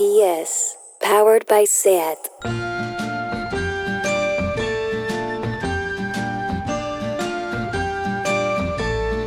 [0.00, 2.16] PS, powered by SAT.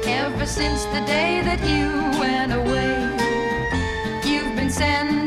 [0.07, 2.97] Ever since the day that you went away,
[4.28, 5.22] you've been sending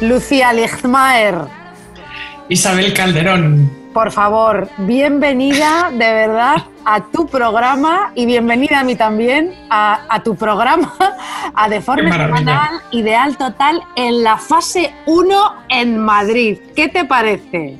[0.00, 1.34] Lucía Lichtmaer,
[2.48, 3.70] Isabel Calderón.
[3.92, 10.22] por favor, bienvenida de verdad a tu programa y bienvenida a mí también a, a
[10.22, 10.94] tu programa,
[11.54, 12.38] a Deforme Qué maravilla.
[12.38, 16.58] Semanal Ideal Total en la fase 1 en Madrid.
[16.74, 17.76] ¿Qué te parece?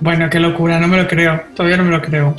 [0.00, 1.42] Bueno, qué locura, no me lo creo.
[1.54, 2.34] Todavía no me lo creo.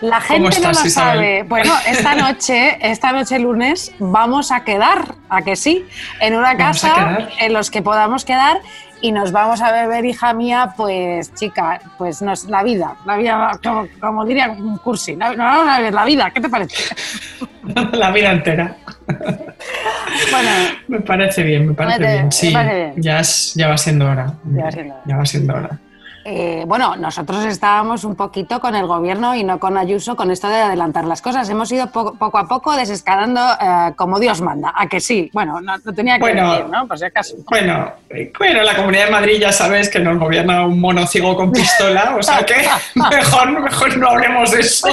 [0.00, 0.90] La gente no lo Isabel?
[0.90, 1.42] sabe.
[1.42, 5.84] Bueno, esta noche, esta noche lunes, vamos a quedar, a que sí,
[6.20, 8.58] en una Vamos a casa en los que podamos quedar
[9.02, 13.58] y nos vamos a beber, hija mía, pues chica, pues nos, la vida, la vida,
[13.62, 16.76] como, como diría un cursi, la, no, no, la, la vida, ¿qué te parece?
[17.92, 18.74] La vida entera.
[19.06, 20.50] Bueno,
[20.88, 22.32] Me parece bien, me parece bien.
[22.32, 22.94] Sí, parece bien.
[22.96, 24.34] Ya, es- ya va siendo hora.
[24.44, 25.02] Ya va siendo hora.
[25.06, 25.78] Ya va siendo hora.
[26.24, 30.48] Eh, bueno, nosotros estábamos un poquito con el gobierno y no con Ayuso con esto
[30.48, 31.48] de adelantar las cosas.
[31.48, 34.72] Hemos ido poco, poco a poco desescalando eh, como Dios manda.
[34.76, 35.30] ¿A que sí?
[35.32, 36.52] Bueno, no, no tenía que Bueno.
[36.52, 36.86] decir, ¿no?
[36.86, 37.36] Por si acaso.
[37.48, 41.34] Bueno, eh, bueno, la Comunidad de Madrid ya sabes que nos gobierna un mono ciego
[41.36, 42.54] con pistola, o sea que
[42.94, 44.88] mejor, mejor no hablemos de eso.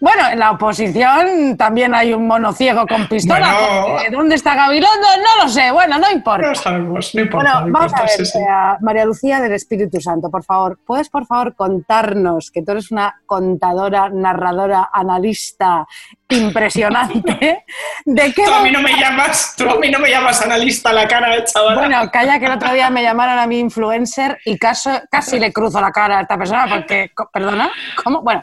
[0.00, 3.54] Bueno, en la oposición también hay un mono ciego con pistola.
[3.54, 3.86] Bueno.
[3.94, 5.06] porque ¿Dónde está Gabilondo?
[5.18, 5.70] No lo sé.
[5.70, 6.48] Bueno, no importa.
[6.48, 7.52] No sabemos, no importa.
[7.52, 8.38] Bueno, no vamos a ver, sí, sí.
[8.38, 12.90] eh, María Lucía del Espíritu Santo, por favor, ¿puedes por favor contarnos que tú eres
[12.90, 15.86] una contadora, narradora, analista
[16.28, 17.64] impresionante?
[18.04, 20.92] ¿De qué Tú a mí no me llamas, tú a mí no me llamas analista
[20.92, 21.74] la cara, eh, chaval.
[21.76, 25.52] Bueno, calla que el otro día me llamaron a mi influencer y caso- casi le
[25.52, 27.70] cruzo la cara a esta persona porque, ¿perdona?
[28.02, 28.22] ¿Cómo?
[28.22, 28.42] Bueno,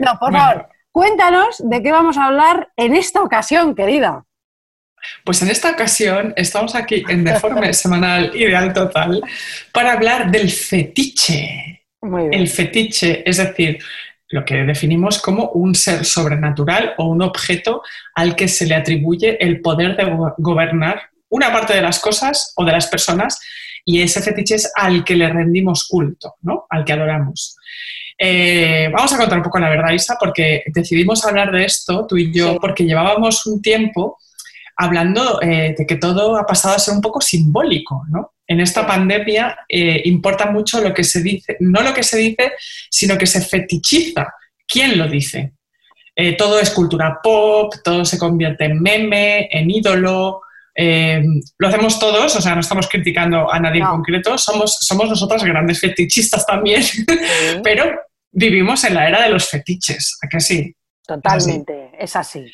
[0.00, 4.24] no, por favor, cuéntanos de qué vamos a hablar en esta ocasión, querida.
[5.24, 9.20] Pues en esta ocasión estamos aquí en Deforme Semanal Ideal Total
[9.72, 11.86] para hablar del fetiche.
[12.02, 12.34] Muy bien.
[12.34, 13.78] El fetiche, es decir,
[14.28, 17.82] lo que definimos como un ser sobrenatural o un objeto
[18.14, 22.52] al que se le atribuye el poder de go- gobernar una parte de las cosas
[22.56, 23.40] o de las personas
[23.84, 26.66] y ese fetiche es al que le rendimos culto, ¿no?
[26.68, 27.56] Al que adoramos.
[28.18, 32.16] Eh, vamos a contar un poco la verdad, Isa, porque decidimos hablar de esto, tú
[32.18, 32.58] y yo, Sí.
[32.60, 34.18] porque llevábamos un tiempo
[34.80, 38.32] hablando eh, de que todo ha pasado a ser un poco simbólico, ¿no?
[38.46, 42.52] En esta pandemia eh, importa mucho lo que se dice, no lo que se dice,
[42.90, 44.26] sino que se fetichiza.
[44.66, 45.52] ¿Quién lo dice?
[46.16, 50.40] Eh, todo es cultura pop, todo se convierte en meme, en ídolo.
[50.74, 51.22] eh,
[51.58, 53.86] lo hacemos todos, o sea, no estamos criticando a nadie No.
[53.86, 56.82] en concreto, somos, somos nosotras grandes fetichistas también,
[57.62, 57.84] pero
[58.32, 60.74] vivimos en la era de los fetiches, ¿a que sí?
[61.06, 62.46] Totalmente, es así.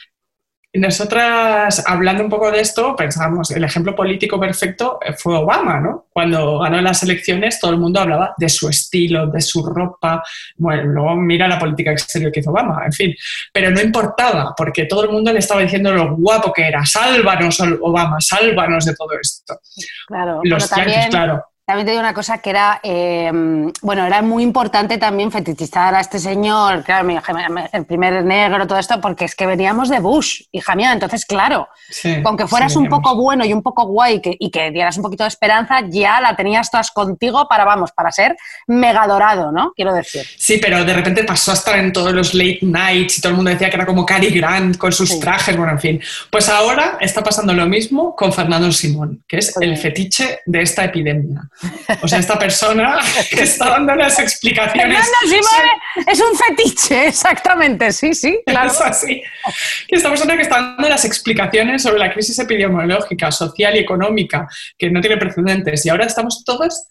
[0.78, 6.06] Nosotras, hablando un poco de esto, pensamos, el ejemplo político perfecto eh, fue Obama, ¿no?
[6.10, 10.22] Cuando ganó las elecciones, todo el mundo hablaba de su estilo, de su ropa.
[10.56, 13.14] Bueno, luego mira la política exterior que hizo Obama, en fin.
[13.53, 16.84] Pero no importaba, porque todo el mundo le estaba diciendo lo guapo que era.
[16.84, 19.58] Sálvanos, Obama, sálvanos de todo esto.
[20.06, 20.41] Claro.
[20.44, 21.43] Los también, claro.
[21.66, 23.31] También te digo una cosa que era, eh,
[23.82, 27.09] bueno, era muy importante también fetichizar a este señor, claro,
[27.72, 31.69] el primer negro, todo esto, porque es que veníamos de Bush, hija mía, entonces, claro,
[31.91, 34.71] Sí, con que fueras sí, un poco bueno y un poco guay que- y que
[34.71, 38.37] dieras un poquito de esperanza, ya la tenías todas contigo para, vamos, para ser
[38.69, 39.72] mega dorado, ¿no?
[39.75, 40.22] Quiero decir.
[40.38, 43.37] Sí, pero de repente pasó a estar en todos los late nights y todo el
[43.37, 45.21] mundo decía que era como Cary Grant con sus Sí.
[45.21, 46.00] trajes, bueno, en fin.
[46.31, 50.84] Pues ahora está pasando lo mismo con Fernando Simón, que es el fetiche de esta
[50.84, 51.43] epidemia.
[52.03, 52.99] O sea, esta persona
[53.31, 54.99] que está dando las explicaciones.
[54.99, 58.71] Fernando Simone es un fetiche, exactamente, sí, sí, claro.
[58.71, 59.22] Es así.
[59.89, 64.47] Esta persona que está dando las explicaciones sobre la crisis epidemiológica, social y económica,
[64.77, 65.87] que no tiene precedentes.
[65.87, 66.87] Y ahora estamos todos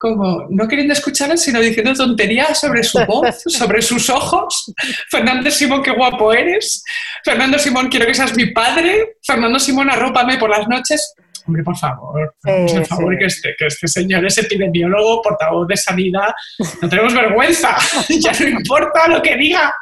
[0.00, 4.72] como no queriendo escucharlo, sino diciendo tonterías sobre su voz, sobre sus ojos.
[5.10, 6.82] Fernando Simón, qué guapo eres.
[7.22, 9.16] Fernando Simón, quiero que seas mi padre.
[9.22, 11.14] Fernando Simón, arrópame por las noches.
[11.50, 13.18] Hombre, por favor, Sí, favor sí.
[13.18, 16.28] que, este, que este señor es epidemiólogo, portavoz de sanidad.
[16.80, 17.76] No tenemos vergüenza,
[18.08, 19.74] ya no importa lo que diga.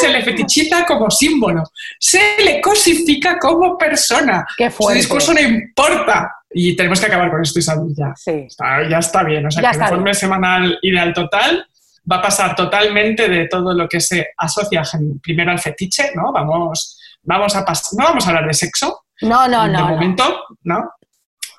[0.00, 1.62] Se le fetichiza como símbolo,
[2.00, 4.46] se le cosifica como persona.
[4.56, 6.34] Qué Su discurso no importa.
[6.54, 8.12] Y tenemos que acabar con esto, Isabel, ya.
[8.16, 8.44] Sí.
[8.46, 9.44] Está- ya está bien.
[9.46, 11.66] O sea, Ya que el informe semanal ideal total
[12.10, 14.82] va a pasar totalmente de todo lo que se asocia
[15.22, 16.32] primero al fetiche, ¿no?
[16.32, 17.60] Vamos, vamos a
[17.96, 19.78] no vamos a hablar de sexo No, no, de no.
[19.80, 19.88] no.
[19.88, 20.90] momento, ¿no?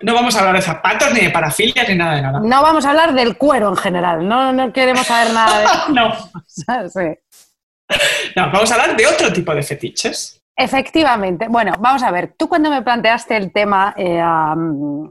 [0.03, 2.39] No vamos a hablar de zapatos, ni de parafilias, ni nada de nada.
[2.39, 6.13] No vamos a hablar del cuero en general, no, no queremos saber nada de no.
[6.89, 7.99] Sí.
[8.35, 10.39] no, vamos a hablar de otro tipo de fetiches.
[10.55, 11.47] Efectivamente.
[11.49, 12.35] Bueno, vamos a ver.
[12.37, 14.23] Tú cuando me planteaste el tema eh,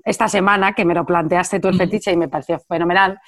[0.04, 3.18] esta semana, que me lo planteaste tú el fetiche y me pareció fenomenal,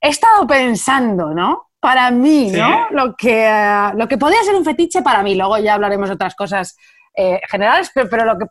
[0.00, 1.68] he estado pensando, ¿no?
[1.80, 2.56] Para mí, Sí.
[2.60, 2.88] ¿no?
[2.90, 5.34] Lo que, eh, lo que podría ser un fetiche para mí.
[5.36, 6.76] Luego ya hablaremos de otras cosas
[7.14, 8.46] eh, generales, pero, pero lo que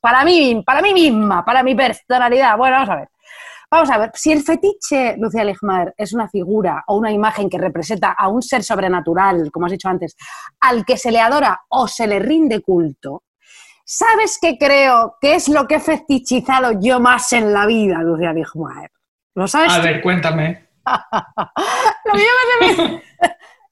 [0.00, 2.56] para mí, para mí misma, para mi personalidad.
[2.56, 3.08] Bueno, vamos a ver.
[3.70, 7.56] Vamos a ver, si el fetiche, Lucía Ligmar, es una figura o una imagen que
[7.56, 10.14] representa a un ser sobrenatural, como has dicho antes,
[10.60, 13.22] al que se le adora o se le rinde culto,
[13.82, 18.34] ¿sabes qué creo que es lo que he fetichizado yo más en la vida, Lucía
[18.34, 18.90] Ligmar?
[19.34, 19.72] ¿Lo sabes?
[19.72, 19.84] A tú?
[19.84, 20.68] ver, cuéntame.
[22.04, 22.26] Lo mío
[22.60, 23.02] me hace-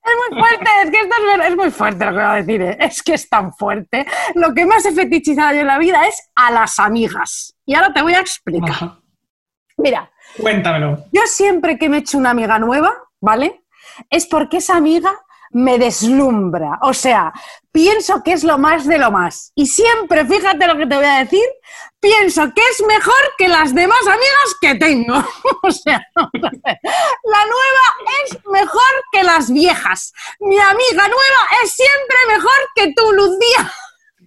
[0.03, 2.63] Es muy fuerte, es que esto es, es muy fuerte lo que voy a decir,
[2.63, 2.77] ¿eh?
[2.81, 4.07] es que es tan fuerte.
[4.35, 7.55] Lo que más he fetichizado yo en la vida es a las amigas.
[7.67, 8.71] Y ahora te voy a explicar.
[8.71, 9.01] Ajá.
[9.77, 10.11] Mira,
[10.41, 11.05] Cuéntamelo.
[11.13, 13.65] yo siempre que me echo una amiga nueva, ¿vale?
[14.09, 15.13] Es porque esa amiga
[15.53, 16.79] me deslumbra.
[16.83, 17.33] O sea,
[17.73, 19.53] pienso que es lo más de lo más.
[19.55, 21.45] Y siempre, fíjate lo que te voy a decir,
[22.01, 25.15] pienso que es mejor que las demás amigas que tengo.
[25.63, 27.87] o sea, la nueva
[28.25, 30.13] es mejor que las viejas.
[30.41, 33.73] Mi amiga nueva es siempre mejor que tú, Lucía.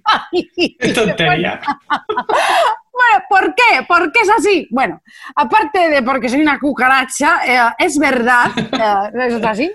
[0.79, 1.59] Qué tontería.
[1.89, 3.83] bueno, ¿por qué?
[3.87, 4.67] ¿Por qué es así?
[4.69, 5.01] Bueno,
[5.35, 9.71] aparte de porque soy una cucaracha, eh, es verdad, eh, es así,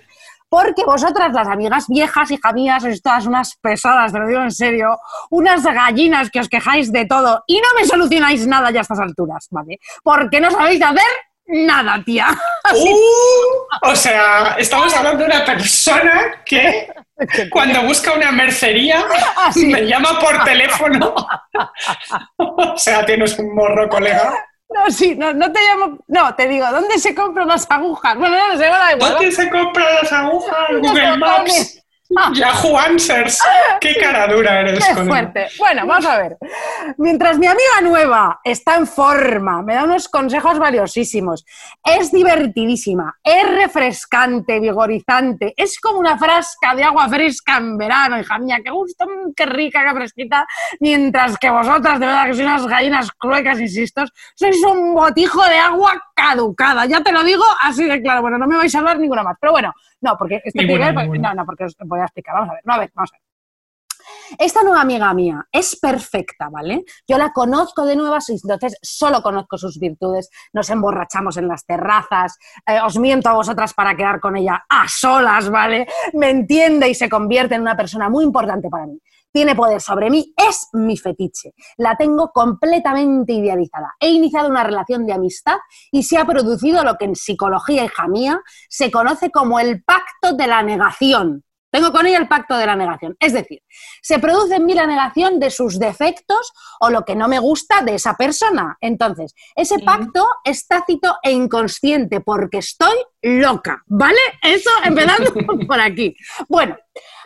[0.48, 4.50] porque vosotras, las amigas viejas, hija mía, sois todas unas pesadas, te lo digo en
[4.50, 4.98] serio,
[5.30, 9.00] unas gallinas que os quejáis de todo y no me solucionáis nada ya a estas
[9.00, 9.78] alturas, ¿vale?
[10.02, 11.02] Porque no sabéis hacer
[11.46, 12.28] nada, tía.
[12.70, 16.92] Uh, o sea, estamos hablando de una persona que
[17.50, 19.06] cuando busca una mercería
[19.36, 21.14] Ah, me llama por teléfono.
[22.36, 24.34] o sea, tienes un morro, colega.
[24.70, 28.16] No, sí, no, no te llamo, no, te digo, ¿dónde se compran las agujas?
[28.18, 29.12] Bueno, no, no sé, da igual.
[29.14, 30.58] ¿Dónde se compran las agujas?
[30.80, 31.82] Google Maps.
[32.16, 32.32] Ah.
[32.34, 33.38] Yahoo Answers.
[33.80, 35.08] Qué cara dura eres Qué con él.
[35.08, 35.48] fuerte.
[35.58, 36.38] Bueno, vamos a ver.
[36.96, 41.44] Mientras mi amiga nueva está en forma, me da unos consejos valiosísimos,
[41.84, 48.38] es divertidísima, es refrescante, vigorizante, es como una frasca de agua fresca en verano, hija
[48.38, 50.46] mía, qué gusto, mm, qué rica, qué fresquita,
[50.80, 55.58] mientras que vosotras, de verdad que sois unas gallinas cluecas, insisto, sois un botijo de
[55.58, 58.98] agua caducada, ya te lo digo así de claro, bueno, no me vais a hablar
[58.98, 61.34] ninguna más, pero bueno, no, porque porque- ninguna.
[61.34, 63.16] no, no, porque os voy a explicar, vamos a ver, no, a ver, vamos a
[63.16, 63.22] ver.
[64.38, 66.84] Esta nueva amiga mía es perfecta, ¿vale?
[67.06, 70.30] Yo la conozco de nuevas y entonces solo conozco sus virtudes.
[70.52, 72.36] Nos emborrachamos en las terrazas,
[72.66, 75.86] eh, os miento a vosotras para quedar con ella a solas, ¿vale?
[76.14, 78.98] Me entiende y se convierte en una persona muy importante para mí.
[79.32, 81.52] Tiene poder sobre mí, es mi fetiche.
[81.76, 83.94] La tengo completamente idealizada.
[84.00, 85.58] He iniciado una relación de amistad
[85.92, 90.32] y se ha producido lo que en psicología, hija mía, se conoce como el pacto
[90.34, 91.44] de la negación.
[91.70, 93.16] Tengo con ella el pacto de la negación.
[93.20, 93.60] Es decir,
[94.00, 97.82] se produce en mí la negación de sus defectos o lo que no me gusta
[97.82, 98.78] de esa persona.
[98.80, 104.18] Entonces, ese pacto es tácito e inconsciente porque estoy loca, ¿vale?
[104.42, 105.32] Eso empezando
[105.68, 106.16] por aquí.
[106.48, 106.76] Bueno,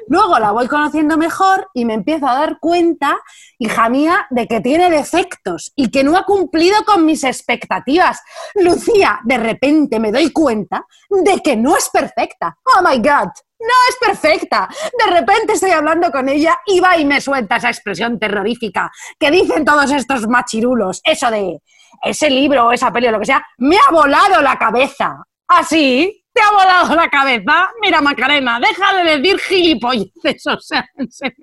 [0.08, 3.19] luego la voy conociendo mejor y me empiezo a dar cuenta,
[3.58, 8.20] hija mía, de que tiene defectos y que no ha cumplido con mis expectativas.
[8.54, 12.56] Lucía, de repente me doy cuenta de que no es perfecta.
[12.76, 13.31] Oh my God,
[13.62, 14.69] no es perfecta.
[14.98, 19.31] De repente estoy hablando con ella y va y me suelta esa expresión terrorífica que
[19.31, 21.00] dicen todos estos machirulos.
[21.05, 21.60] Eso de
[22.02, 25.22] ese libro o esa peli o lo que sea, me ha volado la cabeza.
[25.46, 26.21] ¿Así?
[26.32, 27.70] ¿Te ha volado la cabeza?
[27.82, 30.46] Mira, Macarena, deja de decir gilipolleces.
[30.46, 31.36] O sea, en serio.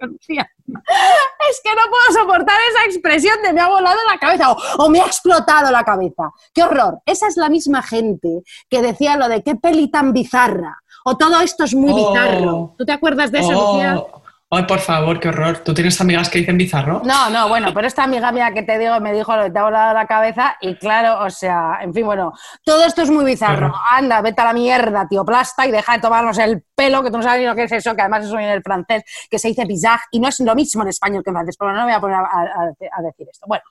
[1.50, 4.89] Es que no puedo soportar esa expresión de me ha volado la cabeza o, o
[4.89, 6.29] me ha explotado la cabeza.
[6.53, 7.00] ¡Qué horror!
[7.05, 10.77] Esa es la misma gente que decía lo de qué peli tan bizarra.
[11.05, 11.96] O todo esto es muy Oh.
[12.12, 12.75] bizarro.
[12.77, 13.98] ¿Tú te acuerdas de eso, Lucía?
[13.98, 15.60] Oh, ay, por favor, qué horror.
[15.60, 17.01] ¿Tú tienes amigas que dicen bizarro?
[17.06, 19.60] No, no, bueno, pero esta amiga mía que te digo me dijo lo que te
[19.60, 23.25] ha volado la cabeza y claro, o sea, en fin, bueno, todo esto es muy
[23.25, 23.70] bizarro.
[23.70, 23.75] Claro.
[23.91, 27.18] Anda, vete a la mierda, tío plasta, y deja de tomarnos el pelo, que tú
[27.18, 29.65] no sabes ni lo que es eso, que además viene del francés, que se dice
[29.65, 31.94] bizarre, y no es lo mismo en español que en francés, pero no me voy
[31.94, 33.46] a poner a, a- a decir esto.
[33.48, 33.63] Bueno,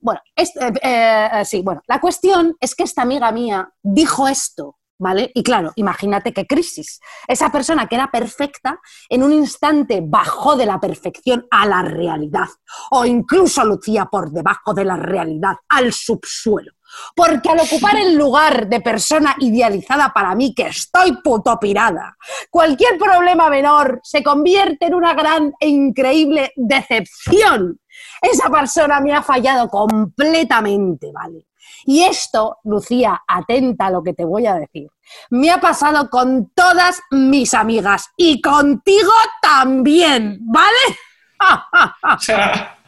[0.00, 4.76] bueno, es- eh, eh, sí, bueno, la cuestión es que esta amiga mía dijo esto.
[5.02, 5.32] ¿Vale?
[5.34, 7.00] Y claro, imagínate qué crisis.
[7.26, 8.78] Esa persona que era perfecta,
[9.08, 12.46] en un instante bajó de la perfección a la realidad,
[12.92, 16.70] o incluso lucía por debajo de la realidad, al subsuelo.
[17.16, 22.16] Porque al ocupar el lugar de persona idealizada para mí, que estoy puto pirada,
[22.48, 27.80] cualquier problema menor se convierte en una gran e increíble decepción.
[28.20, 31.48] esa persona me ha fallado completamente, ¿vale?
[31.84, 34.88] Y esto, Lucía, atenta a lo que te voy a decir,
[35.30, 40.98] me ha pasado con todas mis amigas y contigo también, ¿vale?
[42.16, 42.78] O sea,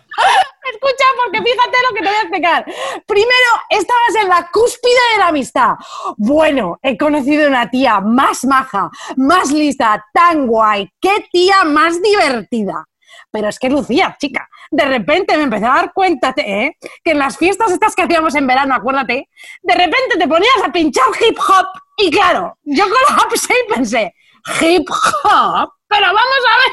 [0.72, 2.64] Escucha, porque fíjate lo que te voy a explicar.
[3.06, 5.74] Primero, estabas en la cúspide de la amistad.
[6.16, 10.88] Bueno, he conocido una tía más maja, más lista, tan guay.
[11.00, 12.84] ¡Qué tía más divertida!
[13.30, 16.76] Pero es que Lucía, chica, de repente me empecé a dar cuenta ¿eh?
[17.02, 19.28] que en las fiestas estas que hacíamos en verano, acuérdate,
[19.62, 21.66] de repente te ponías a pinchar hip hop
[21.96, 24.14] y claro, yo con la pensé y pensé,
[24.60, 26.72] hip hop, pero vamos a ver,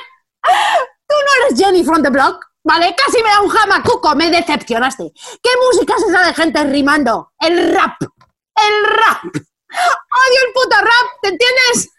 [1.07, 2.95] tú no eres Jenny from the block, ¿vale?
[2.95, 5.11] Casi me da un jamacuco, me decepcionaste.
[5.41, 7.31] ¿Qué música es esa de gente rimando?
[7.39, 9.23] El rap, el rap.
[9.23, 11.89] Odio el puto rap, ¿te entiendes?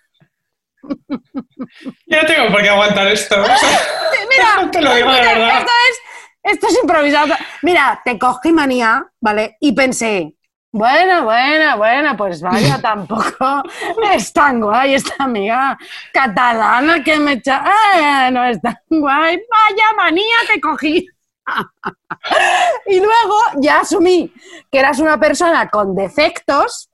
[2.07, 3.37] yo tengo por qué aguantar esto.
[4.33, 5.59] o sea, Mira, te lo digo de mira, verdad.
[5.59, 7.35] Esto es, esto es improvisado.
[7.63, 9.57] Mira, te cogí manía, ¿vale?
[9.61, 10.35] Y pensé,
[10.71, 13.63] bueno, bueno, bueno, pues vaya, tampoco
[14.11, 15.79] es tan guay esta amiga
[16.13, 17.63] catalana que me echa.
[17.65, 19.37] Ah, no es tan guay.
[19.37, 21.07] Vaya manía te cogí.
[22.87, 24.33] y luego ya asumí
[24.71, 26.89] que eras una persona con defectos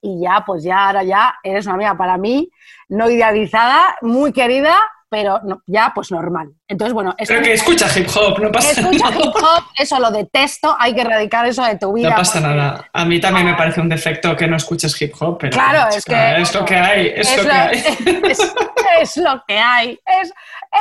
[0.00, 2.48] y ya, pues ya, ahora ya eres una amiga para mí,
[2.88, 6.48] no idealizada, muy querida, pero no- ya pues normal.
[6.68, 9.16] Entonces, bueno, eso, Pero que escucha hip hop, no pasa escucha nada.
[9.20, 12.10] hip hop, eso lo detesto, hay que erradicar eso de tu vida.
[12.10, 12.88] No pasa porque nada.
[12.92, 16.04] A mí también me parece un defecto que no escuches hip hop, pero Claro, es
[16.04, 17.84] que- es lo que hay, es, Es lo lo, que hay.
[18.30, 18.54] es-
[19.00, 20.28] es lo que hay, es,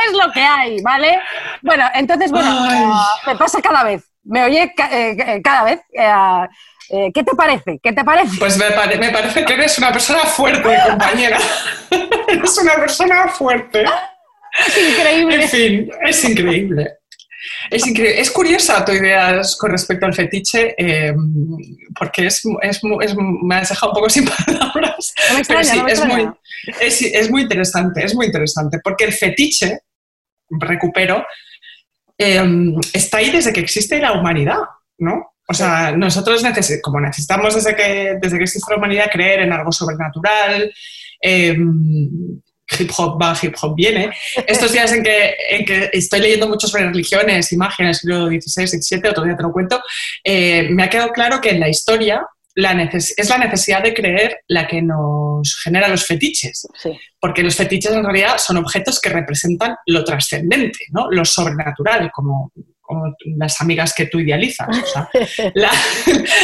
[0.08, 1.20] es lo que hay, ¿vale?
[1.62, 4.72] Bueno, entonces, bueno, ah, me pasa cada vez, me oye eh,
[5.20, 5.82] eh, cada vez.
[5.94, 6.48] eh,
[6.92, 7.80] eh, ¿Qué te parece?
[7.82, 8.38] ¿Qué te parece?
[8.38, 11.38] Pues me, pare- me parece que eres una persona fuerte, compañera.
[12.28, 13.86] eres una persona fuerte.
[14.68, 15.36] Es increíble.
[15.44, 16.94] En fin, es increíble.
[17.70, 18.20] Es increíble.
[18.22, 21.14] Es curiosa tu idea con respecto al fetiche, eh,
[21.98, 25.14] porque es, es, es- me has dejado un poco sin palabras.
[25.30, 26.16] No me Pero extraña, sí, no es, extraña.
[26.26, 26.34] muy,
[26.82, 29.80] es, es muy interesante, es muy interesante, porque el fetiche,
[30.50, 31.26] recupero,
[32.18, 32.44] eh,
[32.94, 34.60] está ahí desde que existe la humanidad,
[35.00, 35.34] ¿no?
[35.48, 36.42] O sea, nosotros
[36.82, 40.74] como necesitamos desde que, desde que existe la humanidad creer en algo sobrenatural,
[41.22, 41.56] eh,
[42.80, 44.12] hip hop va, hip hop viene.
[44.48, 49.10] Estos días en que, en que estoy leyendo mucho sobre religiones, imágenes, siglo XVI, XVII,
[49.10, 49.82] otro día te lo cuento,
[50.24, 52.26] eh, me ha quedado claro que en la historia
[52.58, 56.92] la neces- es la necesidad de creer la que nos genera los fetiches, Sí.
[57.20, 61.12] porque los fetiches en realidad son objetos que representan lo trascendente, ¿no?
[61.12, 64.70] lo sobrenatural, como, como las amigas que tú idealizas.
[64.70, 65.10] O sea,
[65.54, 65.70] la,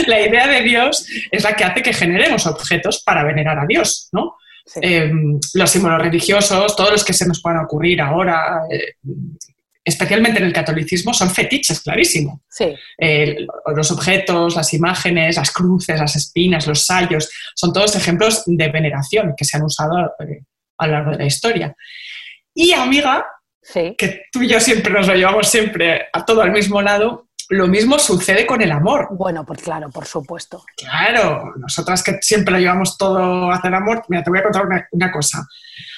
[0.07, 4.09] la idea de Dios es la que hace que generemos objetos para venerar a Dios,
[4.11, 4.35] ¿no?
[4.65, 4.79] Sí.
[4.83, 5.11] Eh,
[5.55, 8.93] los símbolos religiosos, todos los que se nos puedan ocurrir ahora, eh,
[9.83, 12.41] especialmente en el catolicismo, son fetiches, clarísimo.
[12.49, 12.73] sí.
[12.99, 18.69] Eh, los objetos, las imágenes, las cruces, las espinas, los sayos, son todos ejemplos de
[18.69, 20.43] veneración que se han usado eh,
[20.77, 21.75] a lo largo de la historia.
[22.53, 23.25] Y amiga,
[23.63, 23.95] Sí.
[23.95, 27.67] que tú y yo siempre nos lo llevamos siempre a todo al mismo lado, lo
[27.67, 29.09] mismo sucede con el amor.
[29.11, 30.63] Bueno, pues claro, por supuesto.
[30.77, 34.65] Claro, nosotras que siempre lo llevamos todo hacia el amor, mira, te voy a contar
[34.65, 35.45] una, una cosa.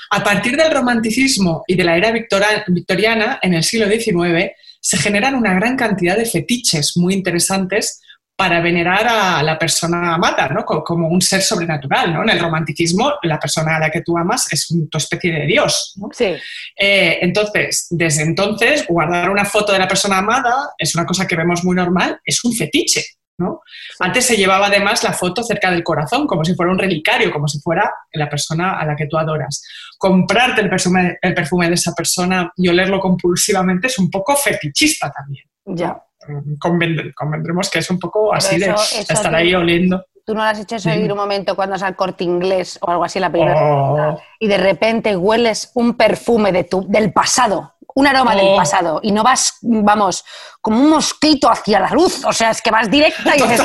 [0.09, 5.35] A partir del romanticismo y de la era victoriana, en el siglo XIX, se generan
[5.35, 8.01] una gran cantidad de fetiches muy interesantes
[8.43, 10.65] para venerar a la persona amada, ¿no?
[10.65, 12.23] Co- Como un ser sobrenatural, ¿no?
[12.23, 15.45] En el romanticismo, la persona a la que tú amas es un- tu especie de
[15.45, 16.09] dios, ¿no?
[16.11, 16.35] Sí.
[16.77, 21.37] Eh, entonces, desde entonces, guardar una foto de la persona amada es una cosa que
[21.37, 23.01] vemos muy normal, es un fetiche,
[23.37, 23.61] ¿no?
[24.01, 27.47] Antes se llevaba además la foto cerca del corazón, como si fuera un relicario, como
[27.47, 29.63] si fuera la persona a la que tú adoras.
[29.97, 35.09] Comprarte el perfume, el perfume de esa persona y olerlo compulsivamente es un poco fetichista
[35.09, 35.45] también.
[35.65, 35.97] Ya.
[36.27, 40.05] Mm, convend- convendremos que es un poco así de eso- estar tú- ahí oliendo.
[40.25, 42.89] ¿Tú no le has hecho eso ir un momento cuando vas al corte inglés o
[42.89, 44.21] algo así en la primera Oh.
[44.39, 48.55] y de repente hueles un perfume de tu, del pasado, un aroma del Oh.
[48.55, 50.23] pasado y no vas, vamos,
[50.61, 52.23] como un mosquito hacia la luz?
[52.23, 53.61] O sea, es que vas directa y dices,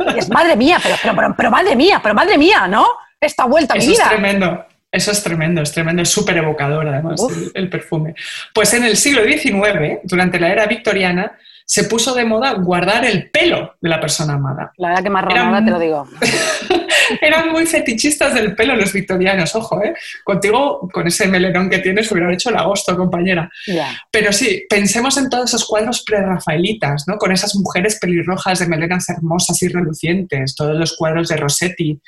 [0.00, 2.86] y dices, madre mía, pero, pero, pero, pero madre mía, pero madre mía, ¿no?
[3.18, 4.08] Esta vuelta a mi Eso es vida.
[4.10, 4.64] tremendo.
[4.90, 8.14] Eso es tremendo, es tremendo, es súper evocador además el perfume.
[8.52, 11.38] Pues en el siglo XIX, durante la era victoriana,
[11.74, 14.72] se puso de moda guardar el pelo de la persona amada.
[14.76, 16.06] La verdad que más romana, un- te lo digo.
[17.22, 19.94] Eran muy fetichistas del pelo los victorianos, ojo, ¿eh?
[20.22, 23.50] Contigo, con ese melenón que tienes, hubieran hecho el agosto, compañera.
[23.66, 23.88] Ya.
[24.10, 27.16] Pero sí, pensemos en todos esos cuadros prerrafaelitas, ¿no?
[27.16, 31.98] Con esas mujeres pelirrojas de melenas hermosas y relucientes, todos los cuadros de Rossetti.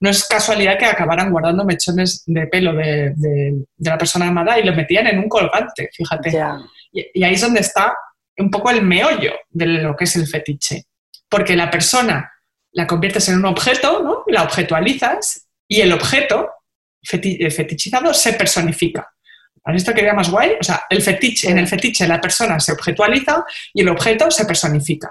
[0.00, 4.58] No es casualidad que acabaran guardando mechones de pelo de, de- de la persona amada
[4.58, 6.30] y lo metían en un colgante, fíjate.
[6.32, 6.56] Ya.
[6.90, 7.94] Y, y ahí es donde está
[8.38, 10.86] un poco el meollo de lo que es el fetiche.
[11.28, 12.32] Porque la persona
[12.72, 14.24] la conviertes en un objeto, ¿no?
[14.28, 16.48] la objetualizas y el objeto
[17.02, 19.08] fetichizado se personifica.
[19.64, 20.52] ¿Has visto que idea más guay?
[20.60, 23.44] O sea, el fetiche, en el fetiche la persona se objetualiza
[23.74, 25.10] y el objeto se personifica.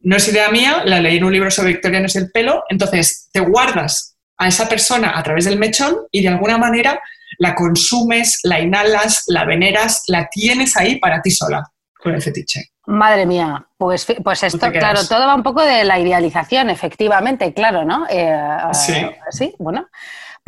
[0.00, 3.28] No es idea mía, la leí en un libro sobre victorianos y el pelo, entonces
[3.32, 7.00] te guardas a esa persona a través del mechón y de alguna manera
[7.38, 11.64] la consumes, la inhalas, la veneras, la tienes ahí para ti sola
[12.02, 12.70] con el fetiche.
[12.86, 17.84] Madre mía, pues, pues esto, claro, todo va un poco de la idealización, efectivamente, claro,
[17.84, 18.06] ¿no?
[18.08, 18.34] Eh,
[18.72, 18.94] sí.
[19.30, 19.88] Sí, bueno.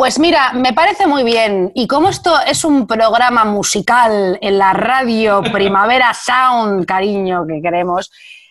[0.00, 1.72] Pues mira, me parece muy bien.
[1.74, 8.10] Y como esto es un programa musical en la radio Primavera Sound, cariño, que queremos,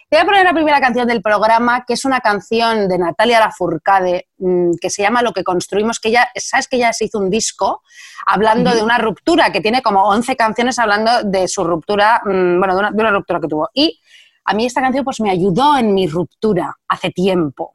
[0.09, 3.39] te voy a poner la primera canción del programa, que es una canción de Natalia
[3.39, 7.19] Lafourcade, mm, que se llama Lo que construimos, que ya, sabes que ya se hizo
[7.19, 7.83] un disco
[8.25, 12.75] hablando de una ruptura, que tiene como 11 canciones hablando de su ruptura, mm, bueno,
[12.91, 13.69] de una, ruptura que tuvo.
[13.71, 13.99] Y
[14.45, 17.73] a mí esta canción pues me ayudó en mi ruptura hace tiempo.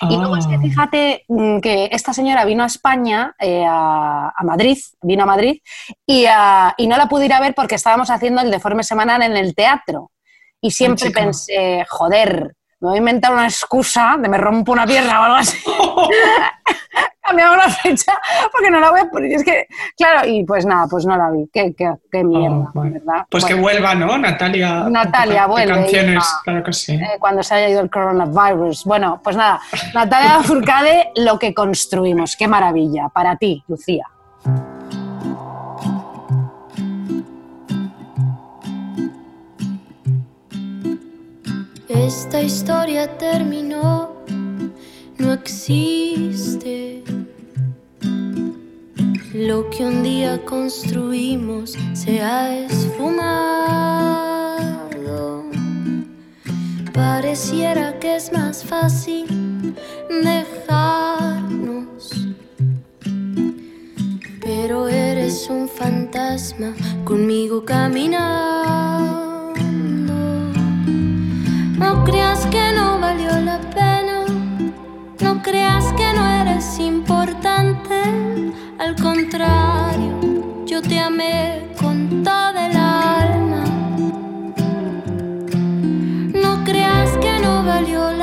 [0.00, 0.60] Y luego es que Ah.
[0.60, 5.60] fíjate mm, que esta señora vino a España, eh, a, a Madrid, vino a Madrid,
[6.04, 9.22] y, ah, y no la pude ir a ver porque estábamos haciendo el deforme semanal
[9.22, 10.10] en el teatro.
[10.60, 15.20] Y siempre pensé, joder, me voy a inventar una excusa de me rompo una pierna
[15.20, 15.58] o algo así.
[17.22, 18.12] Cambiamos la fecha
[18.50, 19.32] porque no la voy a poner.
[19.32, 21.46] Es que, claro, y pues nada, pues no la vi.
[21.52, 22.92] Qué, qué, qué mierda, Oh, bueno.
[22.94, 23.26] ¿verdad?
[23.30, 24.16] Pues que vuelva, ¿no?
[24.16, 24.84] Natalia.
[24.88, 26.40] Natalia, vuelve, canciones, hija.
[26.42, 26.94] claro que sí.
[26.94, 28.84] eh, cuando se haya ido el coronavirus.
[28.84, 29.60] Bueno, pues nada,
[29.94, 32.34] Natalia Furcade, lo que construimos.
[32.34, 33.10] Qué maravilla.
[33.10, 34.06] Para ti, Lucía.
[42.08, 44.24] Esta historia terminó,
[45.18, 47.04] no existe.
[49.34, 53.04] Lo que un día construimos se ha esfumado.
[56.94, 59.76] Pareciera que es más fácil
[60.08, 62.10] dejarnos.
[64.40, 69.27] Pero eres un fantasma conmigo caminando.
[71.88, 74.26] No creas que no valió la pena,
[75.20, 78.02] no creas que no eres importante,
[78.78, 80.12] al contrario,
[80.66, 83.64] yo te amé con toda el alma.
[86.34, 88.17] No creas que no valió la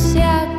[0.00, 0.49] construimos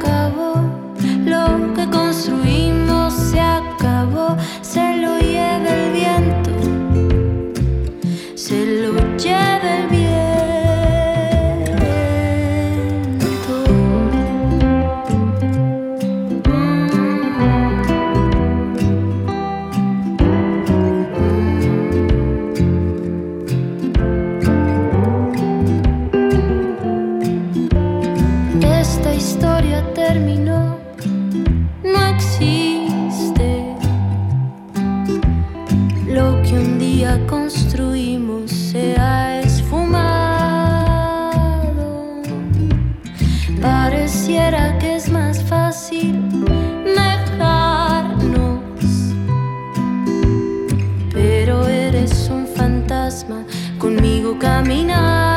[54.37, 55.30] caminando.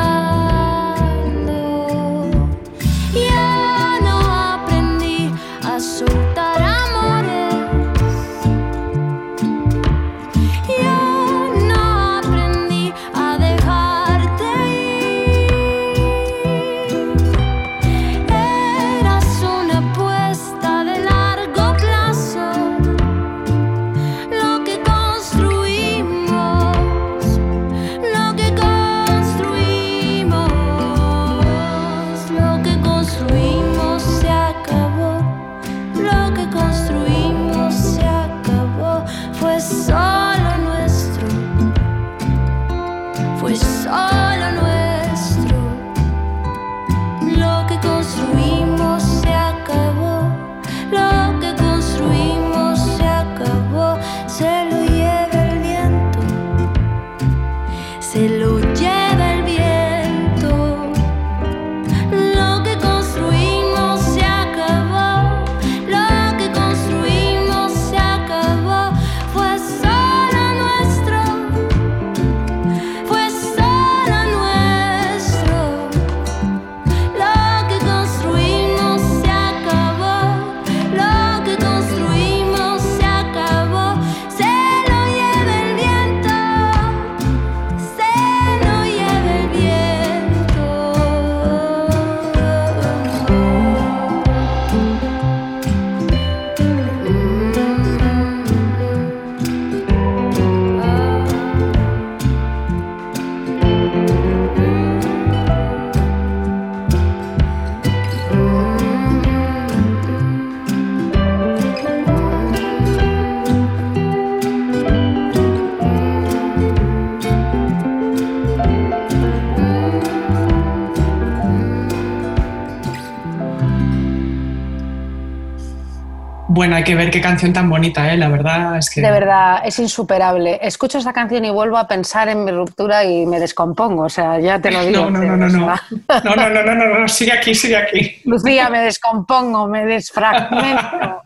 [126.75, 128.17] Hay que ver qué canción tan bonita, ¿eh?
[128.17, 129.01] La verdad es que...
[129.01, 130.59] De verdad, es insuperable.
[130.61, 134.39] Escucho esta canción y vuelvo a pensar en mi ruptura y me descompongo, o sea,
[134.39, 135.09] ya te lo digo.
[135.09, 135.75] No, no, no, no, no.
[136.23, 138.21] No, no, no, no, no, no, sigue aquí, sigue aquí.
[138.25, 141.21] Lucía, me descompongo, me desfragmento,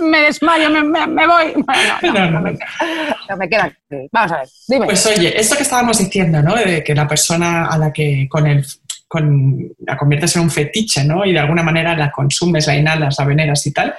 [0.00, 1.54] me, desmayo, me, voy.
[2.02, 4.08] No, No, no, me, quedo aquí.
[4.12, 4.86] Vamos a ver, dime.
[4.86, 6.54] Pues oye, esto que estábamos diciendo, ¿no?
[6.54, 8.64] De que la persona a la que con el
[9.08, 11.24] con, la conviertes en un fetiche, ¿no?
[11.24, 13.94] Y de alguna manera la consumes, la inhalas, la veneras y tal.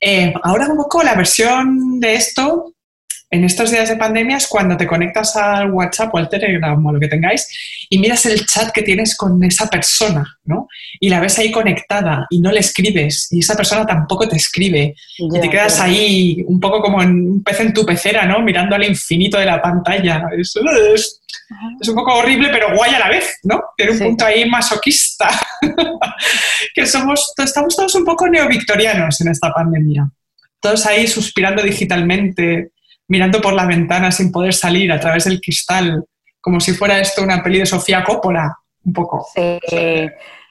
[0.00, 2.73] Eh, ahora un poco la versión de esto
[3.34, 6.92] en estos días de pandemia es cuando te conectas al WhatsApp o al Telegram o
[6.92, 7.46] lo que tengáis
[7.90, 10.68] y miras el chat que tienes con esa persona, ¿no?
[11.00, 14.94] Y la ves ahí conectada y no le escribes y esa persona tampoco te escribe
[15.18, 15.84] y te quedas ya.
[15.84, 18.40] ahí un poco como en un pez en tu pecera, ¿no?
[18.40, 20.22] Mirando al infinito de la pantalla.
[20.38, 20.54] Es,
[20.94, 21.20] es-
[21.80, 23.60] es un poco horrible, pero guay a la vez, ¿no?
[23.76, 24.04] Tiene un Sí.
[24.04, 25.28] punto ahí masoquista.
[26.74, 30.08] que somos, estamos todos un poco neovictorianos en esta pandemia.
[30.60, 32.70] Todos ahí suspirando digitalmente,
[33.08, 36.04] mirando por la ventana sin poder salir a través del cristal,
[36.40, 39.26] como si fuera esto una peli de Sofía Coppola, un poco.
[39.34, 39.58] Sí.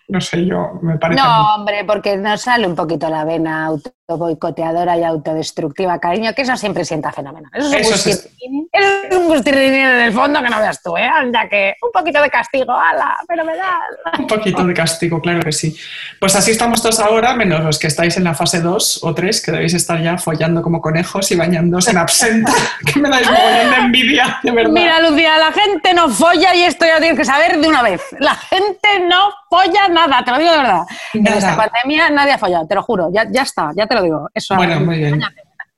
[0.08, 1.22] No sé, yo me parece.
[1.22, 3.70] No, hombre, porque nos sale un poquito la vena
[4.14, 7.52] autoboicoteadora y autodestructiva, cariño, que eso siempre sienta fenomenal.
[7.54, 11.08] Eso es un Eso gustirrinín, es un en el fondo que no veas tú, ¿eh?
[11.08, 13.82] Anda que un poquito de castigo, ala, fenomenal.
[14.20, 15.76] Un poquito de castigo, claro que sí.
[16.20, 19.42] Pues así estamos todos ahora, menos los que estáis en la fase 2 o 3,
[19.42, 22.52] que debéis estar ya follando como conejos y bañándose en absenta,
[22.94, 24.72] que me dais mogollón de envidia, de verdad.
[24.72, 28.02] Mira, Lucía, la gente no folla y esto ya tienes que saber de una vez.
[28.20, 30.84] La gente no folla nada, te lo digo de verdad.
[31.14, 34.03] En esta pandemia nadie ha follado, te lo juro, ya, ya está, ya te lo
[34.04, 34.30] digo.
[34.34, 35.22] Eso, Bueno, muy bien.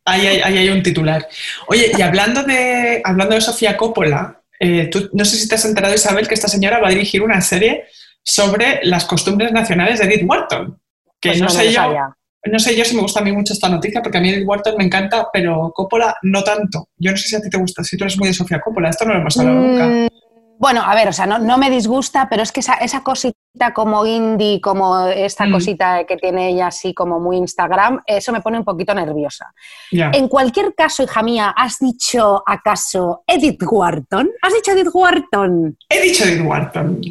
[0.06, 1.28] Ahí hay, ahí hay un titular.
[1.68, 5.66] Oye, y hablando de, hablando de Sofía Coppola, eh, tú, no sé si te has
[5.66, 7.86] enterado, Isabel, que esta señora va a dirigir una serie
[8.24, 10.80] sobre las costumbres nacionales de Edith Wharton.
[11.20, 12.16] Que Pues no, no sé yo, sabía.
[12.46, 14.48] no sé yo si me gusta a mí mucho esta noticia, porque a mí Edith
[14.48, 16.90] Wharton me encanta, pero Coppola no tanto.
[16.98, 18.90] Yo no sé si a ti te gusta, si tú eres muy de Sofía Coppola,
[18.90, 20.15] esto no lo hemos hablado nunca.
[20.58, 23.74] Bueno, a ver, o sea, no, no me disgusta, pero es que esa, esa cosita
[23.74, 25.52] como indie, como esta Mm.
[25.52, 29.54] cosita que tiene ella así como muy Instagram, eso me pone un poquito nerviosa.
[29.92, 34.30] En cualquier caso, hija mía, ¿has dicho acaso Edith Wharton?
[34.42, 35.78] ¿Has dicho Edith Wharton?
[35.90, 37.02] He dicho Edith Wharton.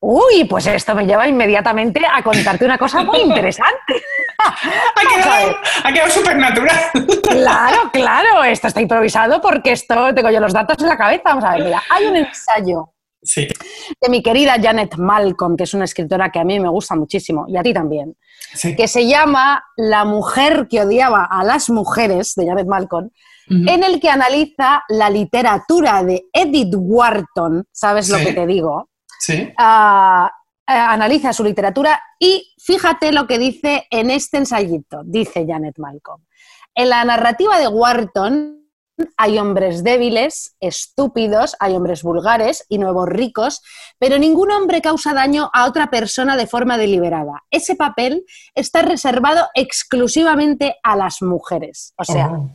[0.00, 3.94] Uy, pues esto me lleva inmediatamente a contarte una cosa muy interesante.
[4.40, 6.78] Ha quedado, ha quedado súper natural.
[7.22, 11.22] Claro, claro, esto está improvisado porque esto tengo yo los datos en la cabeza.
[11.24, 13.48] Vamos a ver, mira, hay un ensayo Sí,
[14.00, 17.46] de mi querida Janet Malcolm, que es una escritora que a mí me gusta muchísimo,
[17.48, 18.16] y a ti también,
[18.54, 18.76] sí.
[18.76, 23.10] que se llama La mujer que odiaba a las mujeres, de Janet Malcolm,
[23.50, 28.87] en el que analiza la literatura de Edith Wharton, ¿sabes lo que te digo?
[29.18, 29.52] Sí.
[30.66, 36.22] Analiza su literatura y fíjate lo que dice en este ensayito, dice Janet Malcolm.
[36.74, 38.58] En la narrativa de Wharton
[39.16, 43.62] hay hombres débiles, estúpidos, hay hombres vulgares y nuevos ricos,
[43.98, 47.44] pero ningún hombre causa daño a otra persona de forma deliberada.
[47.50, 51.94] Ese papel está reservado exclusivamente a las mujeres.
[51.96, 52.50] O sea, Oh.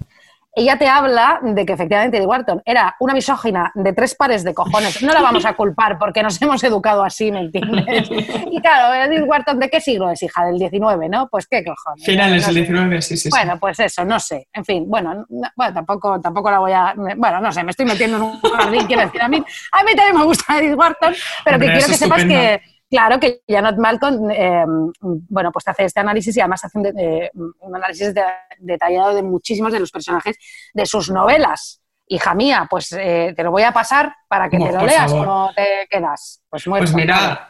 [0.56, 4.54] Ella te habla de que efectivamente Edith Wharton era una misógina de tres pares de
[4.54, 5.02] cojones.
[5.02, 8.10] No la vamos a culpar porque nos hemos educado así, ¿me entiendes?
[8.52, 10.46] Y claro, Edith Wharton, ¿de qué siglo es hija?
[10.46, 11.28] Del 19, ¿no?
[11.30, 12.06] Pues qué cojones.
[12.06, 12.60] Finales No del sé.
[12.62, 13.30] 19, sí, sí.
[13.30, 14.48] Bueno, pues eso, no sé.
[14.54, 16.94] En fin, bueno, no- bueno tampoco, tampoco la voy a...
[16.96, 19.22] Bueno, no sé, me estoy metiendo en un jardín, quiero decir.
[19.22, 19.38] A mí,
[19.72, 21.14] a mí también me gusta Edith Wharton,
[21.44, 22.62] pero Hombre, que quiero que sepas que,
[22.94, 24.64] claro, que Janet Malcolm, eh,
[25.02, 26.94] bueno, pues te hace este análisis y además hace un, de-
[27.26, 28.24] eh, un análisis de-
[28.60, 30.38] detallado de muchísimos de los personajes
[30.74, 31.82] de sus novelas.
[32.08, 35.26] Hija mía, pues eh, te lo voy a pasar para que te lo leas, favor.
[35.26, 36.42] ¿cómo te quedas?
[36.50, 37.50] Pues Pues mira,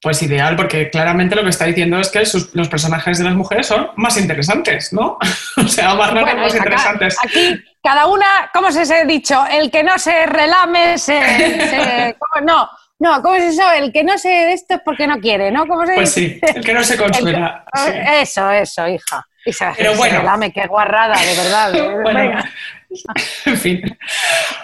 [0.00, 3.34] pues ideal, porque claramente lo que está diciendo es que sus- los personajes de las
[3.34, 5.18] mujeres son más interesantes, ¿no?
[5.56, 7.16] o sea, más raros, Bueno, más acá- interesantes.
[7.24, 9.44] Aquí, cada una, ¿cómo se ha dicho?
[9.50, 11.18] El que no se relame, se.
[11.70, 12.46] se- ¿cómo?
[12.46, 13.70] No, no, ¿cómo es eso?
[13.72, 15.66] El que no se de esto es porque no quiere, ¿no?
[15.66, 16.40] ¿Cómo se Pues dice?
[16.42, 17.64] sí, el que no se consuela.
[17.74, 17.90] Sí.
[17.92, 19.26] que- Eso, eso, hija.
[19.76, 20.18] Pero bueno.
[20.20, 21.72] relame, qué guarrada, de verdad.
[22.02, 22.38] Bueno,
[23.46, 23.98] en fin.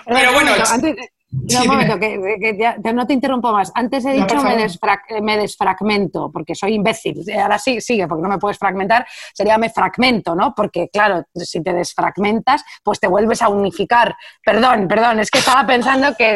[0.07, 3.71] Pero bueno, antes- sí, no, un momento, que, que ya- te- no te interrumpo más.
[3.75, 4.59] Antes he No, dicho me, favor.
[4.61, 7.23] desfra- me desfragmento, porque soy imbécil.
[7.40, 9.07] Ahora sí, sigue, porque no me puedes fragmentar.
[9.33, 10.53] Sería me fragmento, ¿no?
[10.57, 14.14] Porque, claro, si te desfragmentas, pues te vuelves a unificar.
[14.45, 16.35] Perdón, perdón, es que estaba pensando que,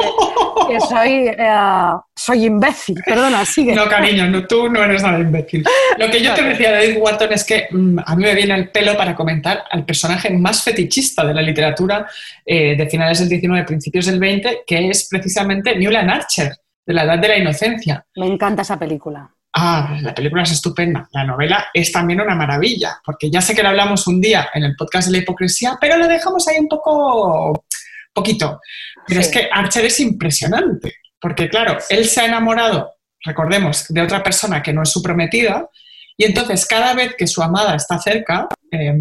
[0.69, 2.97] que soy, eh, soy imbécil.
[3.05, 3.75] Perdona, sigue.
[3.75, 5.65] No, cariño, no, tú no eres nada imbécil.
[5.99, 8.55] Lo que yo te decía de Edith Wharton es que mm, a mí me viene
[8.55, 12.07] el pelo para comentar al personaje más fetichista de la literatura
[12.47, 16.53] eh, de finales del 19, principios del 20, que es precisamente Newland Archer,
[16.87, 18.05] de la Edad de la Inocencia.
[18.17, 19.31] Me encanta esa película.
[19.57, 21.09] Ah, la película es estupenda.
[21.13, 24.65] La novela es también una maravilla, porque ya sé que lo hablamos un día en
[24.65, 27.65] el podcast de la hipocresía, pero lo dejamos ahí un poco,
[28.13, 28.61] poquito.
[29.07, 29.29] Pero Sí.
[29.29, 32.95] es que Archer es impresionante, porque claro, él se ha enamorado,
[33.25, 35.69] recordemos, de otra persona que no es su prometida,
[36.17, 38.93] y entonces cada vez que su amada está cerca, eh,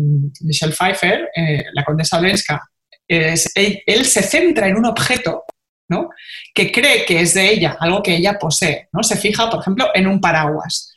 [0.41, 2.61] Michelle Pfeiffer, eh, la condesa Olenska,
[3.07, 5.43] es- él, él se centra en un objeto
[5.89, 6.09] ¿no?
[6.53, 8.89] que cree que es de ella, algo que ella posee.
[8.91, 9.03] ¿no?
[9.03, 10.93] Se fija, por ejemplo, en un paraguas.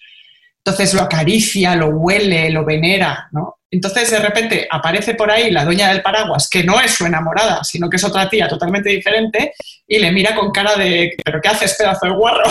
[0.64, 3.28] Entonces lo acaricia, lo huele, lo venera.
[3.32, 3.56] ¿no?
[3.70, 7.62] Entonces de repente aparece por ahí la dueña del paraguas, que no es su enamorada,
[7.64, 9.54] sino que es otra tía totalmente diferente,
[9.86, 12.44] y le mira con cara de, ¿pero qué haces, pedazo de guarro?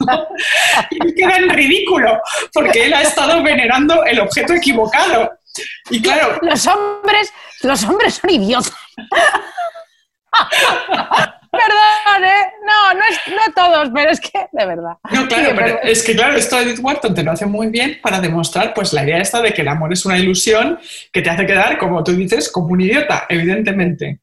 [0.90, 2.20] y queda en ridículo,
[2.52, 5.30] porque él ha estado venerando el objeto equivocado.
[5.90, 8.72] Y claro, Los hombres, los hombres son idiotas.
[11.50, 12.52] Perdón, ¿eh?
[12.66, 14.92] No, no, es, no todos, pero es que, de verdad.
[15.10, 17.98] No, claro, Sí, pero es que claro, esto Edith Wharton te lo hace muy bien
[18.02, 20.78] para demostrar pues la idea esta de que el amor es una ilusión
[21.12, 24.20] que te hace quedar, como tú dices, como un idiota, evidentemente.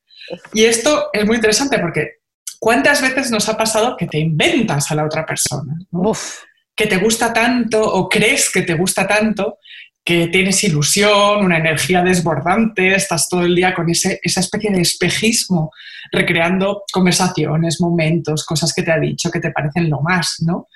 [0.54, 2.20] Y esto es muy interesante porque
[2.60, 5.74] ¿cuántas veces nos ha pasado que te inventas a la otra persona?
[5.92, 6.10] ¿no?
[6.10, 6.44] Uf,
[6.76, 9.60] Que te gusta tanto o crees que te gusta tanto
[10.06, 14.82] que tienes ilusión, una energía desbordante, estás todo el día con ese, esa especie de
[14.82, 15.72] espejismo,
[16.12, 20.68] recreando conversaciones, momentos, cosas que te ha dicho que te parecen lo más, ¿no?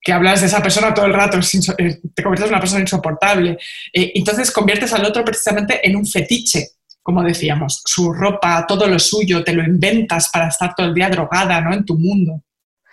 [0.00, 3.58] Que hablas de esa persona todo el rato, eh, te conviertes en una persona insoportable.
[3.92, 6.68] Eh, entonces conviertes al otro precisamente en un fetiche,
[7.02, 11.10] como decíamos, su ropa, todo lo suyo, te lo inventas para estar todo el día
[11.10, 11.74] drogada, ¿no?
[11.74, 12.40] En tu mundo.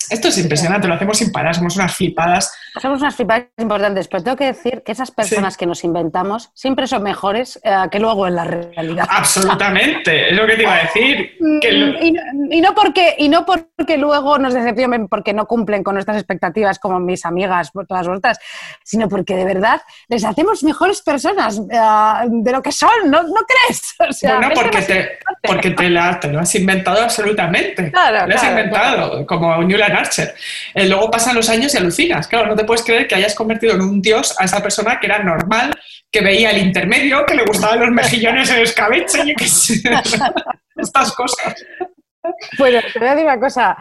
[0.10, 2.52] Esto es impresionante, lo hacemos sin parar, somos unas flipadas.
[2.82, 6.88] Somos unas flipadas importantes, pero tengo que decir que esas personas que nos inventamos siempre
[6.88, 9.08] son mejores eh, que luego en la realidad.
[9.10, 11.38] Absolutamente, es lo que te iba a decir.
[11.62, 15.34] que lo- Mm, Y, no- y no porque, y no porque luego nos decepcionen porque
[15.34, 18.40] no cumplen con nuestras expectativas como mis amigas, todas vosotras,
[18.84, 23.42] sino porque de verdad les hacemos mejores personas eh, de lo que son, ¿no, ¿no
[23.48, 23.96] crees?
[24.10, 27.92] O sea, bueno, porque, te, porque te, la- te lo has inventado absolutamente.
[27.92, 30.34] Claro, lo has claro, inventado, como Newland Archer.
[30.74, 32.28] Eh, luego pasan los años y alucinas.
[32.28, 35.08] Claro, no te puedes creer que hayas convertido en un dios a esa persona que
[35.08, 35.72] era normal,
[36.12, 39.82] que veía el intermedio, que le gustaban los mejillones en escabeche, yo qué sé.
[40.76, 41.56] Estas cosas.
[42.60, 43.78] Bueno, te voy a decir una cosa.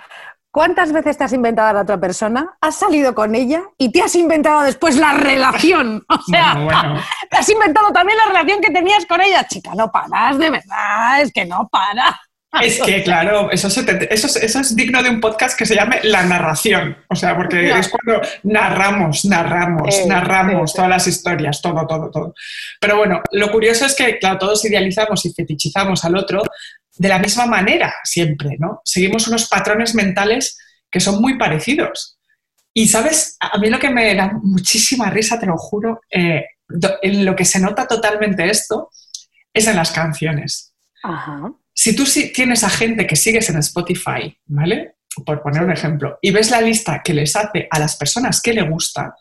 [0.51, 2.57] ¿Cuántas veces te has inventado a la otra persona?
[2.63, 6.03] ¿Has salido con ella y te has inventado después la relación?
[6.09, 7.03] O sea, Bueno, bueno.
[7.31, 9.47] te has inventado también la relación que tenías con ella.
[9.47, 12.19] Chica, no paras, de verdad, es que no para.
[12.63, 15.67] Es que, claro, eso, se te- eso, es, eso es digno de un podcast que
[15.67, 16.97] se llame La Narración.
[17.09, 17.77] O sea, porque No.
[17.77, 22.35] es cuando narramos, narramos, Eh, narramos todas las historias, todo, todo, todo.
[22.81, 26.43] Pero bueno, lo curioso es que, claro, todos idealizamos y fetichizamos al otro
[26.99, 28.81] de la misma manera siempre, ¿no?
[28.85, 30.57] Seguimos unos patrones mentales
[30.91, 32.19] que son muy parecidos.
[32.73, 33.37] Y, ¿sabes?
[33.41, 36.45] A mí lo que me da muchísima risa, te lo juro, eh,
[37.03, 38.91] en lo que se nota totalmente esto
[39.55, 41.53] es en las canciones Ajá.
[41.77, 44.97] Si tú sí tienes a gente que sigues en Spotify, ¿vale?
[45.25, 48.55] Por poner un ejemplo, y ves la lista que les hace a las personas que
[48.55, 49.15] le gusta,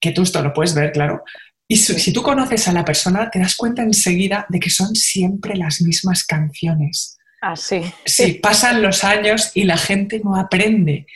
[0.00, 1.22] que tú esto lo puedes ver, claro,
[1.68, 4.96] y si, si tú conoces a la persona, te das cuenta enseguida de que son
[4.96, 7.16] siempre las mismas canciones.
[7.40, 7.82] Así.
[8.04, 11.06] Sí, pasan los años y la gente no aprende.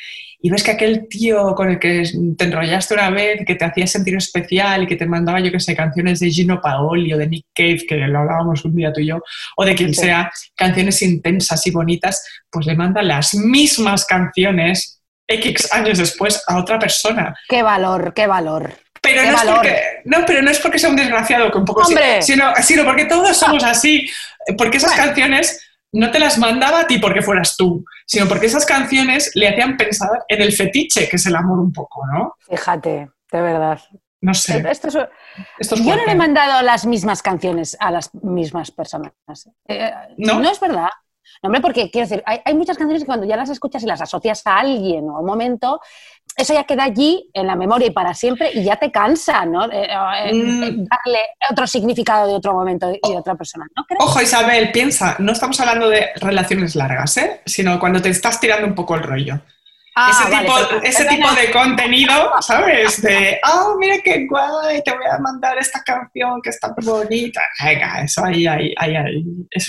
[0.46, 2.02] Y ves que aquel tío con el que
[2.36, 5.58] te enrollaste una vez, que te hacía sentir especial y que te mandaba, yo que
[5.58, 9.00] sé, canciones de Gino Paoli o de Nick Cave, que lo hablábamos un día tú
[9.00, 9.22] y yo,
[9.56, 10.02] o de quien Sí.
[10.02, 16.58] sea, canciones intensas y bonitas, pues le manda las mismas canciones X años después a
[16.58, 17.34] otra persona.
[17.48, 18.70] Qué valor, qué valor.
[19.00, 21.64] Pero ¡Qué no, es porque, no, pero no es porque sea un desgraciado, que un
[21.64, 24.06] poco sino, sino porque todos somos así.
[24.58, 25.06] Porque esas Bueno.
[25.06, 25.58] canciones
[25.94, 29.76] no te las mandaba a ti porque fueras tú, sino porque esas canciones le hacían
[29.76, 32.34] pensar en el fetiche, que es el amor un poco, ¿no?
[32.40, 33.80] Fíjate, de verdad.
[34.20, 34.64] No sé.
[34.70, 34.96] Esto es-
[35.58, 39.12] Esto es yo no le he mandado las mismas canciones a las mismas personas.
[39.68, 40.40] Eh, ¿No?
[40.50, 40.88] es verdad.
[41.42, 43.86] No, hombre, porque quiero decir, hay, hay muchas canciones que cuando ya las escuchas y
[43.86, 45.80] las asocias a alguien o a un momento,
[46.36, 49.64] eso ya queda allí en la memoria y para siempre y ya te cansa, ¿no?
[49.70, 50.62] Eh, eh, Mm.
[50.62, 51.18] eh, darle
[51.50, 54.02] otro significado de otro momento y de otra persona, ¿no crees?
[54.02, 57.40] Ojo, Isabel, piensa, no estamos hablando de relaciones largas, ¿eh?
[57.46, 59.40] sino cuando te estás tirando un poco el rollo.
[59.96, 63.00] Ah, ese vale, tipo, ese de contenido, ¿sabes?
[63.00, 67.40] De, oh, mira qué guay, te voy a mandar esta canción que está bonita.
[67.64, 68.96] Venga, eso ahí, ahí, ahí,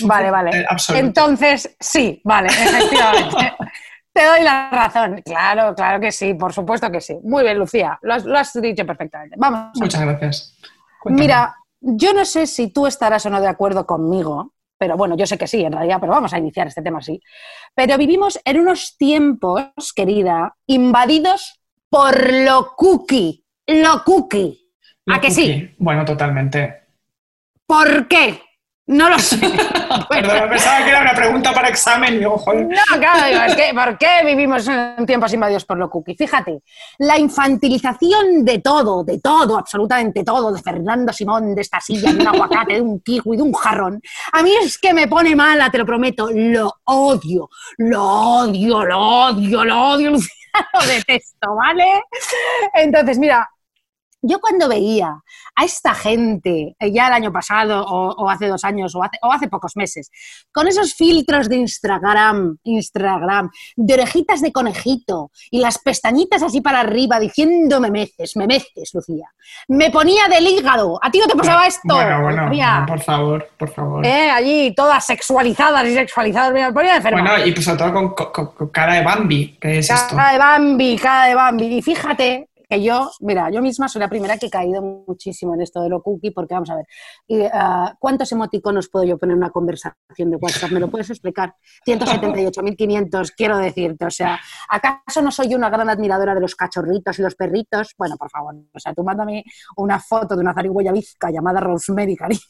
[0.02, 0.66] Vale, vale.
[0.68, 1.06] absoluto.
[1.06, 3.52] Entonces, sí, vale, efectivamente.
[4.16, 5.20] Te doy la razón.
[5.22, 7.18] Claro, claro que sí, por supuesto que sí.
[7.22, 9.36] Muy bien, Lucía, lo has, lo has dicho perfectamente.
[9.38, 9.72] Vamos.
[9.78, 10.56] Muchas gracias.
[11.02, 11.22] Cuéntame.
[11.22, 15.26] Mira, yo no sé si tú estarás o no de acuerdo conmigo, pero bueno, yo
[15.26, 17.20] sé que sí, en realidad, pero vamos a iniciar este tema así.
[17.74, 23.44] Pero vivimos en unos tiempos, querida, invadidos por lo cookie.
[23.66, 24.70] Lo cookie.
[25.08, 25.42] ¿A Lo que cookie.
[25.44, 25.74] sí?
[25.78, 26.84] Bueno, totalmente.
[27.66, 28.40] ¿Por qué?
[28.88, 29.36] No lo sé.
[30.08, 32.68] Perdón, pensaba que era una pregunta para examen y digo, joder.
[32.68, 36.14] No, claro, digo, es que ¿por qué vivimos en tiempos invadidos por lo cookie?
[36.14, 36.62] Fíjate,
[36.98, 42.20] la infantilización de todo, de todo, absolutamente todo, de Fernando Simón, de esta silla, de
[42.20, 44.00] un aguacate, de un kiwi, de un jarrón,
[44.32, 48.98] a mí es que me pone mala, te lo prometo, lo odio, lo odio, lo
[49.00, 50.30] odio, lo odio, Lucía,
[50.74, 52.04] lo detesto, ¿vale?
[52.72, 53.48] Entonces, mira,
[54.22, 55.20] yo cuando veía
[55.54, 59.18] a esta gente, eh, ya el año pasado o, o hace dos años o hace,
[59.22, 60.10] o hace pocos meses,
[60.52, 66.80] con esos filtros de Instagram, Instagram, de orejitas de conejito y las pestañitas así para
[66.80, 69.26] arriba diciendo me meces, me meces, Lucía,
[69.68, 70.98] me ponía del hígado.
[71.02, 71.94] ¿A ti no te pasaba esto?
[71.94, 72.50] Bueno, bueno,
[72.80, 74.04] no, por favor, por favor.
[74.06, 77.22] Eh, allí todas sexualizadas y sexualizadas, me ponía enferma.
[77.22, 80.16] Bueno, y pues sobre todo con, con- con cara de Bambi, ¿qué es esto?
[80.16, 81.66] Cara de Bambi, cara de Bambi.
[81.78, 85.62] Y fíjate que yo, mira, yo misma soy la primera que he caído muchísimo en
[85.62, 89.38] esto de lo cookie, porque vamos a ver, ah, ¿cuántos emoticonos puedo yo poner en
[89.38, 90.70] una conversación de WhatsApp?
[90.70, 91.54] ¿Me lo puedes explicar?
[91.86, 97.22] 178.500, quiero decirte, o sea, ¿acaso no soy una gran admiradora de los cachorritos y
[97.22, 97.94] los perritos?
[97.96, 99.44] Bueno, por favor, o sea, tú mándame
[99.76, 102.40] una foto de una zarigüeya bizca llamada Rosemary, cariño,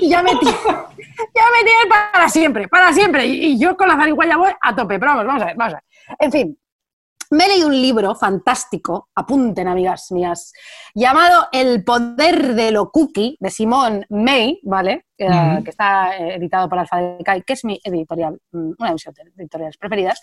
[0.00, 3.96] y ya me ya me tienes para siempre, para siempre, y, y yo con la
[3.96, 5.84] zarigüeya voy a tope, pero vamos, vamos a ver, vamos a ver.
[6.20, 6.58] En fin,
[7.30, 10.52] me he leído un libro fantástico, apunten amigas mías,
[10.94, 15.06] llamado El poder de lo cookie, de Simone May, ¿vale?
[15.18, 18.88] Eh, que está eh, editado por Alfa de Kai, que es mi editorial, mm, una
[18.88, 20.20] de mis editoriales preferidas,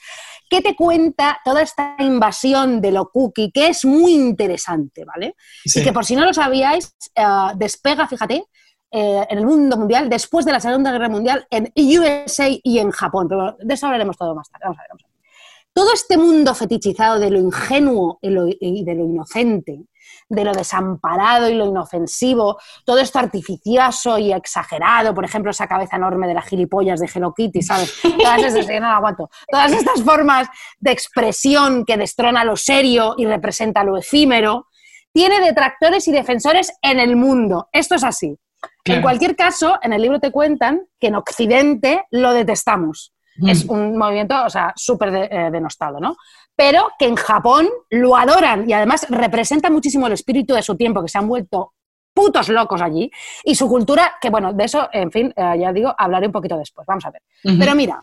[0.49, 5.35] que te cuenta toda esta invasión de lo cookie, que es muy interesante, ¿vale?
[5.65, 5.81] Sí.
[5.81, 7.23] Y que por si no lo sabíais, eh,
[7.55, 8.45] despega, fíjate,
[8.97, 12.91] eh, en el mundo mundial después de la Segunda Guerra Mundial en USA y en
[12.91, 13.27] Japón.
[13.27, 14.63] Pero de eso hablaremos todo más tarde.
[14.63, 15.14] Vamos a ver, vamos a ver.
[15.75, 19.81] Todo este mundo fetichizado de lo ingenuo y, lo- y de lo inocente,
[20.29, 25.97] de lo desamparado y lo inofensivo, todo esto artificioso y exagerado, por ejemplo, esa cabeza
[25.97, 27.93] enorme de las gilipollas de Hello Kitty, ¿sabes?
[28.23, 29.29] Todas estas, no aguanto.
[29.51, 30.47] Todas estas formas
[30.79, 34.67] de expresión que destrona lo serio y representa lo efímero,
[35.11, 37.67] tiene detractores y defensores en el mundo.
[37.73, 38.37] Esto es así.
[38.83, 38.99] Claro.
[38.99, 43.11] En cualquier caso, en el libro te cuentan que en Occidente lo detestamos.
[43.37, 43.49] Mm.
[43.49, 46.15] Es un movimiento, o sea, súper de- eh, denostado, ¿no?
[46.55, 51.01] Pero que en Japón lo adoran y además representa muchísimo el espíritu de su tiempo,
[51.01, 51.73] que se han vuelto
[52.13, 53.11] putos locos allí,
[53.43, 56.57] y su cultura, que bueno, de eso, en fin, eh, ya digo, hablaré un poquito
[56.57, 57.21] después, vamos a ver.
[57.59, 58.01] Pero mira,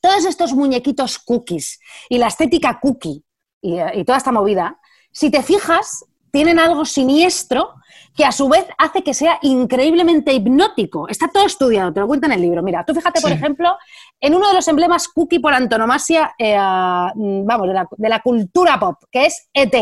[0.00, 3.22] todos estos muñequitos cookies y la estética cookie
[3.62, 4.80] y, eh, y toda esta movida,
[5.12, 7.74] si te fijas, tienen algo siniestro
[8.16, 11.08] que a su vez hace que sea increíblemente hipnótico.
[11.08, 12.62] Está todo estudiado, te lo cuenta en el libro.
[12.62, 13.76] Mira, tú fíjate, por ejemplo,
[14.20, 18.20] en uno de los emblemas cookie por antonomasia, eh, mm, vamos, de la, de la
[18.20, 19.74] cultura pop, que es ET.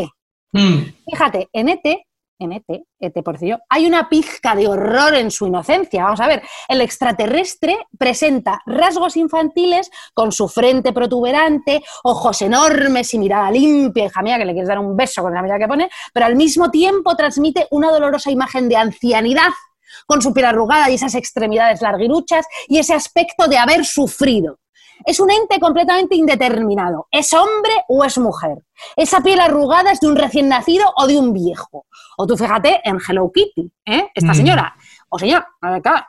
[0.53, 0.79] Mm.
[1.11, 2.07] Fíjate, en ET,
[2.39, 2.65] en ET,
[3.01, 6.05] ET por yo, hay una pizca de horror en su inocencia.
[6.05, 13.19] Vamos a ver, el extraterrestre presenta rasgos infantiles con su frente protuberante, ojos enormes y
[13.19, 15.91] mirada limpia, hija mía, que le quieres dar un beso con la mirada que pone,
[16.13, 19.51] pero al mismo tiempo transmite una dolorosa imagen de ancianidad
[20.07, 24.59] con su piel arrugada y esas extremidades larguiruchas y ese aspecto de haber sufrido.
[25.05, 27.07] Es un ente completamente indeterminado.
[27.11, 28.59] ¿Es hombre o es mujer?
[28.97, 31.87] Esa piel arrugada es de un recién nacido o de un viejo.
[32.17, 34.09] O tú fíjate en Hello Kitty, ¿eh?
[34.15, 34.35] esta Mm.
[34.35, 34.77] señora.
[35.11, 35.43] O señor,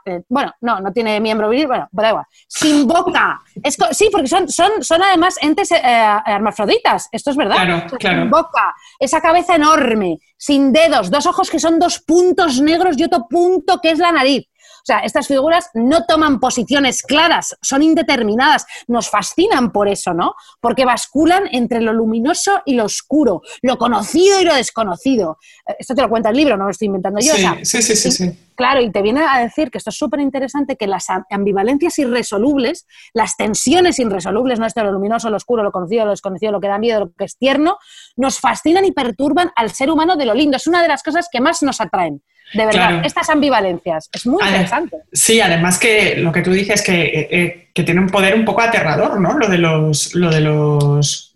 [0.05, 2.25] eh, bueno, no, no tiene miembro viril, bueno, pero da igual.
[2.49, 3.39] Sin boca.
[3.63, 5.79] Es sí, porque son, son, son además entes eh,
[6.25, 7.55] hermafroditas, esto es verdad.
[7.55, 7.87] Claro.
[7.99, 13.05] Sin boca, esa cabeza enorme, sin dedos, dos ojos que son dos puntos negros y
[13.05, 14.47] otro punto que es la nariz.
[14.89, 20.33] Sea, estas figuras no toman posiciones claras, son indeterminadas, nos fascinan por eso, ¿no?
[20.59, 25.37] Porque basculan entre lo luminoso y lo oscuro, lo conocido y lo desconocido.
[25.67, 27.33] Eh, Esto te lo cuenta el libro, no lo estoy inventando yo.
[27.33, 28.39] o Sí, sea, sí, sí, sí, sí.
[28.55, 31.97] Claro, y te viene a decir que esto es súper interesante, que las am- ambivalencias
[31.99, 36.59] irresolubles, las tensiones irresolubles, no esto lo luminoso, lo oscuro, lo conocido, lo desconocido, lo
[36.59, 37.77] que da miedo, lo que es tierno,
[38.17, 40.57] nos fascinan y perturban al ser humano de lo lindo.
[40.57, 42.21] Es una de las cosas que más nos atraen,
[42.53, 43.01] de verdad, Claro.
[43.05, 44.09] estas ambivalencias.
[44.11, 44.97] Es muy interesante.
[45.11, 48.45] Sí, además que lo que tú dices que, eh, eh, que tiene un poder un
[48.45, 49.37] poco aterrador, ¿no?
[49.37, 50.13] Lo de los.
[50.15, 51.33] Lo de los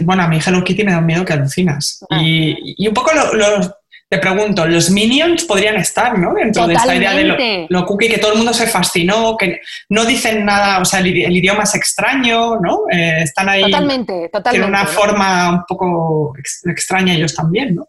[0.00, 2.04] bueno, a mí Hello Kitty me da un miedo que alucinas.
[2.10, 2.18] Ah.
[2.20, 3.70] Y, y un poco lo- los.
[4.08, 6.34] Te pregunto, los minions podrían estar, ¿no?
[6.34, 7.36] Dentro de esta idea de lo,
[7.68, 11.06] lo cookie, que todo el mundo se fascinó, que no dicen nada, o sea, el,
[11.14, 12.80] idi- el idioma es extraño, ¿no?
[12.92, 13.62] Eh, están ahí.
[13.62, 14.50] Totalmente, totalmente.
[14.50, 14.88] Tienen una ¿no?
[14.90, 17.86] forma un poco ex- extraña ellos también, ¿no?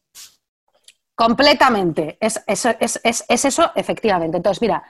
[1.25, 2.17] Completamente.
[2.19, 4.37] Es, es, es, es, es eso, efectivamente.
[4.37, 4.83] Entonces, mira,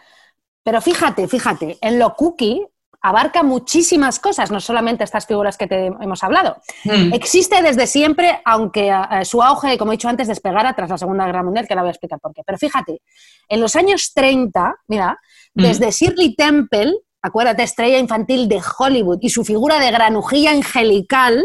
[0.63, 2.65] pero fíjate, fíjate, en lo cookie
[3.03, 6.57] abarca muchísimas cosas, no solamente estas figuras que te hemos hablado.
[6.84, 7.13] Mm.
[7.13, 11.25] Existe desde siempre, aunque eh, su auge, como he dicho antes, despegara tras la Segunda
[11.25, 12.43] Guerra Mundial, que ahora voy a explicar por qué.
[12.45, 13.01] Pero fíjate,
[13.49, 15.19] en los años 30, mira,
[15.53, 15.63] Mm.
[15.63, 21.43] desde Shirley Temple, acuérdate, estrella infantil de Hollywood, y su figura de granujilla angelical,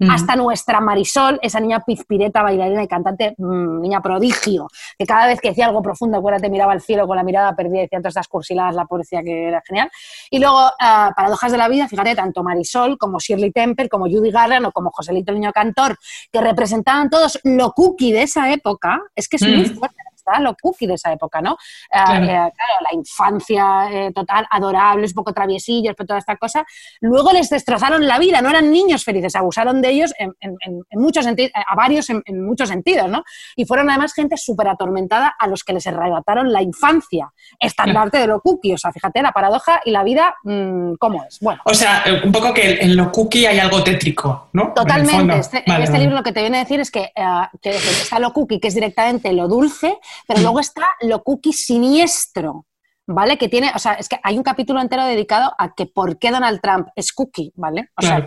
[0.00, 0.10] Mm.
[0.10, 5.40] hasta nuestra Marisol, esa niña pizpireta, bailarina y cantante, mm, niña prodigio, que cada vez
[5.40, 8.12] que decía algo profundo, acuérdate, miraba al cielo con la mirada perdida y decía todas
[8.12, 9.90] estas cursiladas, la policía que era genial.
[10.30, 14.30] Y luego, ah, paradojas de la vida, fíjate, tanto Marisol como Shirley Temple, como Judy
[14.30, 15.96] Garland o como Joselito el Niño Cantor,
[16.32, 19.74] que representaban todos lo cookie de esa época, es que es muy Mm.
[19.78, 19.97] fuerte.
[20.28, 20.42] ¿Verdad?
[20.44, 21.56] Lo cookie de esa época, ¿no?
[21.92, 22.24] Ah, Claro.
[22.24, 26.64] eh, claro, la infancia eh, total, adorables, un poco traviesillos, pero toda esta cosa.
[27.00, 31.00] Luego les destrozaron la vida, no eran niños felices, abusaron de ellos en, en- en-
[31.00, 33.22] muchos sentidos, a varios en, en muchos sentidos, ¿no?
[33.56, 38.26] Y fueron además gente súper atormentada a los que les arrebataron la infancia, estandarte de
[38.26, 41.38] lo cookie, o sea, fíjate la paradoja y la vida, mm, ¿cómo es?
[41.40, 41.60] Bueno.
[41.64, 44.72] O sea, eh, un poco que en lo cookie hay algo tétrico, ¿no?
[44.74, 45.38] Totalmente.
[45.38, 46.04] Este, en Vale, este vale.
[46.04, 47.24] libro lo que te viene a decir es que eh,
[47.62, 50.42] decir, está lo cookie, que es directamente lo dulce, pero Mm.
[50.42, 52.64] luego está lo cookie siniestro.
[53.10, 53.38] ¿Vale?
[53.38, 56.30] Que tiene, o sea, es que hay un capítulo entero dedicado a que por qué
[56.30, 57.88] Donald Trump es cookie, ¿vale?
[57.96, 58.22] O sea,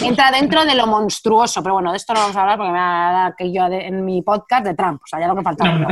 [0.00, 2.78] entra dentro de lo monstruoso, pero bueno, de esto no vamos a hablar porque me
[2.78, 5.42] va a dar que yo en mi podcast de Trump, o sea, ya lo que
[5.42, 5.72] faltaba.
[5.72, 5.88] No, no.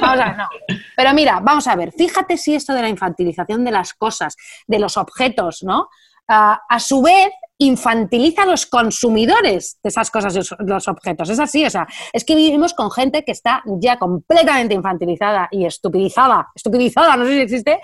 [0.00, 0.48] Vamos a ver, no.
[0.96, 4.34] Pero mira, vamos a ver, fíjate si esto de la infantilización de las cosas,
[4.66, 5.88] de los objetos, ¿no?
[6.28, 7.28] Ah, a su vez,
[7.58, 11.30] infantiliza a los consumidores de esas cosas, los, objetos.
[11.30, 15.64] Es así, o sea, es que vivimos con gente que está ya completamente infantilizada y
[15.64, 17.80] estupidizada, estupidizada, no sé si existe,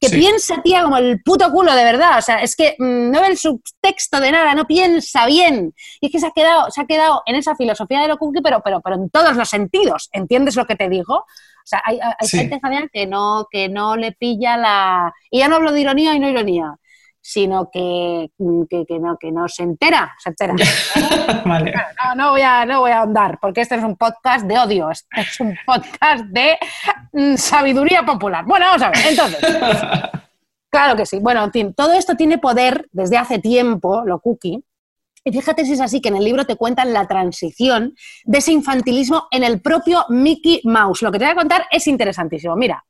[0.00, 0.16] que Sí.
[0.18, 2.18] piensa, tía, como el puto culo, de verdad.
[2.18, 5.74] O sea, es que mm, no ve el subtexto de nada, no piensa bien.
[6.00, 8.42] Y es que se ha quedado, se ha quedado en esa filosofía de lo cookie,
[8.42, 10.08] pero, pero, pero en todos los sentidos.
[10.12, 11.14] ¿Entiendes lo que te digo?
[11.16, 12.38] O sea, hay, hay Sí.
[12.38, 15.12] gente Javier, que no, que no le pilla la.
[15.32, 16.76] Y ya no hablo de ironía y no ironía,
[17.28, 18.30] sino que,
[18.70, 20.54] que, que no, que no se entera, se entera.
[21.44, 21.74] vale.
[22.04, 24.92] No, no voy a, no voy a ahondar, porque este es un podcast de odio,
[24.92, 26.56] este es un podcast de
[27.12, 28.44] mm, sabiduría popular.
[28.44, 29.40] Bueno, vamos a ver, entonces.
[30.68, 31.20] Claro que sí.
[31.20, 34.62] Bueno, en fin, todo esto tiene poder desde hace tiempo, lo cookie.
[35.24, 38.52] Y fíjate si es así que en el libro te cuentan la transición de ese
[38.52, 41.00] infantilismo en el propio Mickey Mouse.
[41.00, 42.56] Lo que te voy a contar es interesantísimo.
[42.56, 42.84] Mira,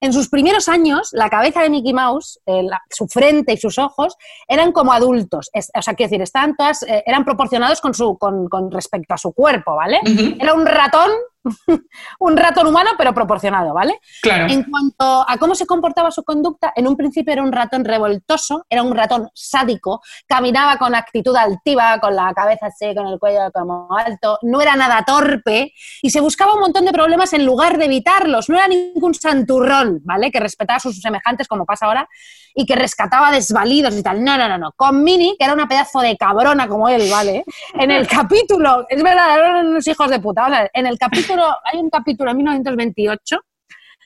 [0.00, 3.78] en sus primeros años, la cabeza de Mickey Mouse, eh, la- su frente y sus
[3.78, 4.16] ojos
[4.48, 5.50] eran como adultos.
[5.52, 9.14] Es- o sea, quiero decir, estaban todas, eh, eran proporcionados con, su, con, con respecto
[9.14, 10.00] a su cuerpo, ¿vale?
[10.40, 11.10] Era un ratón,
[12.18, 13.98] un ratón humano, pero proporcionado, ¿vale?
[14.22, 14.52] Claro.
[14.52, 18.66] En cuanto a cómo se comportaba su conducta, en un principio era un ratón revoltoso,
[18.68, 23.50] era un ratón sádico, caminaba con actitud altiva, con la cabeza así, con el cuello
[23.52, 25.72] como alto, no era nada torpe
[26.02, 28.48] y se buscaba un montón de problemas en lugar de evitarlos.
[28.48, 30.30] No era ningún santurrón, ¿vale?
[30.30, 32.08] Que respetaba a sus semejantes, como pasa ahora,
[32.54, 34.22] y que rescataba desvalidos y tal.
[34.22, 34.72] No, no, no, no.
[34.76, 37.44] Con Minnie, que era una pedazo de cabrona como él, ¿vale?
[37.74, 40.70] En el capítulo, es verdad, eran unos hijos de puta.
[40.72, 41.29] En el capítulo,
[41.64, 43.38] hay un capítulo en 1928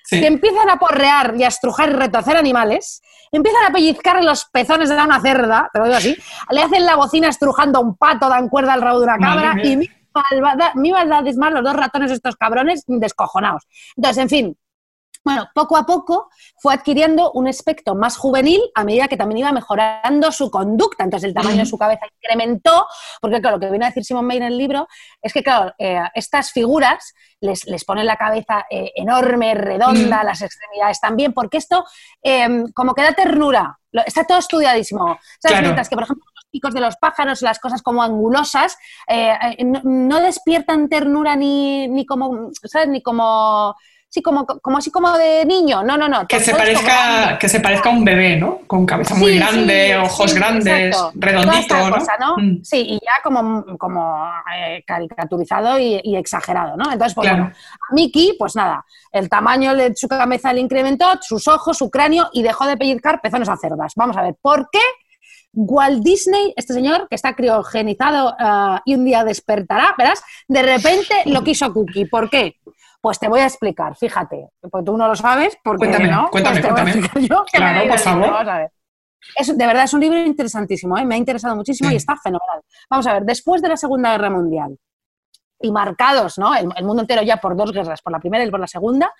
[0.07, 0.21] Sí.
[0.21, 3.01] que empiezan a porrear y a estrujar y animales,
[3.33, 6.15] empiezan a pellizcar los pezones de una cerda, te lo digo así,
[6.51, 9.55] le hacen la bocina estrujando a un pato, dan cuerda al rabo de una cabra
[9.65, 13.63] y mi malvada, mi maldad es más los dos ratones estos cabrones descojonados.
[13.97, 14.59] Entonces, en fin,
[15.25, 19.53] bueno, poco a poco fue adquiriendo un aspecto más juvenil a medida que también iba
[19.53, 21.05] mejorando su conducta.
[21.05, 22.87] Entonces el tamaño de su cabeza incrementó,
[23.21, 24.87] porque claro, lo que viene a decir Simon May en el libro
[25.23, 30.27] es que, claro, eh, estas figuras les, les ponen la cabeza eh, enorme, redonda, Mm.
[30.27, 31.85] las extremidades también, porque esto
[32.23, 33.79] eh, como que da ternura.
[34.07, 35.07] Está todo estudiadísimo.
[35.07, 35.53] ¿Sabes?
[35.53, 35.63] Claro.
[35.63, 38.77] Mientras que, por ejemplo, los picos de los pájaros, las cosas como angulosas,
[39.09, 42.89] eh, no, no despiertan ternura ni, ni como, ¿sabes?
[42.89, 43.75] Ni como,
[44.15, 45.83] sí, como, como así como de niño.
[45.83, 46.25] No, no, no.
[46.29, 48.61] Que se, parezca, que se parezca a un bebé, ¿no?
[48.69, 51.13] Con cabeza muy grande, sí, ojos sí, grandes, exacto.
[51.17, 51.91] Redondito, ¿no?
[51.97, 52.37] cosa, ¿no?
[52.37, 56.93] Mm, Sí, y ya como, como eh, caricaturizado y, y exagerado, ¿no?
[56.93, 57.45] Entonces, pues Claro.
[57.45, 57.57] bueno,
[57.91, 62.29] a Mickey, pues nada, el tamaño de su cabeza le incrementó, sus ojos, su cráneo
[62.33, 63.95] y dejó de pellizcar pezones a cerdas.
[63.97, 64.81] Vamos a ver, ¿por qué
[65.55, 71.15] Walt Disney, este señor que está criogenizado ah, y un día despertará, verás, de repente
[71.27, 72.07] lo quiso Cookie?
[72.07, 72.57] ¿Por qué?
[73.05, 76.63] Pues te voy a explicar, fíjate, porque tú no lo sabes, porque Cuéntame, no, cuéntame,
[76.63, 77.29] Pues cuéntame.
[77.29, 78.31] yo, Claro, por favor.
[78.31, 78.71] vamos a ver.
[79.37, 81.05] Es, de verdad, es un libro interesantísimo, ¿eh?
[81.05, 82.63] me ha interesado muchísimo y está fenomenal.
[82.89, 84.79] Vamos a ver, después de la Segunda Guerra Mundial
[85.61, 86.55] y marcados, ¿no?
[86.55, 89.13] El, el mundo entero ya por dos guerras, por la primera y por la segunda,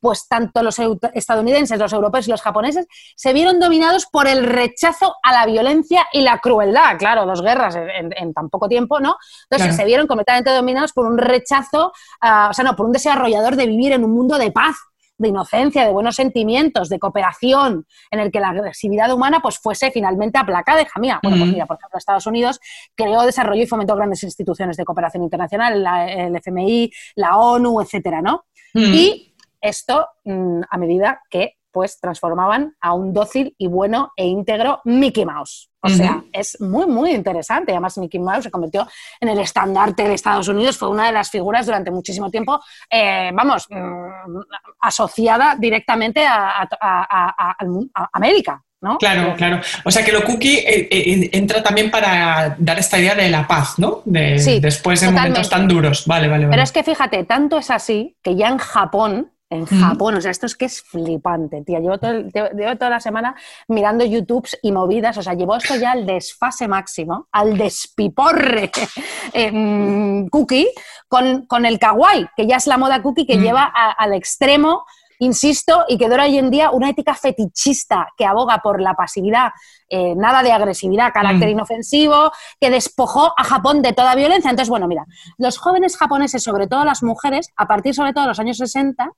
[0.00, 0.76] pues tanto los
[1.14, 2.86] estadounidenses, los europeos y los japoneses
[3.16, 6.96] se vieron dominados por el rechazo a la violencia y la crueldad.
[6.98, 9.16] Claro, dos guerras en, tan poco tiempo, ¿no?
[9.44, 9.76] Entonces Claro.
[9.76, 13.56] se vieron completamente dominados por un rechazo, ah, o sea, no, por un deseo arrollador
[13.56, 14.76] de vivir en un mundo de paz,
[15.18, 19.90] de inocencia, de buenos sentimientos, de cooperación, en el que la agresividad humana pues fuese
[19.90, 21.20] finalmente aplacada, hija mía.
[21.22, 22.60] Bueno, pues mira, por ejemplo, Estados Unidos
[22.94, 28.20] creó, desarrolló y fomentó grandes instituciones de cooperación internacional, la- el FMI, la ONU, etcétera,
[28.20, 28.44] ¿no?
[28.74, 34.80] Y esto mm, a medida que pues transformaban a un dócil y bueno e íntegro
[34.86, 35.68] Mickey Mouse.
[35.82, 37.70] O sea, es muy, muy interesante.
[37.70, 38.88] Además, Mickey Mouse se convirtió
[39.20, 42.58] en el estandarte de Estados Unidos, fue una de las figuras durante muchísimo tiempo,
[42.90, 44.40] eh, vamos, mm,
[44.80, 47.56] asociada directamente a, a- a- a-
[47.94, 48.98] a América, ¿no?
[48.98, 49.60] Claro, claro.
[49.84, 53.46] O sea que lo cookie eh, eh, entra también para dar esta idea de la
[53.46, 54.02] paz, ¿no?
[54.04, 55.30] De, Sí, después de totalmente.
[55.38, 56.04] momentos tan duros.
[56.06, 56.50] Vale, vale, vale.
[56.52, 59.64] Pero es que fíjate, tanto es así que ya en Japón, en.
[59.66, 61.78] Japón, o sea, esto es que es flipante, tía.
[61.80, 63.34] Llevo, todo el- llevo- toda la semana
[63.68, 68.70] mirando YouTubes y movidas, o sea, llevo esto ya al desfase máximo, al despiporre
[69.32, 70.68] eh, cookie,
[71.08, 73.42] con, con el kawaii, que ya es la moda cookie que Mm.
[73.42, 74.84] lleva a- al extremo,
[75.18, 79.50] insisto, y que dura hoy en día una ética fetichista que aboga por la pasividad,
[79.88, 81.52] eh, nada de agresividad, carácter Mm.
[81.52, 84.50] inofensivo, que despojó a Japón de toda violencia.
[84.50, 85.06] Entonces, bueno, mira,
[85.38, 89.10] los jóvenes japoneses, sobre todo las mujeres, a partir sobre todo de los años 60,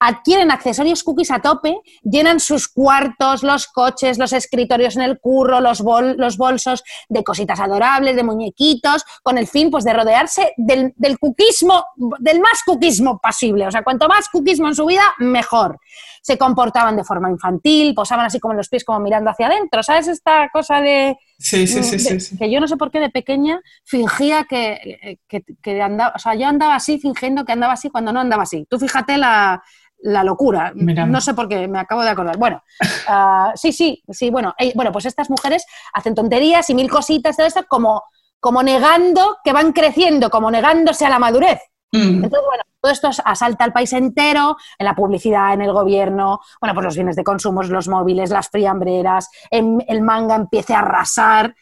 [0.00, 5.60] adquieren accesorios cookies a tope, llenan sus cuartos, los coches, los escritorios en el curro,
[5.60, 10.52] los, bol- los bolsos de cositas adorables, de muñequitos, con el fin pues, de rodearse
[10.56, 11.84] del, del cookismo,
[12.20, 13.66] del más cookismo posible.
[13.66, 15.78] O sea, cuanto más cookismo en su vida, mejor.
[16.22, 19.82] Se comportaban de forma infantil, posaban así como en los pies, como mirando hacia adentro.
[19.82, 22.20] ¿Sabes esta cosa de, Sí, sí, sí, de- sí.
[22.20, 22.36] sí.
[22.38, 26.34] que yo no sé por qué de pequeña fingía que, que- que andaba, o sea,
[26.34, 28.66] yo andaba así fingiendo que andaba así cuando no andaba así.
[28.68, 29.62] Tú fíjate la,
[30.00, 30.72] la locura.
[31.06, 32.36] No sé por qué, me acabo de acordar.
[32.36, 32.62] Bueno,
[33.08, 37.36] ah, sí, sí, sí, bueno, eh, bueno, pues estas mujeres hacen tonterías y mil cositas,
[37.36, 38.02] todo esto, como,
[38.40, 41.60] como negando que van creciendo, como negándose a la madurez.
[41.92, 42.24] Mm.
[42.24, 46.74] Entonces, bueno, todo esto asalta al país entero, en la publicidad, en el gobierno, bueno,
[46.74, 51.54] pues los bienes de consumo, los móviles, las friambreras, em- el manga empiece a arrasar.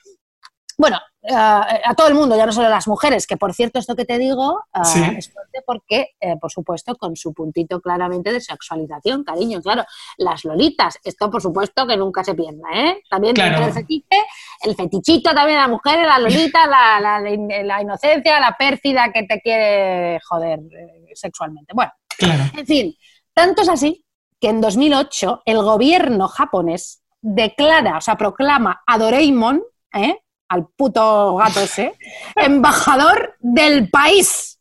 [0.78, 3.78] Bueno, eh, a todo el mundo, ya no solo a las mujeres, que por cierto,
[3.78, 5.02] esto que te digo Sí.
[5.16, 9.84] es fuerte porque, eh, por supuesto, con su puntito claramente de sexualización, cariño, claro.
[10.18, 13.02] Las lolitas, esto por supuesto que nunca se pierda, ¿eh?
[13.08, 13.64] También Claro.
[13.64, 14.18] del fetiche,
[14.62, 16.18] el fetichito también de la mujer, la
[16.52, 21.72] lolita, la, la- la inocencia, la pérfida que te quiere joder eh, sexualmente.
[21.74, 22.44] Bueno, Claro.
[22.54, 22.94] en fin,
[23.34, 24.04] tanto es así
[24.38, 29.62] que en 2008 el gobierno japonés declara, o sea, proclama a Doraemon,
[29.94, 30.18] ¿eh?
[30.48, 31.94] Al puto gato ese,
[32.34, 34.58] embajador del país.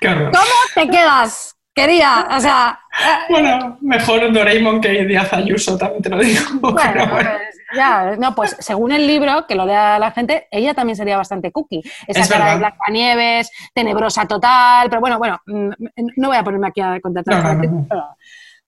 [0.00, 0.32] ¿Cómo
[0.74, 2.28] te quedas, querida?
[2.36, 6.40] O sea, eh, Bueno, mejor Doraemon que Díaz Ayuso, también te lo digo.
[6.60, 7.10] bueno, bueno.
[7.10, 11.16] pues, ya, no, pues según el libro, que lo lea la gente, ella también sería
[11.16, 11.82] bastante cookie.
[12.06, 12.72] Esa Es cara de verdad.
[12.76, 15.70] Blancanieves, tenebrosa total, pero bueno, bueno, mm,
[16.16, 18.16] no voy a ponerme aquí a contar No, no, no,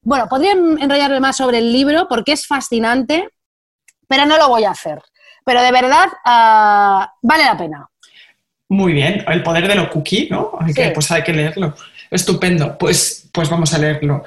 [0.03, 3.28] Bueno, podría enrollarme más sobre el libro porque es fascinante,
[4.09, 5.01] pero no lo voy a hacer.
[5.45, 7.86] Pero de verdad, ah, vale la pena.
[8.68, 10.53] Muy bien, el poder de lo cookie, ¿no?
[10.61, 10.91] Hay que, Sí.
[10.95, 11.74] pues hay que leerlo.
[12.11, 14.22] Estupendo, pues, pues vamos a leerlo.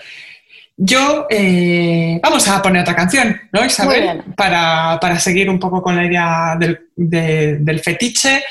[0.76, 4.24] Yo, eh, vamos a poner otra canción, ¿no, Isabel?
[4.36, 8.44] Para, para seguir un poco con la idea del, de- del fetiche.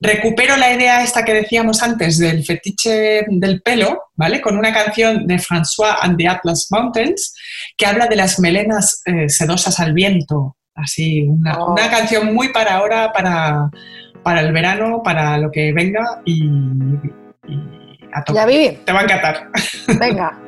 [0.00, 4.40] Recupero la idea esta que decíamos antes del fetiche del pelo, ¿vale?
[4.40, 7.34] Con una canción de François and the Atlas Mountains
[7.76, 10.56] que habla de las melenas eh, sedosas al viento.
[10.82, 11.72] Así, una, Oh.
[11.72, 13.68] una canción muy para ahora, para,
[14.22, 16.44] para el verano, para lo que venga y,
[17.46, 18.38] y a tope.
[18.38, 18.78] Ya vivir.
[18.84, 19.48] Te va a encantar.
[19.98, 20.38] Venga.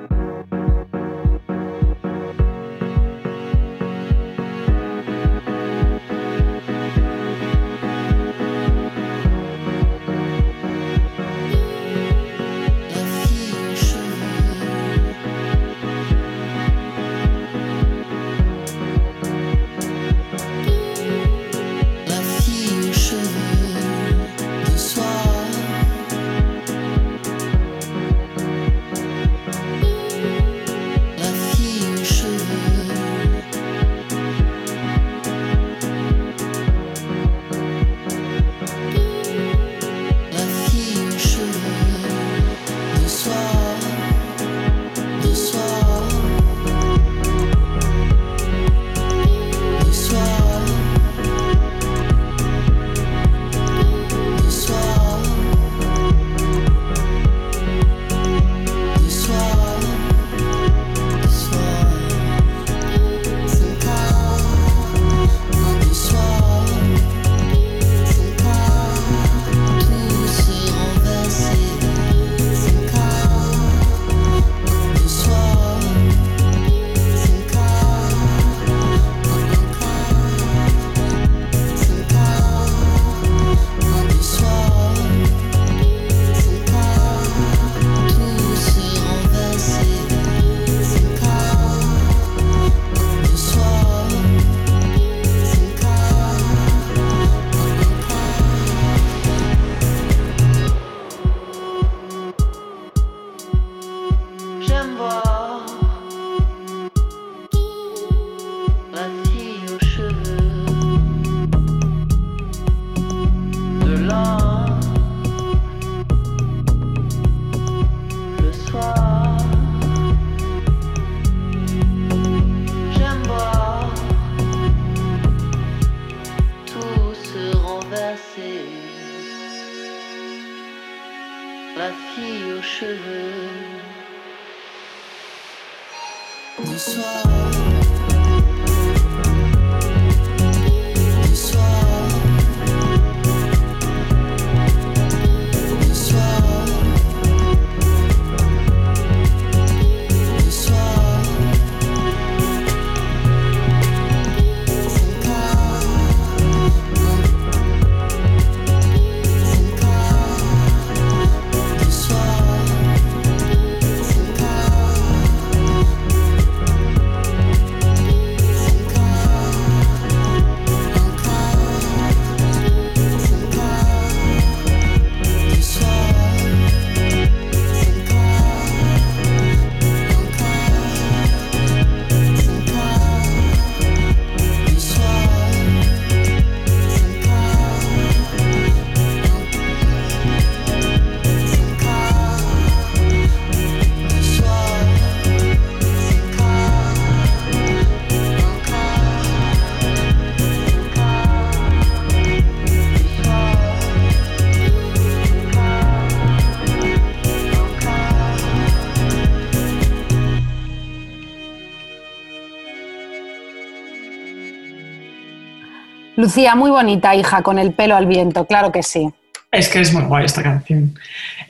[216.31, 219.11] Lucía, muy bonita, hija, con el pelo al viento, claro que sí.
[219.51, 220.97] Es que es muy guay esta canción.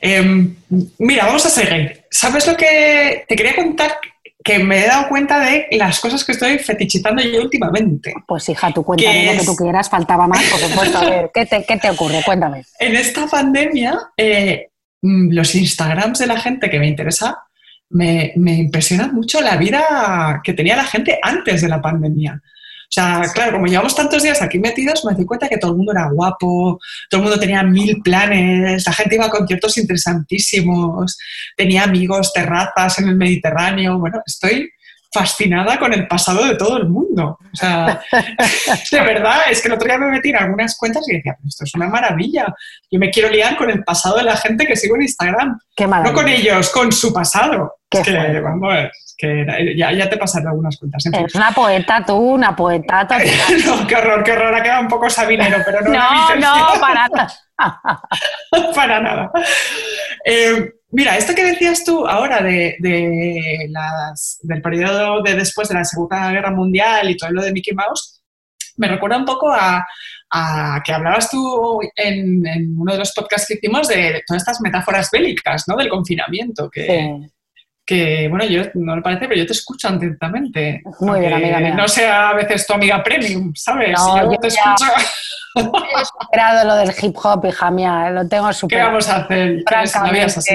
[0.01, 0.57] Em,
[0.99, 2.05] mira, vamos a seguir.
[2.11, 3.99] ¿Sabes lo que te quería contar?
[4.43, 8.15] Que me he dado cuenta de las cosas que estoy fetichizando yo últimamente.
[8.27, 10.97] Pues hija, tú cuéntame ¿Qué lo que tú quieras, faltaba más, por supuesto.
[10.97, 12.23] A ver, ¿qué te, qué te ocurre?
[12.25, 12.65] Cuéntame.
[12.79, 14.71] En esta pandemia, eh,
[15.03, 17.37] mm, los Instagrams de la gente que me interesa
[17.91, 22.41] me, me impresiona mucho la vida que tenía la gente antes de la pandemia.
[22.91, 25.77] O sea, claro, como llevamos tantos días aquí metidos, me doy cuenta que todo el
[25.77, 31.17] mundo era guapo, todo el mundo tenía mil planes, la gente iba a conciertos interesantísimos,
[31.57, 33.97] tenía amigos, terrazas en el Mediterráneo.
[33.97, 34.69] Bueno, estoy
[35.13, 37.39] fascinada con el pasado de todo el mundo.
[37.41, 38.01] O sea,
[38.91, 41.49] de verdad, es que el otro día me metí en algunas cuentas y decía, "Pero
[41.49, 42.53] esto es una maravilla.
[42.91, 45.61] Yo me quiero liar con el pasado de la gente que sigo en Instagram.
[45.77, 47.80] Qué No con ellos, con su pasado.
[47.91, 48.41] Qué Es que, fuerte.
[48.41, 51.05] vamos, es que ya, ya te pasaré algunas cuentas.
[51.07, 51.21] En fin.
[51.23, 53.07] Eres una poeta tú, una poeta
[53.67, 54.55] no, qué horror, qué horror.
[54.55, 57.29] Ha quedado un poco sabinero, pero no, No, no, para nada.
[58.75, 59.33] para nada.
[60.25, 65.75] Eh, mira, esto que decías tú ahora de, de las, del periodo de después de
[65.75, 68.23] la Segunda Guerra Mundial y todo lo de Mickey Mouse,
[68.77, 69.85] me recuerda un poco a,
[70.31, 74.61] a que hablabas tú en, en uno de los podcasts que hicimos de todas estas
[74.61, 75.77] metáforas bélicas, ¿no?
[75.77, 77.33] Del confinamiento, que, Sí.
[77.91, 80.81] Que, bueno, yo no me parece, pero yo te escucho atentamente.
[81.01, 81.75] Muy bien, amiga mía.
[81.75, 83.93] No sea a veces tu amiga premium, ¿sabes?
[83.99, 84.93] No, yo yo te ya- escucho.
[85.57, 88.91] He superado lo del hip hop, hija mía, lo tengo ¿Qué superado.
[88.91, 89.63] vamos a hacer?
[89.69, 90.55] La vida es así.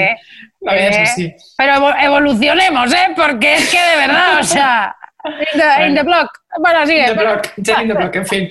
[0.62, 1.36] La vida es Eh, así.
[1.58, 3.08] Pero evo- evolucionemos, ¿eh?
[3.16, 6.30] Porque es que de verdad, o sea, in the, in the block.
[6.60, 7.06] Bueno, sigue.
[7.08, 8.50] The pero- Block, Jenny the Block, en fin.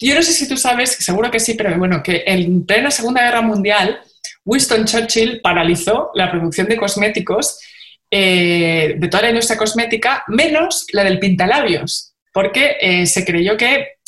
[0.00, 3.22] Yo no sé si tú sabes, seguro que sí, pero bueno, que en plena Segunda
[3.22, 3.98] Guerra Mundial,
[4.44, 7.58] Winston Churchill paralizó la producción de cosméticos
[8.10, 13.98] eh, de toda la industria cosmética, menos la del pintalabios, porque eh, se creyó que,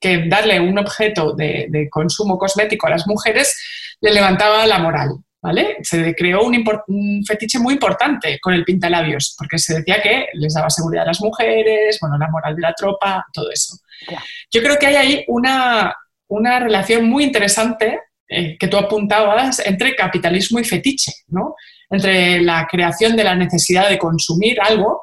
[0.00, 3.56] que darle un objeto de, de consumo cosmético a las mujeres
[4.00, 5.10] le levantaba la moral.
[5.40, 5.76] ¿Vale?
[5.82, 10.54] Se creó un, un fetiche muy importante con el pintalabios, porque se decía que les
[10.54, 13.76] daba seguridad a las mujeres, bueno, la moral de la tropa, todo eso.
[14.04, 14.24] Claro.
[14.50, 15.94] Yo creo que hay ahí una,
[16.26, 21.54] una relación muy interesante eh, que tú apuntabas entre capitalismo y fetiche, ¿no?
[21.90, 25.02] Entre la creación de la necesidad de consumir algo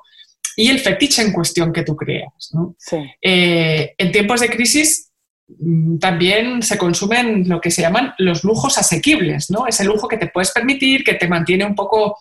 [0.56, 2.76] y el fetiche en cuestión que tú creas, ¿no?
[2.78, 2.98] Sí.
[3.22, 5.12] Eh, en tiempos de crisis
[5.48, 9.68] mm, también se consumen lo que se llaman los lujos asequibles, ¿no?
[9.68, 12.20] Ese lujo que te puedes permitir, que te mantiene un poco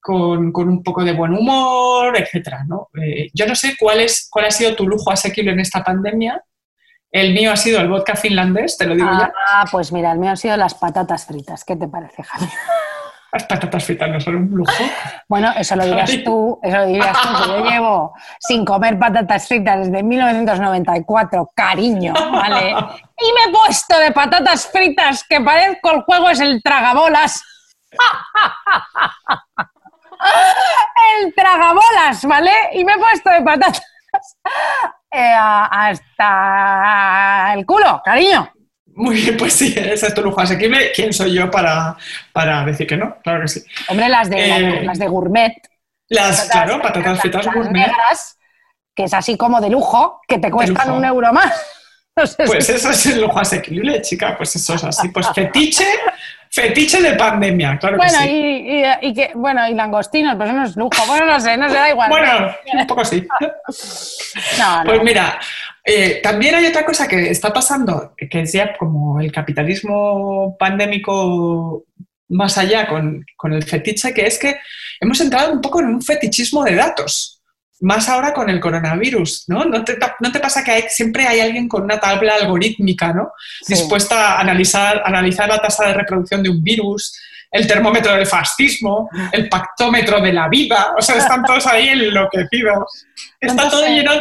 [0.00, 2.88] con, con un poco de buen humor, etcétera, ¿no?
[3.00, 6.42] Eh, yo no sé cuál, es, cuál ha sido tu lujo asequible en esta pandemia.
[7.10, 9.32] El mío ha sido el vodka finlandés, te lo digo ya.
[9.50, 11.64] Ah, pues mira, el mío han sido las patatas fritas.
[11.64, 12.46] ¿Qué te parece, Javi?
[13.30, 14.72] Las patatas fritas no son un lujo.
[15.28, 19.46] Bueno, eso lo dirás tú, eso lo dirías tú, que yo llevo sin comer patatas
[19.46, 22.70] fritas desde 1994, cariño, ¿vale?
[22.70, 27.42] Y me he puesto de patatas fritas que parezco el juego es el tragabolas.
[31.22, 32.50] El tragabolas, ¿vale?
[32.72, 33.80] Y me he puesto de patatas
[35.12, 35.34] eh,
[35.70, 38.50] hasta el culo, cariño.
[38.98, 40.90] Muy bien, pues sí, ese es tu lujo asequible.
[40.94, 41.96] ¿Quién soy yo para,
[42.32, 43.16] para decir que no?
[43.22, 43.62] Claro que sí.
[43.88, 45.54] Hombre, las de, las de- Eh, las de gourmet,
[46.08, 47.86] Las, claro, patatas fritas las gourmet.
[47.86, 48.38] negras,
[48.94, 51.52] que es así como de lujo, que te cuestan un euro más.
[52.18, 54.36] No sé Pues si- eso es el lujo asequible, chica.
[54.36, 55.08] Pues eso es así.
[55.10, 55.86] Pues fetiche,
[56.50, 58.30] Fetiche de pandemia, claro Bueno, que sí.
[58.30, 61.06] y, y- y que, bueno, y langostinos, pues no es lujo.
[61.06, 62.08] Bueno, no sé, no sé, da igual.
[62.08, 63.24] Bueno, un poco sí.
[64.58, 64.84] no, no.
[64.84, 65.38] Pues mira,
[65.88, 71.84] eh, también hay otra cosa que está pasando, que es ya como el capitalismo pandémico
[72.28, 74.56] más allá con, con el fetiche, que es que
[75.00, 77.34] hemos entrado un poco en un fetichismo de datos.
[77.80, 79.64] Más ahora con el coronavirus, ¿no?
[79.64, 83.30] ¿No te, no te pasa que hay- siempre hay alguien con una tabla algorítmica, ¿no?
[83.62, 83.74] Sí.
[83.74, 87.16] Dispuesta a analizar, analizar la tasa de reproducción de un virus,
[87.50, 93.06] el termómetro del fascismo, el pactómetro de la vida, o sea, están todos ahí enloquecidos.
[93.40, 94.20] Está Entonces, todo lleno de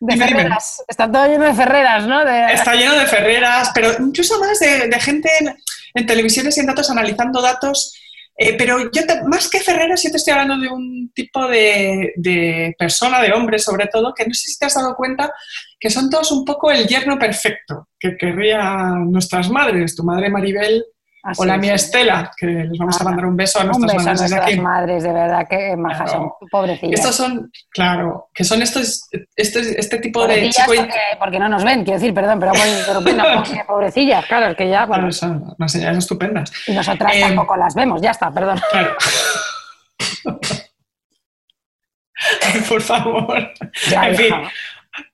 [0.00, 0.36] dime, dime.
[0.42, 0.84] ferreras.
[0.86, 2.24] Está todo lleno de ferreras, ¿no?
[2.24, 5.56] De- Está lleno de ferreras, pero incluso más de, de gente en,
[5.94, 7.94] en televisiones y en datos analizando datos.
[8.40, 12.12] Eh, pero yo, te- más que ferreras, yo te estoy hablando de un tipo de,
[12.14, 15.32] de persona, de hombre sobre todo, que no sé si te has dado cuenta
[15.80, 20.84] que son todos un poco el yerno perfecto que querrían nuestras madres, tu madre Maribel
[21.22, 21.60] Así o la es.
[21.60, 24.34] mía Estela, que les vamos a mandar un beso a nuestras beso a madres desde
[24.36, 24.60] nuestras aquí.
[24.60, 26.36] madres, de verdad, que majas Claro.
[26.40, 27.00] son, pobrecillas.
[27.00, 31.48] Estos son, claro, que son estos, estos este tipo de Pobrecillas chico porque, porque no
[31.48, 34.86] nos ven, quiero decir, perdón, pero, bueno, pero bueno, porque pobrecillas, claro, es que ya,
[34.86, 36.52] bueno, Bueno, son unas señales estupendas.
[36.66, 38.60] y nosotras eh, tampoco las vemos, ya está, perdón.
[38.70, 38.96] Claro.
[42.42, 43.52] Ay, por favor.
[43.90, 44.34] Ya, en fin,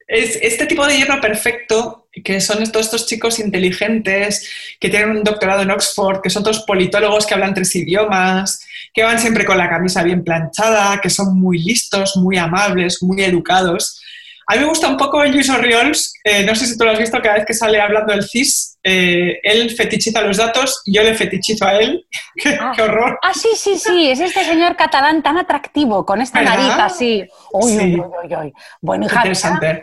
[0.07, 4.49] es este tipo de hierro perfecto, que son todos estos chicos inteligentes,
[4.79, 9.03] que tienen un doctorado en Oxford, que son todos politólogos que hablan tres idiomas, que
[9.03, 14.01] van siempre con la camisa bien planchada, que son muy listos, muy amables, muy educados.
[14.47, 16.99] A mí me gusta un poco Luis Orriols, eh, no sé si tú lo has
[16.99, 21.15] visto cada vez que sale hablando del CIS, eh, él fetichiza los datos, yo le
[21.15, 22.07] fetichizo a él.
[22.37, 22.73] qué, Ah.
[22.77, 23.19] qué horror.
[23.23, 26.57] Ah, sí, sí, sí, es este señor catalán tan atractivo, con esta ¿Verdad?
[26.57, 27.27] nariz así.
[27.53, 27.79] Uy, Sí.
[27.79, 28.55] uy, uy, uy, uy.
[28.83, 29.23] Bueno, hija,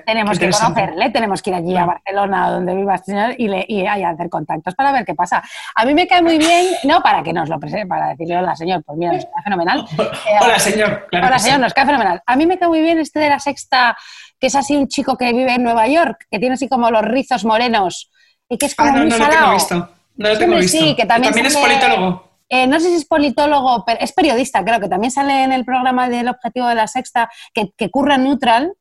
[0.05, 3.65] tenemos que conocerle, tenemos que ir allí a Barcelona, donde viva este señor, y, le,
[3.67, 5.41] y hacer contactos para ver qué pasa.
[5.75, 8.55] A mí me cae muy bien, no para que nos lo presente, para decirle hola,
[8.55, 9.85] señor, pues mira, nos cae fenomenal.
[10.31, 11.07] Eh, Hola, señor.
[11.09, 11.45] Claro Hola, sí.
[11.45, 12.21] señor, nos cae fenomenal.
[12.25, 13.97] A mí me cae muy bien este de la sexta,
[14.39, 17.01] que es así un chico que vive en Nueva York, que tiene así como los
[17.03, 18.10] rizos morenos
[18.51, 19.53] y que es como Ah, no, muy no lo tengo salado.
[19.53, 19.89] visto.
[20.17, 20.77] No lo tengo visto.
[20.77, 22.31] sí, que también es sale- politólogo.
[22.49, 25.63] Eh, no sé si es politólogo, pero es periodista, creo que también sale en el
[25.63, 28.73] programa del Objetivo de la Sexta, que, que curra neutral.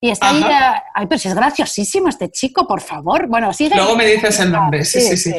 [0.00, 0.44] Y está ahí.
[0.94, 3.26] Ay, pero si es graciosísimo este chico, por favor.
[3.26, 3.74] Bueno, sigue.
[3.74, 4.84] Luego me dices el nombre.
[4.84, 5.32] Sí, sí, sí.
[5.32, 5.38] sí.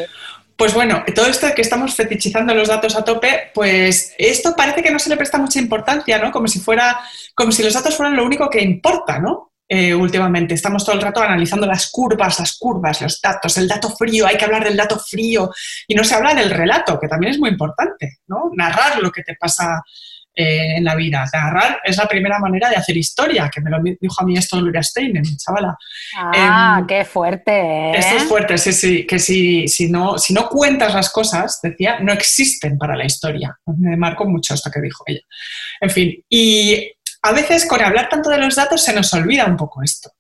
[0.58, 4.82] Pues bueno, todo esto de que estamos fetichizando los datos a tope, pues esto parece
[4.82, 6.32] que no se le presta mucha importancia, ¿no?
[6.32, 7.00] Como si fuera,
[7.36, 9.52] como si los datos fueran lo único que importa, ¿no?
[9.70, 13.90] Eh, últimamente estamos todo el rato analizando las curvas, las curvas, los datos, el dato
[13.90, 15.52] frío, hay que hablar del dato frío
[15.88, 18.50] y no se habla del relato, que también es muy importante, ¿no?
[18.54, 19.82] Narrar lo que te pasa
[20.40, 21.26] eh, en la vida.
[21.34, 24.58] Narrar es la primera manera de hacer historia, que me lo dijo a mí esto
[24.58, 25.76] Gloria Steinem, chavala.
[26.16, 27.52] Ah, Em, qué fuerte.
[27.52, 27.92] ¿eh?
[27.98, 32.00] Esto es fuerte, sí, sí, que si, si, no, si no cuentas las cosas, decía,
[32.02, 33.58] no existen para la historia.
[33.66, 35.22] Me marcó mucho esto que dijo ella.
[35.82, 36.88] En fin, y
[37.22, 40.12] a veces con hablar tanto de los datos se nos olvida un poco esto,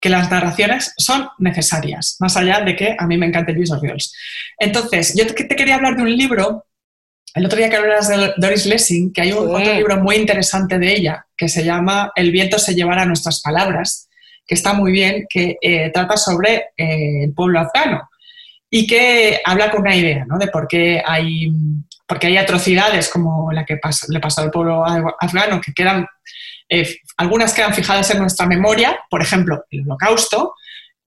[0.00, 4.12] que las narraciones son necesarias, más allá de que a mí me encanta Luis Oriols.
[4.58, 6.66] Entonces, yo te, te quería hablar de un libro,
[7.34, 9.62] el otro día que hablas de Doris Lessing, que hay un, Sí.
[9.62, 14.08] otro libro muy interesante de ella, que se llama El viento se llevará nuestras palabras,
[14.46, 18.08] que está muy bien, que eh, trata sobre eh, el pueblo afgano
[18.70, 20.38] y que habla con una idea ¿no?
[20.38, 21.50] de por qué hay,
[22.06, 26.06] porque hay atrocidades como la que pas- le pasó al pueblo af- afgano, que quedan,
[26.68, 30.54] eh, algunas quedan fijadas en nuestra memoria, por ejemplo, el holocausto,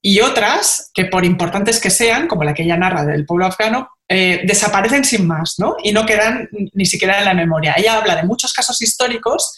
[0.02, 3.89] y otras que por importantes que sean, como la que ella narra del pueblo afgano,
[4.08, 5.76] eh, desaparecen sin más ¿no?
[5.84, 7.76] y no quedan ni siquiera en la memoria.
[7.78, 9.58] Ella habla de muchos casos históricos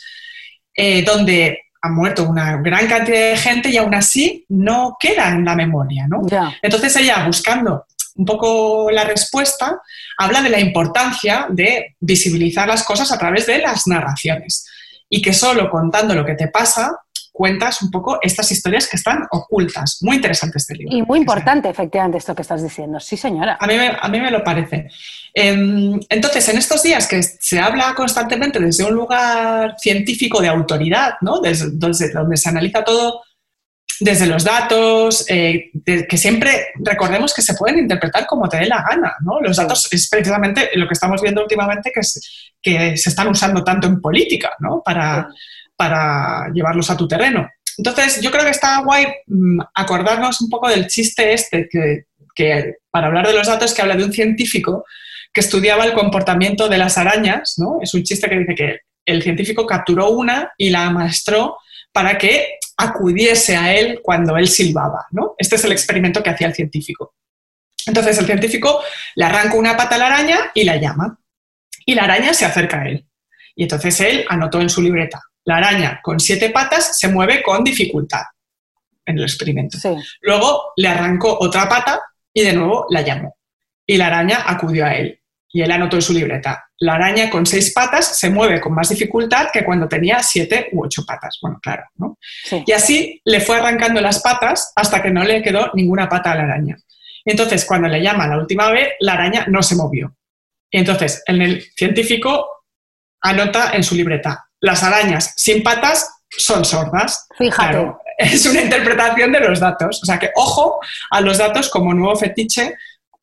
[0.75, 5.45] eh, donde ha muerto una gran cantidad de gente y aún así no queda en
[5.45, 6.05] la memoria.
[6.07, 6.21] ¿no?
[6.61, 7.85] Entonces ella, buscando
[8.21, 9.81] un poco la respuesta,
[10.17, 14.63] habla de la importancia de visibilizar las cosas a través de las narraciones
[15.09, 16.99] y que solo contando lo que te pasa
[17.33, 19.97] cuentas un poco estas historias que están ocultas.
[20.01, 20.95] Muy interesante este libro.
[20.95, 22.99] Y muy sea- importante, efectivamente, esto que estás diciendo.
[22.99, 23.57] Sí, señora.
[23.59, 24.87] a mí, me, a mí me lo parece.
[25.33, 31.13] Em, entonces, en estos días que se habla constantemente desde un lugar científico de autoridad,
[31.21, 31.39] ¿no?
[31.39, 33.21] desde, desde donde se analiza todo
[34.01, 38.65] desde los datos, eh, de- que siempre recordemos que se pueden interpretar como te dé
[38.65, 39.13] la gana.
[39.23, 39.39] ¿no?
[39.39, 43.63] Los datos es precisamente lo que estamos viendo últimamente que, es- que se están usando
[43.63, 44.81] tanto en política ¿no?
[44.83, 45.27] para,
[45.75, 47.47] para llevarlos a tu terreno.
[47.77, 52.75] Entonces, yo creo que está guay mm, acordarnos un poco del chiste este, que, que
[52.89, 54.83] para hablar de los datos, que habla de un científico
[55.33, 57.79] que estudiaba el comportamiento de las arañas, ¿no?
[57.81, 61.57] Es un chiste que dice que el científico capturó una y la amaestró
[61.93, 65.35] para que acudiese a él cuando él silbaba, ¿no?
[65.37, 67.15] Este es el experimento que hacía el científico.
[67.85, 68.81] Entonces el científico
[69.15, 71.17] le arranca una pata a la araña y la llama.
[71.85, 73.05] Y la araña se acerca a él.
[73.55, 77.63] Y entonces él anotó en su libreta, la araña con siete patas se mueve con
[77.63, 78.23] dificultad
[79.05, 79.77] en el experimento.
[79.77, 79.89] Sí.
[80.21, 81.99] Luego le arrancó otra pata
[82.33, 83.37] y de nuevo la llamó.
[83.85, 85.19] Y la araña acudió a él.
[85.49, 88.89] Y él anotó en su libreta, la araña con seis patas se mueve con más
[88.89, 91.37] dificultad que cuando tenía siete u ocho patas.
[91.39, 92.17] Bueno, claro, ¿no?
[92.43, 92.63] Sí.
[92.65, 96.35] Y así le fue arrancando las patas hasta que no le quedó ninguna pata a
[96.35, 96.77] la araña.
[97.23, 100.15] Entonces, cuando le llama la última vez, la araña no se movió.
[100.71, 102.47] Y entonces, en el científico
[103.21, 107.27] anota en su libreta, las arañas sin patas son sordas.
[107.37, 107.73] Fíjate.
[107.73, 110.01] Claro, es una interpretación de los datos.
[110.01, 110.79] O sea que ojo
[111.11, 112.73] a los datos como nuevo fetiche,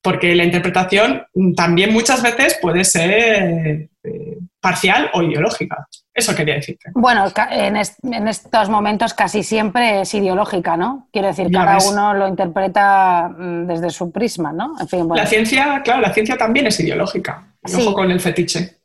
[0.03, 1.25] porque la interpretación
[1.57, 5.87] también muchas veces puede ser eh, parcial o ideológica.
[6.15, 6.91] Eso quería decirte.
[6.95, 11.09] Bueno, en, est- en estos momentos casi siempre es ideológica, ¿no?
[11.13, 11.89] Quiero decir, Ya cada ves.
[11.93, 14.75] uno lo interpreta mm, desde su prisma, ¿no?
[14.81, 15.23] En fin, bueno.
[15.23, 17.45] La ciencia, claro, la ciencia también es ideológica.
[17.65, 17.83] Sí.
[17.83, 18.78] Ojo con el fetiche.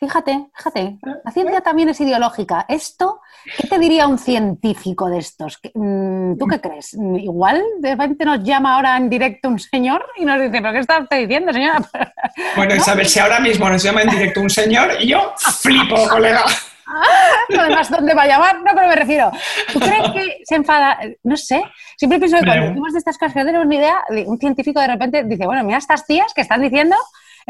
[0.00, 2.64] Fíjate, fíjate, la ciencia también es ideológica.
[2.68, 3.20] Esto,
[3.58, 5.58] ¿qué te diría un científico de estos?
[5.58, 6.96] ¿Qué- mm, ¿Tú qué crees?
[6.98, 10.72] Mm, Igual de repente nos llama ahora en directo un señor y nos dice, ¿pero
[10.72, 11.80] qué está usted diciendo, señora?
[12.56, 16.44] Bueno, Isabel, si ahora mismo nos llama en directo un señor, y yo flipo, colega.
[17.58, 18.56] Además, ¿dónde va a llamar?
[18.62, 19.30] No, pero me refiero.
[19.72, 20.98] ¿Tú crees que se enfada?
[21.24, 21.62] No sé.
[21.96, 24.80] Siempre pienso que cuando decimos de estas cosas que no tenemos ni idea, un científico
[24.80, 26.96] de repente dice, bueno, mira estas tías que están diciendo,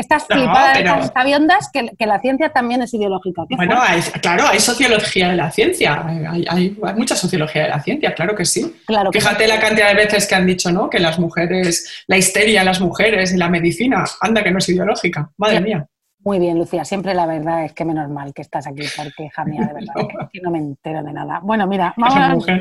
[0.00, 3.42] estas No, flipadas, pero- estas sabiondas, que, que la ciencia también es ideológica.
[3.50, 6.04] Bueno, hay- claro, hay sociología de la ciencia.
[6.06, 8.74] Hay, hay- hay mucha sociología de la ciencia, claro que sí.
[8.86, 9.48] Claro que Fíjate sí.
[9.50, 10.90] la cantidad de veces que han dicho, ¿no?
[10.90, 14.68] Que las mujeres, la histeria en las mujeres y la medicina, anda que no es
[14.68, 15.30] ideológica.
[15.36, 15.86] Madre mía.
[16.22, 16.84] Muy bien, Lucía.
[16.84, 19.94] Siempre la verdad es que menos mal que estás aquí, porque, hija mía, de verdad,
[20.30, 21.40] que, que no me entero de nada.
[21.42, 22.54] Bueno, mira, vamos a.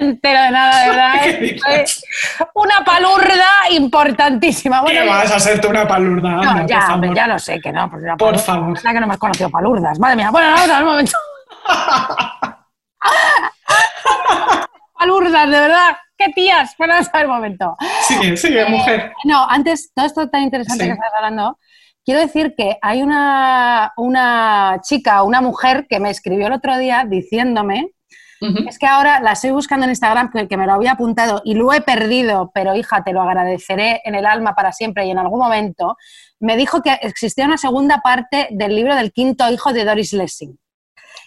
[0.00, 1.12] entero de nada, de verdad.
[2.54, 4.80] Una palurda importantísima.
[4.80, 6.30] Bueno, ¿Qué vas a tú una palurda?
[6.30, 7.16] No, Anda, ya, por hombre, favor.
[7.16, 7.90] ya lo sé que no.
[8.18, 8.76] Por favor.
[8.76, 9.98] es que no me has conocido palurdas.
[9.98, 10.30] Madre mía.
[10.30, 11.12] Bueno, vamos al momento.
[14.98, 15.96] palurdas, de verdad.
[16.16, 16.74] ¿Qué tías?
[16.76, 17.76] Bueno, vamos al momento.
[18.02, 19.12] Sigue, sigue, mujer.
[19.24, 20.88] No, antes, todo esto tan interesante Sí.
[20.90, 21.58] que estás hablando,
[22.04, 27.04] quiero decir que hay una, una chica, una mujer que me escribió el otro día
[27.08, 27.92] diciéndome
[28.40, 31.54] Es que ahora la estoy buscando en Instagram, que, que me lo había apuntado y
[31.54, 35.18] lo he perdido, pero hija, te lo agradeceré en el alma para siempre y en
[35.18, 35.96] algún momento.
[36.38, 40.58] Me dijo que existía una segunda parte del libro del quinto hijo de Doris Lessing,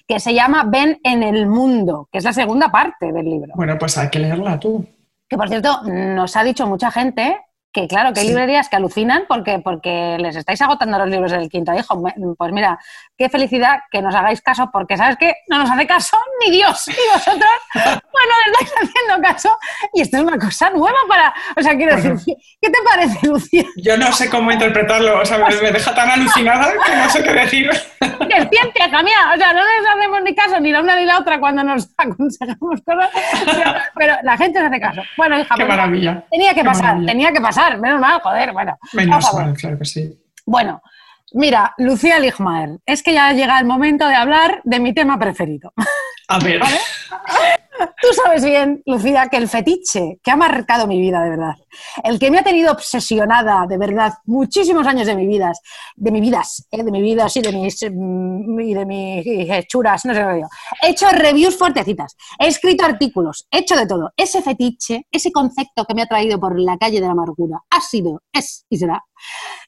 [0.07, 3.53] que se llama Ven en el mundo, que es la segunda parte del libro.
[3.55, 4.83] Bueno, pues hay que leerla tú.
[5.29, 7.39] Que por cierto, nos ha dicho mucha gente
[7.73, 8.31] que claro, que hay Sí.
[8.31, 12.01] librerías que alucinan porque, porque les estáis agotando los libros del quinto hijo.
[12.37, 12.77] Pues mira,
[13.17, 15.33] qué felicidad que nos hagáis caso, porque ¿sabes qué?
[15.49, 19.57] No nos hace caso ni Dios, ni vosotros, pues no le estáis haciendo caso.
[19.93, 21.33] Y esto es una cosa nueva para...
[21.57, 22.13] O sea, quiero Bueno.
[22.13, 23.63] decir, ¿qué te parece, Lucía?
[23.77, 27.23] Yo no sé cómo interpretarlo, o sea, me, me deja tan alucinada que no sé
[27.23, 27.69] qué decir.
[28.29, 29.31] Que es ciencia, hija mía.
[29.33, 31.89] O sea, no les hacemos ni caso ni la una ni la otra cuando nos
[31.97, 33.09] aconsejamos cosas,
[33.45, 35.01] pero, pero la gente no hace caso.
[35.17, 36.23] Bueno, hija, Qué pues, maravilla.
[36.29, 37.11] tenía que Qué pasar, maravilla.
[37.11, 38.77] tenía que pasar, menos mal, joder, bueno.
[38.93, 40.19] Menos mal, claro que sí.
[40.45, 40.81] Bueno,
[41.33, 45.73] mira, Lucía Ligmaer, es que ya llega el momento de hablar de mi tema preferido.
[46.27, 46.61] A ver,
[48.01, 51.55] Tú sabes bien, Lucía, que el fetiche que ha marcado mi vida de verdad,
[52.03, 55.51] el que me ha tenido obsesionada de verdad muchísimos años de mi vida,
[55.95, 56.83] de mi vidas, ¿eh?
[56.83, 60.49] de mi vida, sí, de mis mm, y de mis hechuras, no sé qué digo.
[60.81, 64.11] He hecho reviews fuertecitas, he escrito artículos, he hecho de todo.
[64.15, 67.81] Ese fetiche, ese concepto que me ha traído por la calle de la amargura, ha
[67.81, 69.03] sido, es y será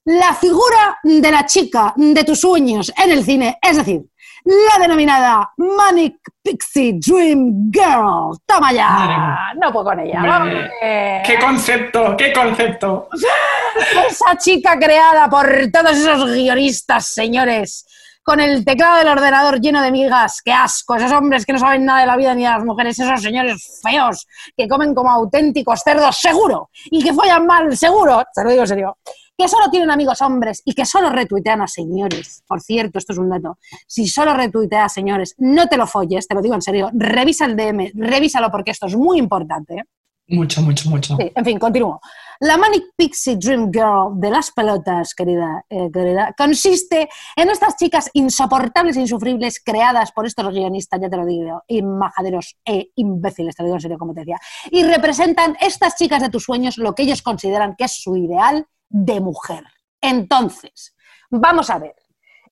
[0.05, 4.01] la figura de la chica de tus sueños en el cine, es decir,
[4.45, 8.37] la denominada Manic Pixie Dream Girl.
[8.45, 10.21] Toma ya, no puedo con ella.
[10.21, 10.53] Vamos.
[10.79, 13.09] qué concepto, qué concepto.
[14.07, 17.85] Esa chica creada por todos esos guionistas, señores,
[18.23, 21.83] con el teclado del ordenador lleno de migas, qué asco, esos hombres que no saben
[21.83, 25.81] nada de la vida ni de las mujeres, esos señores feos que comen como auténticos
[25.83, 28.97] cerdos, seguro, y que follan mal, seguro, te lo digo en serio,
[29.37, 32.43] que solo tienen amigos hombres y que solo retuitean a señores.
[32.47, 33.57] Por cierto, esto es un dato.
[33.87, 37.45] Si solo retuiteas a señores, no te lo folles, te lo digo en serio, revisa
[37.45, 39.83] el DM, revísalo porque esto es muy importante.
[40.27, 41.15] Mucho, mucho, mucho.
[41.17, 42.01] Sí, en fin, continúo.
[42.39, 48.09] La Manic Pixie Dream Girl de las pelotas, querida, eh, querida, consiste en estas chicas
[48.13, 53.55] insoportables e insufribles creadas por estos guionistas, ya te lo digo, y majaderos e imbéciles,
[53.55, 54.39] te lo digo en serio, como te decía,
[54.71, 58.67] y representan estas chicas de tus sueños lo que ellos consideran que es su ideal
[58.89, 59.63] de mujer.
[60.01, 60.95] Entonces,
[61.29, 61.95] vamos a ver.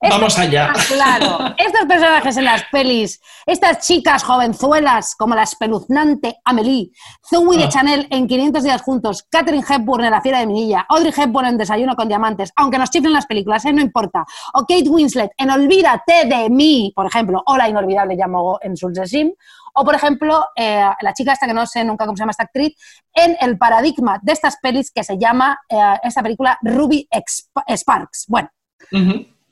[0.09, 0.73] Vamos allá.
[0.87, 6.91] Claro, estos personajes en las pelis, estas chicas jovenzuelas como la espeluznante Amelie,
[7.27, 7.69] Zoe de Ah.
[7.69, 11.57] Chanel en 500 días juntos, Catherine Hepburn en La fiera de Minilla, Audrey Hepburn en
[11.57, 13.73] Desayuno con diamantes, aunque nos chiflen las películas, ¿eh?
[13.73, 18.59] no importa, o Kate Winslet en Olvídate de mí, por ejemplo, o la inolvidable Yamogo
[18.61, 19.31] en Sulzesim,
[19.73, 22.43] o por ejemplo, eh, la chica esta que no sé nunca cómo se llama esta
[22.43, 22.75] actriz,
[23.13, 28.25] en el paradigma de estas pelis que se llama eh, esta película Ruby Exp- Sparks.
[28.27, 28.49] Bueno.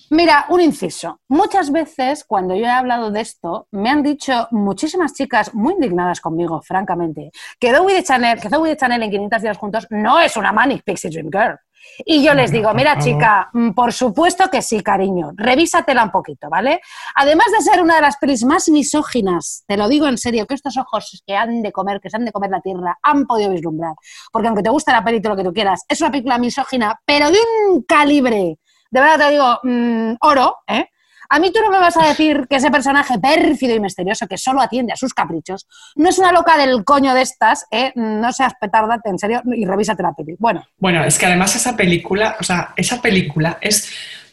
[0.09, 1.21] Mira, un inciso.
[1.29, 6.19] Muchas veces cuando yo he hablado de esto, me han dicho muchísimas chicas muy indignadas
[6.19, 10.19] conmigo, francamente, que Zoe de Chanel, que Zoe de Chanel en 500 días juntos no
[10.19, 11.57] es una Manic Pixie Dream Girl.
[12.05, 16.49] Y yo les digo, mira chica, mm, por supuesto que sí, cariño, revísatela un poquito,
[16.49, 16.81] ¿vale?
[17.15, 20.55] Además de ser una de las pelis más misóginas, te lo digo en serio, que
[20.55, 23.51] estos ojos que han de comer, que se han de comer la tierra, han podido
[23.51, 23.93] vislumbrar.
[24.31, 26.99] Porque aunque te gusta la peli todo lo que tú quieras, es una película misógina,
[27.05, 27.37] pero de
[27.69, 28.57] un calibre
[28.91, 30.89] de verdad te digo, mm, oro, ¿eh?
[31.33, 34.37] A mí tú no me vas a decir que ese personaje pérfido y misterioso que
[34.37, 35.65] solo atiende a sus caprichos
[35.95, 37.93] no es una loca del coño de estas, ¿eh?
[37.95, 40.35] No seas petarda, en serio, y revísate la peli.
[40.39, 43.89] Bueno, Bueno, es que además esa película, o sea, esa película es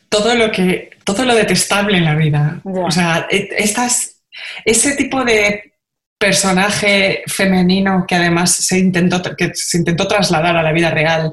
[0.09, 2.61] todo lo que, todo lo detestable en la vida.
[2.65, 4.23] O sea, e- estas,
[4.65, 5.75] ese tipo de
[6.19, 11.31] personaje femenino que además se intentó, que se intentó trasladar a la vida real,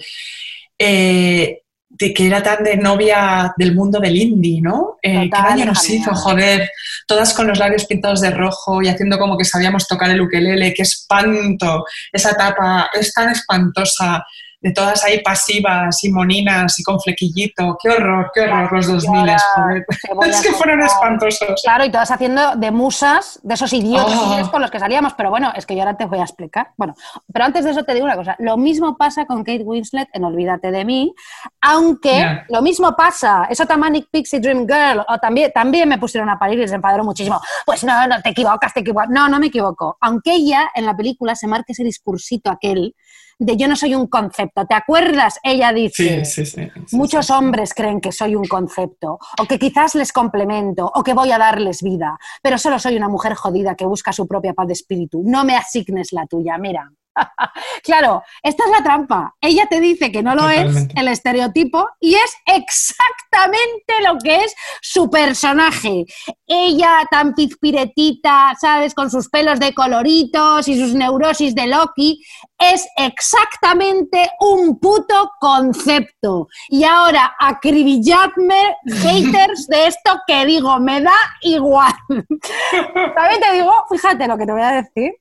[0.78, 1.64] eh,
[1.98, 4.98] de que era tan de novia del mundo del indie, ¿no?
[5.02, 6.70] Eh, ¿Qué daño nos hizo, joder?
[7.08, 10.74] Todas con los labios pintados de rojo y haciendo como que sabíamos tocar el ukelele,
[10.74, 14.26] qué espanto, esa etapa es tan espantosa,
[14.66, 19.20] de todas ahí pasivas y moninas y con flequillito, qué horror, qué horror los 2000,
[19.20, 19.86] ahora joder.
[20.28, 21.62] Es que fueron espantosos.
[21.64, 24.52] Claro, y todas haciendo de musas de esos idiotas Oh.
[24.52, 26.72] con los que salíamos, pero bueno, es que yo ahora te voy a explicar.
[26.78, 26.96] Bueno,
[27.32, 30.24] pero antes de eso te digo una cosa, lo mismo pasa con Kate Winslet en
[30.24, 31.14] Olvídate de mí,
[31.62, 36.28] aunque lo mismo pasa, es otra Manic Pixie Dream Girl, o también, también me pusieron
[36.32, 37.40] a parir y se enfadaron muchísimo.
[37.68, 39.10] Pues no, no, te equivocas, te equivocas.
[39.12, 39.96] No, no me equivoco.
[40.02, 42.96] Aunque ella en la película se marque ese discursito aquel
[43.38, 44.66] de yo no soy un concepto.
[44.66, 45.40] ¿Te acuerdas?
[45.44, 46.26] Ella dice...
[46.26, 46.96] Sí, sí, sí.
[46.96, 51.32] Muchos hombres creen que soy un concepto, o que quizás les complemento, o que voy
[51.32, 54.74] a darles vida, pero solo soy una mujer jodida que busca su propia paz de
[54.74, 55.22] espíritu.
[55.26, 56.92] No me asignes la tuya, mira.
[57.84, 59.36] claro, esta es la trampa.
[59.42, 64.56] Ella te dice que no lo es, el estereotipo, y es exactamente lo que es
[64.82, 66.06] su personaje.
[66.48, 68.94] Ella tan pizpiretita, ¿sabes?
[68.94, 72.22] Con sus pelos de coloritos y sus neurosis de Loki,
[72.58, 76.48] es exactamente un puto concepto.
[76.70, 81.94] Y ahora acribilladme, haters, de esto que digo, me da igual.
[82.10, 85.14] También te digo, fíjate lo que te voy a decir,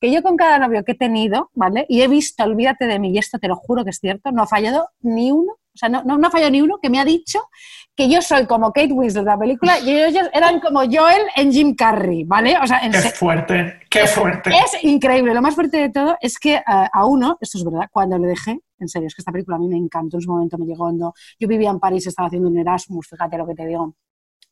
[0.00, 1.86] que yo con cada novio que he tenido, ¿vale?
[1.88, 4.42] Y he visto, olvídate de mí, y esto te lo juro que es cierto, no
[4.42, 6.98] ha fallado ni uno, o sea, no, no, no ha fallado ni uno que me
[6.98, 7.40] ha dicho
[7.94, 11.50] que yo soy como Kate Winslet de la película y ellos eran como Joel en
[11.50, 12.56] Jim Carrey, ¿vale?
[12.62, 14.50] O sea, en Qué fuerte, qué fuerte.
[14.50, 15.32] Es increíble.
[15.32, 18.28] Lo más fuerte de todo es que eh, a uno, esto es verdad, cuando le
[18.28, 20.66] dejé, en serio, es que esta película a mí me encantó, en su momento me
[20.66, 23.94] llegó cuando yo vivía en París, estaba haciendo un Erasmus, fíjate lo que te digo.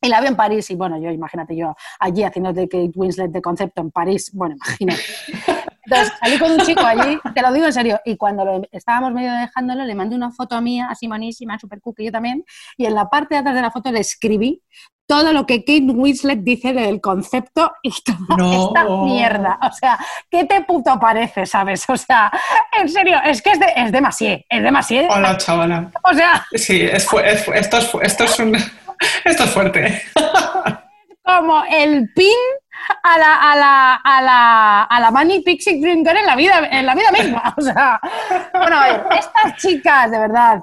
[0.01, 3.31] Y la vi en París y bueno, yo imagínate yo allí haciendo de Kate Winslet
[3.31, 5.01] de concepto en París, bueno, imagínate.
[5.87, 9.13] Entonces salí con un chico allí, te lo digo en serio, y cuando lo- estábamos
[9.13, 12.43] medio dejándolo, le mandé una foto mía, así monísima, super cookie, yo también,
[12.75, 14.61] y en la parte de atrás de la foto le escribí
[15.07, 18.51] todo lo que Kate Winslet dice del concepto y toda No.
[18.67, 19.59] esta mierda.
[19.61, 19.99] O sea,
[20.31, 21.87] ¿qué te puto parece, sabes?
[21.87, 22.31] O sea,
[22.79, 25.07] en serio, es que es, de, es demasiado, es demasiado.
[25.11, 25.91] Hola, chavala.
[26.03, 27.69] O sea, Sí, es es esto, es,
[28.01, 28.53] esto, es un,
[29.23, 30.01] esto es fuerte.
[31.23, 32.37] como el pin
[33.03, 36.85] a la, a la, a la, a la Manny Pixie Dream en la vida, en
[36.85, 37.53] la vida misma.
[37.57, 37.99] O sea,
[38.53, 40.61] bueno, a ver, estas chicas, de verdad,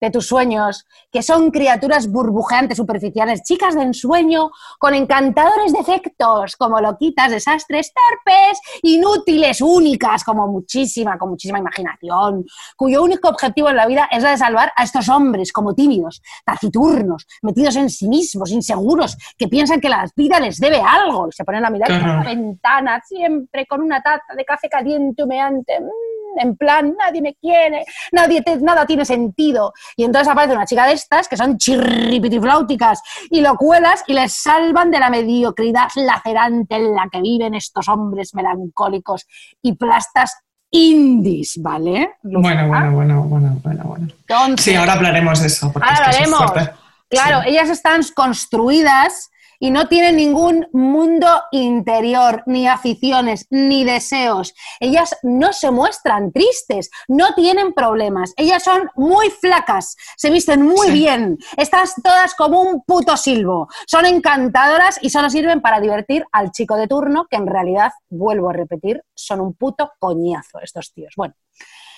[0.00, 6.80] de tus sueños, que son criaturas burbujeantes, superficiales, chicas de ensueño, con encantadores defectos, como
[6.80, 12.44] loquitas, desastres, torpes, inútiles, únicas, como muchísima, con muchísima imaginación,
[12.76, 16.22] cuyo único objetivo en la vida es la de salvar a estos hombres como tímidos,
[16.44, 21.32] taciturnos, metidos en sí mismos, inseguros, que piensan que la vida les debe algo y
[21.32, 25.80] se ponen a mirar por la ventana siempre con una taza de café caliente humeante,
[25.80, 29.72] mm, en plan, nadie me quiere, nadie te- nada tiene sentido.
[29.96, 34.90] Y entonces aparece una chica de estas que son chirripitifláuticas y locuelas y les salvan
[34.90, 39.26] de la mediocridad lacerante en la que viven estos hombres melancólicos
[39.62, 40.36] y plastas
[40.70, 42.12] indies, ¿vale?
[42.22, 44.06] Bueno, bueno, bueno, bueno, bueno, bueno.
[44.20, 45.72] Entonces, Sí, ahora hablaremos de eso.
[45.74, 46.76] Ahora es que eso es hablaremos.
[47.08, 47.48] Claro, Sí.
[47.50, 49.30] ellas están construidas
[49.60, 54.54] y no tienen ningún mundo interior, ni aficiones, ni deseos.
[54.80, 58.32] Ellas no se muestran tristes, no tienen problemas.
[58.36, 60.92] Ellas son muy flacas, se visten muy Sí.
[60.94, 63.68] bien, están todas como un puto silbo.
[63.86, 68.50] Son encantadoras y solo sirven para divertir al chico de turno, que en realidad, vuelvo
[68.50, 71.12] a repetir, son un puto coñazo estos tíos.
[71.16, 71.34] Bueno.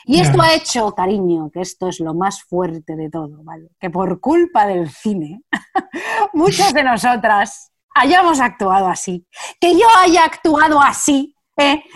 [0.04, 3.68] Y esto ha hecho, cariño, que esto es lo más fuerte de todo, ¿vale?
[3.78, 5.42] Que por culpa del cine,
[6.32, 9.26] muchas de nosotras hayamos actuado así.
[9.60, 11.36] Que yo haya actuado así.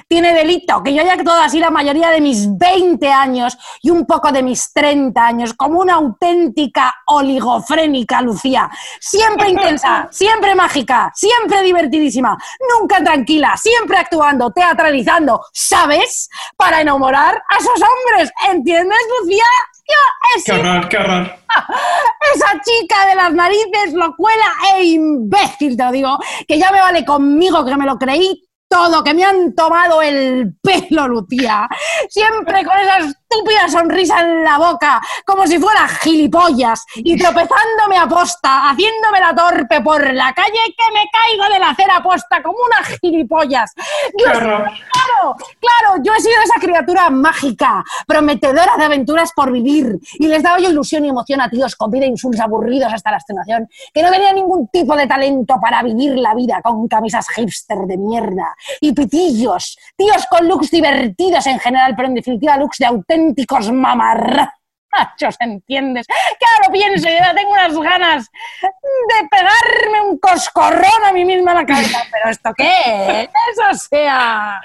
[0.08, 0.82] Tiene delito.
[0.82, 4.42] Que yo haya actuado así la mayoría de mis 20 años y un poco de
[4.42, 8.70] mis 30 años, como una auténtica oligofrénica, Lucía.
[9.00, 12.36] Siempre intensa, siempre mágica, siempre divertidísima,
[12.78, 16.28] nunca tranquila, siempre actuando, teatralizando, ¿sabes?
[16.56, 18.32] Para enamorar a esos hombres.
[18.48, 19.44] ¿Entiendes, Lucía?
[19.88, 19.94] Yo
[20.36, 21.36] he Qué horror, qué horror.
[22.34, 27.04] esa chica de las narices, locuela e imbécil, te lo digo, que ya me vale
[27.04, 31.68] conmigo, que me lo creí todo, que me han tomado el pelo, Lucía.
[32.08, 38.06] Siempre con esa estúpida sonrisa en la boca, como si fuera gilipollas, y tropezándome a
[38.06, 42.42] posta, haciéndome la torpe por la calle, que me caigo de la acera a posta
[42.42, 43.72] como una gilipollas.
[44.18, 44.32] Yo.
[45.34, 50.58] Claro, yo he sido esa criatura mágica, prometedora de aventuras por vivir, y les daba
[50.58, 54.10] yo ilusión y emoción a tíos con vida insultos aburridos hasta la extenuación, que no
[54.10, 58.92] tenían ningún tipo de talento para vivir la vida con camisas hipster de mierda y
[58.92, 63.70] pitillos, tíos con looks divertidos en general, pero en definitiva looks de auténticos
[64.96, 66.06] mamarrachos, ¿entiendes?
[66.06, 68.30] Claro, pienso, yo tengo unas ganas
[68.62, 73.28] de pegarme un coscorrón a mí misma en la cabeza, pero ¿esto qué es?
[73.52, 74.60] Eso sea...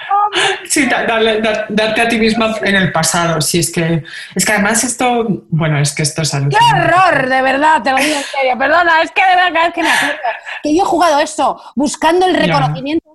[0.68, 3.42] Sí, darle- dar- darte a ti misma en el pasado.
[3.42, 4.04] Sí, es que,
[4.36, 6.96] es que además esto, bueno, es que esto es ¡Qué alucinante.
[6.96, 7.30] horror!
[7.30, 8.58] De verdad, te lo digo en serio.
[8.58, 10.16] Perdona, es que de verdad que me acuerdo
[10.64, 12.40] que yo he jugado esto buscando el Ya.
[12.42, 13.11] reconocimiento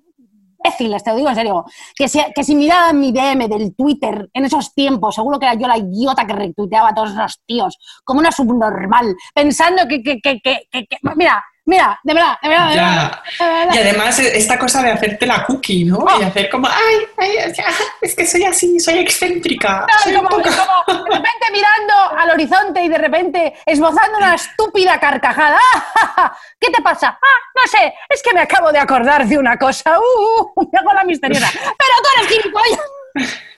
[0.66, 1.64] imbéciles, te lo digo en serio.
[1.94, 5.54] Que si, que si miraba mi DM del Twitter en esos tiempos, seguro que era
[5.54, 10.20] yo la idiota que retuiteaba a todos esos tíos como una subnormal, pensando que, que,
[10.20, 10.86] que- que-
[11.16, 12.68] Mira, mira, de verdad, de verdad.
[12.70, 13.44] de verdad, Ya.
[13.46, 13.74] de verdad.
[13.74, 15.98] Y además esta cosa de hacerte la cookie, ¿no?
[15.98, 16.20] Oh.
[16.20, 17.52] Y hacer como, ay, ay,
[18.00, 19.84] es que soy así, soy excéntrica.
[19.86, 20.48] Claro, soy un como, poco...
[20.86, 25.58] como de repente mirando al horizonte y de repente esbozando una estúpida carcajada.
[26.60, 27.18] ¿Qué te pasa?
[27.20, 29.98] Ah, no sé, es que me acabo de acordar de una cosa.
[29.98, 30.52] ¡Uh!
[30.54, 31.48] uh, me hago la misteriosa.
[31.52, 32.80] Pero tú eres gilipollas.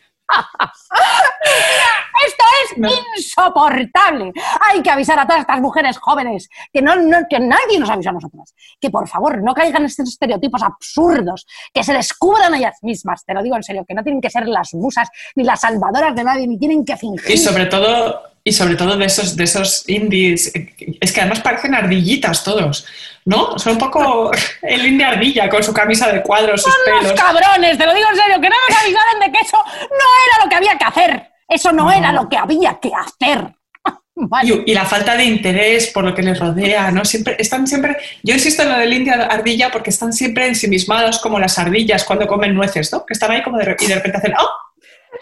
[2.26, 2.88] Esto es No.
[3.16, 4.32] insoportable.
[4.68, 8.10] Hay que avisar a todas estas mujeres jóvenes que, no, no- que nadie nos avisó
[8.10, 8.54] a nosotras.
[8.80, 13.24] Que por favor no caigan en estos estereotipos absurdos, que se descubran ellas mismas.
[13.24, 16.14] Te lo digo en serio, que no tienen que ser las musas ni las salvadoras
[16.14, 17.30] de nadie, ni tienen que fingir.
[17.30, 21.40] Y sobre todo, y sobre todo de esos, de esos indies, eh, es que además
[21.40, 22.86] parecen ardillitas todos,
[23.24, 23.58] ¿no?
[23.58, 24.30] Son un poco
[24.62, 27.00] el indie ardilla con su camisa de cuadros, sus Son pelos.
[27.04, 30.06] unos cabrones, te lo digo en serio, que no nos avisaron de que eso no
[30.26, 31.28] era lo que había que hacer.
[31.48, 31.92] Eso no, No.
[31.92, 33.54] era lo que había que hacer.
[34.14, 34.62] Vale.
[34.66, 37.04] Y, y la falta de interés por lo que les rodea, ¿no?
[37.04, 41.38] Siempre, están siempre, yo insisto en lo del india ardilla porque están siempre ensimismados como
[41.38, 43.06] las ardillas cuando comen nueces, ¿no?
[43.06, 44.48] Que están ahí como de, y de repente hacen, ¡oh!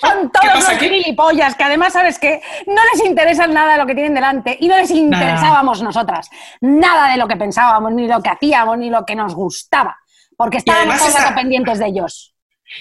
[0.01, 0.89] Son ¿Qué todos los aquí?
[0.89, 2.41] gilipollas que además, ¿sabes qué?
[2.67, 6.29] No les interesa nada de lo que tienen delante y no les interesábamos nosotras.
[6.61, 9.97] Nada de lo que pensábamos, ni lo que hacíamos, ni lo que nos gustaba.
[10.37, 12.35] Porque estábamos esa- pendientes de ellos.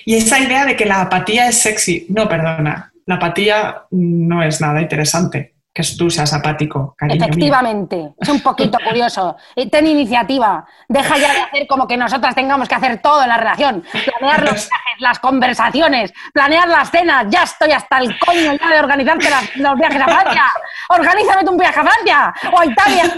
[0.05, 4.59] Y esa idea de que la apatía es sexy, no, perdona, la apatía no es
[4.59, 7.25] nada interesante, que tú seas apático, cariño mío.
[7.25, 9.35] Efectivamente, es un poquito curioso.
[9.57, 10.65] Y Ten iniciativa.
[10.87, 13.83] Deja ya de hacer como que nosotras tengamos que hacer todo en la relación.
[13.91, 17.25] Planear los viajes, las conversaciones, planear las cenas.
[17.29, 20.45] Ya estoy hasta el coño ya de organizarte las- los viajes a Francia.
[20.89, 23.13] Organízame tú un viaje a Francia o a Italia,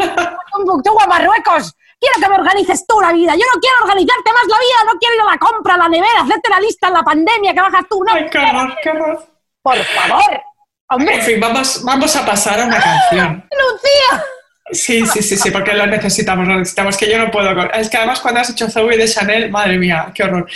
[0.53, 1.75] o a Marruecos.
[1.99, 3.33] Quiero que me organices tú la vida.
[3.33, 4.91] Yo no quiero organizarte más la vida.
[4.93, 7.53] No quiero ir a la compra, a la nevera, hacerte la lista en la pandemia
[7.53, 8.03] que bajas tú.
[8.03, 9.25] No, Ay, qué horror, qué horror.
[9.61, 10.41] por favor.
[10.89, 13.45] Hombre, En fin, vamos, vamos a pasar a una canción.
[13.51, 14.23] Lucía.
[14.71, 17.53] Sí, sí, sí, sí, porque lo necesitamos, lo necesitamos, que yo no puedo.
[17.55, 20.47] con- Es que además cuando has hecho Zoe de Chanel, madre mía, qué horror.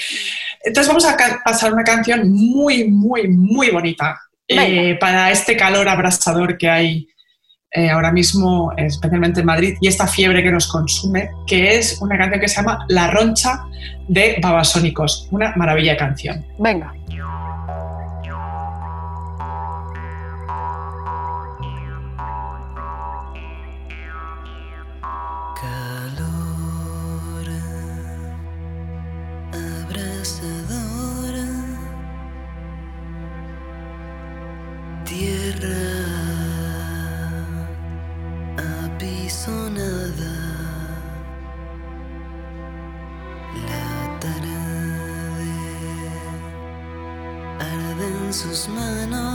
[0.63, 6.57] Entonces vamos a pasar una canción muy, muy, muy bonita eh, para este calor abrasador
[6.57, 7.07] que hay
[7.71, 12.17] eh, ahora mismo, especialmente en Madrid, y esta fiebre que nos consume, que es una
[12.17, 13.63] canción que se llama La Roncha
[14.09, 15.29] de Babasónicos.
[15.31, 16.45] Una maravilla de canción.
[16.59, 16.93] Venga.
[35.51, 35.75] tierra
[38.85, 40.33] apisonada.
[43.67, 44.47] La tarde
[47.59, 49.30] arde en sus manos.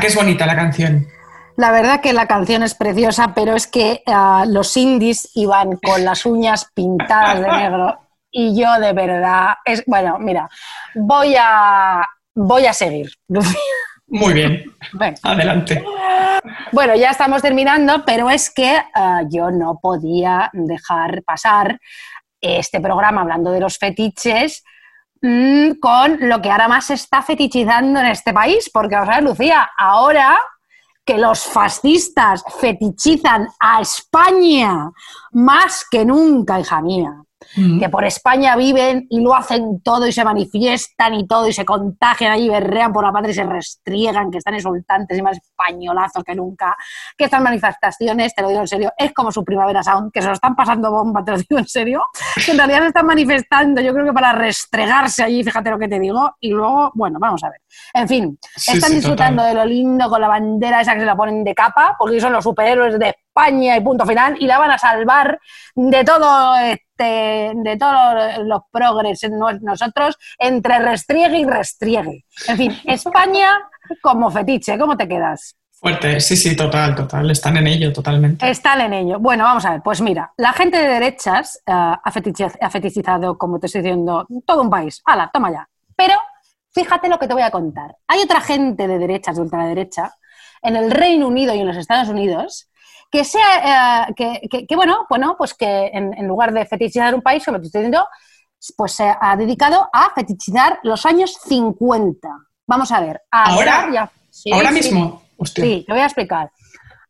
[0.00, 1.06] ¿A qué es bonita la canción?
[1.58, 6.06] La verdad que la canción es preciosa, pero es que ah, los indies iban con
[6.06, 7.98] las uñas pintadas de negro
[8.30, 10.48] y yo de verdad, es bueno, mira,
[10.94, 12.00] voy a
[12.34, 13.12] voy a seguir.
[14.06, 14.74] Muy bien,
[15.22, 15.84] adelante.
[16.72, 21.78] Bueno, ya estamos terminando, pero es que ah, yo no podía dejar pasar
[22.40, 24.64] este programa hablando de los fetiches
[25.22, 29.20] mm, con lo que ahora más se está fetichizando en este país, porque, o sea,
[29.20, 30.38] Lucía, ahora
[31.04, 34.90] que los fascistas fetichizan a España
[35.32, 37.22] más que nunca, hija mía,
[37.54, 41.64] Que por España viven y lo hacen todo y se manifiestan y todo y se
[41.64, 46.22] contagian allí, berrean por la patria y se restriegan, que están exultantes y más españolazos
[46.22, 46.76] que nunca,
[47.16, 50.28] que estas manifestaciones, te lo digo en serio, es como su primavera sound, que se
[50.28, 52.02] lo están pasando bomba, te lo digo en serio,
[52.44, 55.88] que en realidad se están manifestando, yo creo que para restregarse allí, fíjate lo que
[55.88, 57.59] te digo, y luego, bueno, vamos a ver.
[57.94, 59.56] En fin, Sí, están sí, disfrutando total.
[59.56, 62.32] de lo lindo con la bandera esa que se la ponen de capa, porque son
[62.32, 65.38] los superhéroes de España y punto final, y la van a salvar
[65.74, 72.24] de todo este, de todos los progres en nos- nosotros entre restriegue y restriegue.
[72.48, 73.50] En fin, España
[74.02, 75.56] como fetiche, ¿cómo te quedas?
[75.72, 77.30] Fuerte, sí, sí, total, total.
[77.30, 78.48] Están en ello totalmente.
[78.50, 79.18] Están en ello.
[79.18, 83.64] Bueno, vamos a ver, pues mira, la gente de derechas eh, ha fetichizado, como te
[83.66, 85.00] estoy diciendo, todo un país.
[85.06, 85.66] ¡Hala, toma ya!
[85.96, 86.14] Pero
[86.72, 87.96] fíjate lo que te voy a contar.
[88.08, 90.12] Hay otra gente de derechas, de ultraderecha,
[90.62, 92.66] en el Reino Unido y en los Estados Unidos
[93.10, 97.12] que sea, eh, que, que- que, bueno, bueno, pues que en, en lugar de fetichizar
[97.14, 98.06] un país, como te estoy diciendo,
[98.76, 102.28] pues se ha dedicado a fetichizar los años 50.
[102.66, 103.20] Vamos a ver.
[103.32, 103.78] a ¿Ahora?
[103.80, 105.22] adorar y a- sí, Ahora sí, mismo.
[105.38, 105.64] Hostia.
[105.64, 106.52] Sí, te voy a explicar.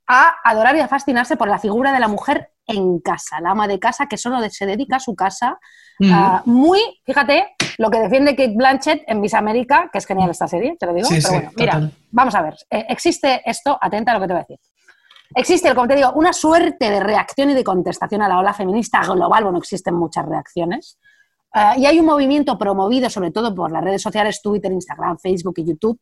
[0.07, 3.69] A adorar y a fascinarse por la figura de la mujer en casa, la ama
[3.69, 5.59] de casa que solo se dedica a su casa.
[5.99, 6.13] Mm.
[6.15, 10.47] Ah, muy, fíjate, lo que defiende Kate Blanchett en Miss América, que es genial esta
[10.47, 11.09] serie, te lo digo.
[11.09, 11.93] Sí, pero sí, bueno, mira, total.
[12.11, 12.55] vamos a ver.
[12.69, 14.59] eh, existe esto, atenta a lo que te voy a decir.
[15.35, 19.01] Existe, como te digo, una suerte de reacción y de contestación a la ola feminista
[19.01, 19.45] global.
[19.45, 20.99] Bueno, existen muchas reacciones.
[21.55, 25.55] Ah, y hay un movimiento promovido sobre todo por las redes sociales, Twitter, Instagram, Facebook
[25.57, 25.99] y YouTube,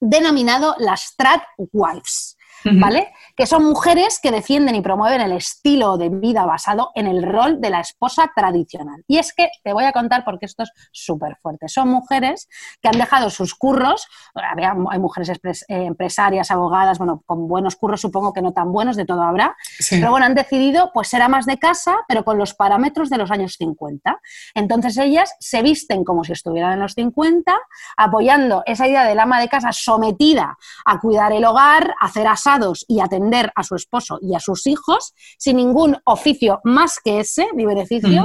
[0.00, 2.36] denominado las Strat Wives.
[2.64, 3.12] ¿vale?
[3.36, 7.60] Que son mujeres que defienden y promueven el estilo de vida basado en el rol
[7.60, 9.04] de la esposa tradicional.
[9.06, 11.68] Y es que te voy a contar porque esto es súper fuerte.
[11.68, 12.48] Son mujeres
[12.80, 15.30] que han dejado sus curros, había- hay mujeres
[15.68, 19.56] eh, empresarias, abogadas, bueno, con buenos curros supongo que no tan buenos, de todo habrá,
[19.78, 19.98] Sí.
[19.98, 23.30] pero bueno, han decidido pues ser amas de casa, pero con los parámetros de los
[23.30, 24.18] años 50.
[24.54, 27.54] Entonces ellas se visten como si estuvieran en los 50,
[27.96, 33.00] apoyando esa idea del ama de casa sometida a cuidar el hogar, hacer asados y
[33.26, 37.64] atender a su esposo y a sus hijos, sin ningún oficio más que ese, ni
[37.66, 38.24] beneficio.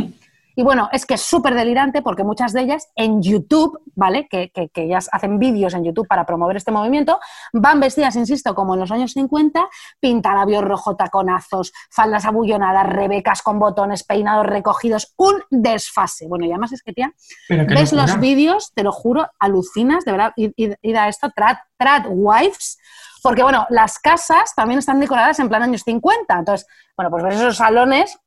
[0.53, 4.28] Y bueno, es que es súper delirante porque muchas de ellas en YouTube, ¿vale?
[4.30, 7.19] Que, que, que ellas hacen vídeos en YouTube para promover este movimiento,
[7.53, 9.65] van vestidas, insisto, como en los años 50,
[10.02, 16.28] pintalabios rojo, taconazos, faldas abullonadas, rebecas con botones, peinados recogidos, un desfase.
[16.28, 17.14] Bueno, y además es que, tía,
[17.49, 18.02] ves locura.
[18.14, 22.07] los vídeos, te lo juro, alucinas, de verdad, id, id- id a esto, trad, trad
[22.10, 22.78] wives,
[23.22, 27.35] porque bueno, las casas también están decoradas en plan años 50, entonces, bueno, pues ves
[27.35, 28.18] esos salones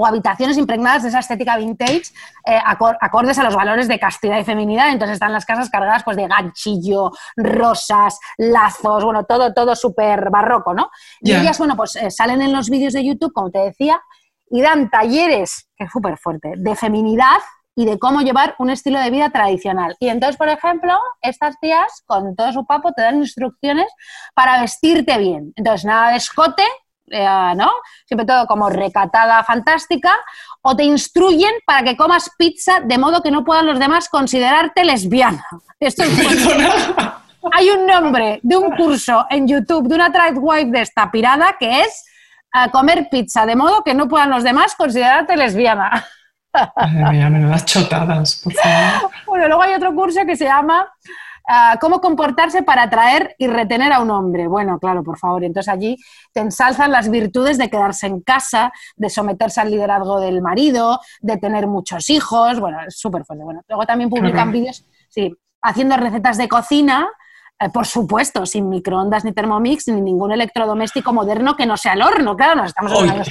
[0.00, 2.02] o habitaciones impregnadas de esa estética vintage,
[2.46, 4.90] eh, acor- acordes a los valores de castidad y feminidad.
[4.90, 10.72] Entonces están las casas cargadas pues, de ganchillo, rosas, lazos, bueno, todo, todo súper barroco,
[10.72, 10.88] ¿no?
[11.20, 14.00] Y ellas, bueno, pues eh, salen en los vídeos de YouTube, como te decía,
[14.50, 17.38] y dan talleres, que es súper fuerte, de feminidad
[17.78, 19.94] y de cómo llevar un estilo de vida tradicional.
[20.00, 23.86] Y entonces, por ejemplo, estas tías, con todo su papo, te dan instrucciones
[24.34, 25.52] para vestirte bien.
[25.54, 26.64] Entonces, nada de escote,
[27.06, 27.70] eh, ¿no?
[28.04, 30.18] Siempre todo como recatada, fantástica,
[30.60, 34.84] o te instruyen para que comas pizza de modo que no puedan los demás considerarte
[34.84, 35.46] lesbiana.
[35.78, 36.10] Esto es
[37.52, 41.54] hay un nombre de un curso en YouTube de una trad wife de esta pirada
[41.60, 42.04] que es
[42.52, 46.04] eh, comer pizza de modo que no puedan los demás considerarte lesbiana.
[46.52, 49.10] Madre mía, menudas chotadas, por favor.
[49.26, 50.90] Bueno, luego hay otro curso que se llama
[51.46, 54.48] ah, Cómo comportarse para atraer y retener a un hombre.
[54.48, 55.44] Bueno, claro, por favor.
[55.44, 55.96] Entonces allí
[56.32, 61.36] te ensalzan las virtudes de quedarse en casa, de someterse al liderazgo del marido, de
[61.36, 62.58] tener muchos hijos.
[62.58, 63.44] Bueno, es súper fuerte.
[63.44, 67.06] Bueno, luego también publican vídeos, sí, haciendo recetas de cocina.
[67.60, 72.02] eh, por supuesto, sin microondas ni Thermomix ni ningún electrodoméstico moderno que no sea el
[72.02, 73.28] horno, claro, nos estamos en los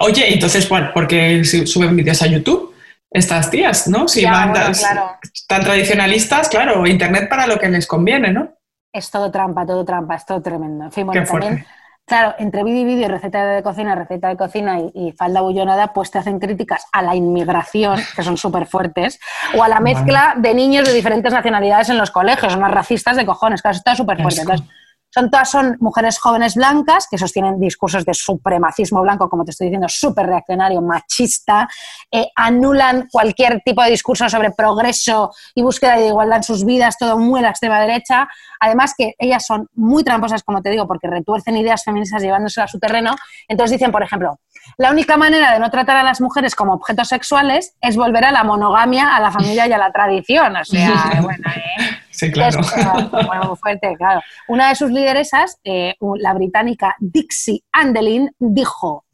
[0.00, 0.06] Oye.
[0.10, 0.22] años 50.
[0.24, 2.74] Oye, entonces, bueno, ¿por qué si- suben vídeos a YouTube?
[3.10, 4.06] Estas tías, ¿no?
[4.06, 5.10] Si Ya, van bueno, tan- claro.
[5.48, 8.50] tan tradicionalistas, claro, Internet para lo que les conviene, ¿no?
[8.92, 10.84] Es todo trampa, todo trampa, es todo tremendo.
[10.84, 11.66] En fin, bueno, Qué también,
[12.06, 15.92] claro, entre vídeo y vídeo, receta de cocina, receta de cocina y, y falda bullonada,
[15.94, 19.18] pues te hacen críticas a la inmigración, que son súper fuertes,
[19.56, 23.24] o a la mezcla de niños de diferentes nacionalidades en los colegios, unas racistas de
[23.26, 24.40] cojones, claro, esto es súper fuerte.
[24.42, 24.66] Entonces,
[25.10, 29.68] son todas son mujeres jóvenes blancas que sostienen discursos de supremacismo blanco, como te estoy
[29.68, 31.68] diciendo, súper reaccionario, machista,
[32.10, 36.96] eh, anulan cualquier tipo de discurso sobre progreso y búsqueda de igualdad en sus vidas,
[36.98, 38.28] todo muy a la extrema derecha.
[38.60, 42.72] Además que ellas son muy tramposas, como te digo, porque retuercen ideas feministas llevándoselas a
[42.72, 43.14] su terreno.
[43.46, 44.38] Entonces dicen, por ejemplo,
[44.76, 48.32] la única manera de no tratar a las mujeres como objetos sexuales es volver a
[48.32, 50.56] la monogamia, a la familia y a la tradición.
[50.56, 51.98] O sea, bueno, ¿eh?
[52.18, 52.60] Sí, claro.
[52.60, 52.86] Es, eh,
[53.26, 54.20] bueno, fuerte, claro.
[54.48, 59.04] Una de sus lideresas, eh, la británica Dixie Andelin, dijo: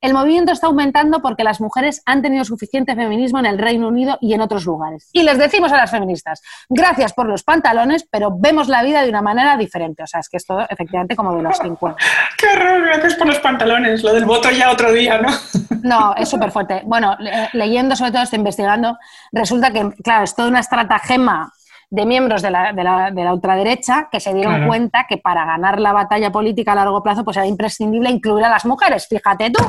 [0.00, 4.16] El movimiento está aumentando porque las mujeres han tenido suficiente feminismo en el Reino Unido
[4.20, 5.08] y en otros lugares.
[5.12, 9.08] Y les decimos a las feministas: Gracias por los pantalones, pero vemos la vida de
[9.08, 10.02] una manera diferente.
[10.04, 11.96] O sea, es que es todo efectivamente como de los 50.
[12.38, 14.02] Qué horror, gracias por los pantalones.
[14.04, 15.28] Lo del voto ya otro día, ¿no?
[15.82, 16.82] No, es súper fuerte.
[16.86, 18.96] Bueno, le- leyendo sobre todo, estoy investigando,
[19.32, 21.52] resulta que, claro, es toda una estratagema
[21.94, 24.68] de miembros de la, de la- de la ultraderecha que se dieron Claro.
[24.68, 28.48] cuenta que para ganar la batalla política a largo plazo pues era imprescindible incluir a
[28.48, 29.62] las mujeres, fíjate tú.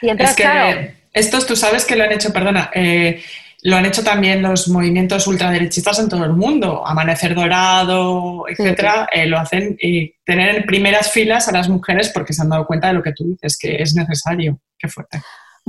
[0.00, 0.80] Y entonces, es que claro,
[1.12, 3.22] estos, tú sabes que lo han hecho, perdona, eh,
[3.62, 6.82] lo han hecho también los movimientos ultraderechistas en todo el mundo.
[6.86, 12.32] Amanecer Dorado, etcétera, eh, lo hacen y tener en primeras filas a las mujeres porque
[12.32, 14.58] se han dado cuenta de lo que tú dices, que es necesario.
[14.78, 15.20] Qué fuerte.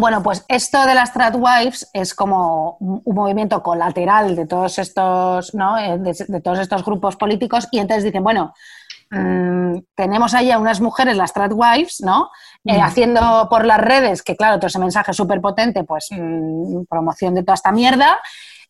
[0.01, 5.77] Bueno, pues esto de las Tradwives es como un movimiento colateral de todos estos, ¿no?
[5.77, 8.51] Eh, de, de todos estos grupos políticos y entonces dicen, bueno,
[9.11, 12.31] mm, tenemos ahí a unas mujeres, las Tradwives, ¿no?
[12.65, 12.81] Eh, Mm.
[12.81, 17.43] haciendo por las redes, que claro, todo ese mensaje súper potente, pues mm, promoción de
[17.43, 18.19] toda esta mierda.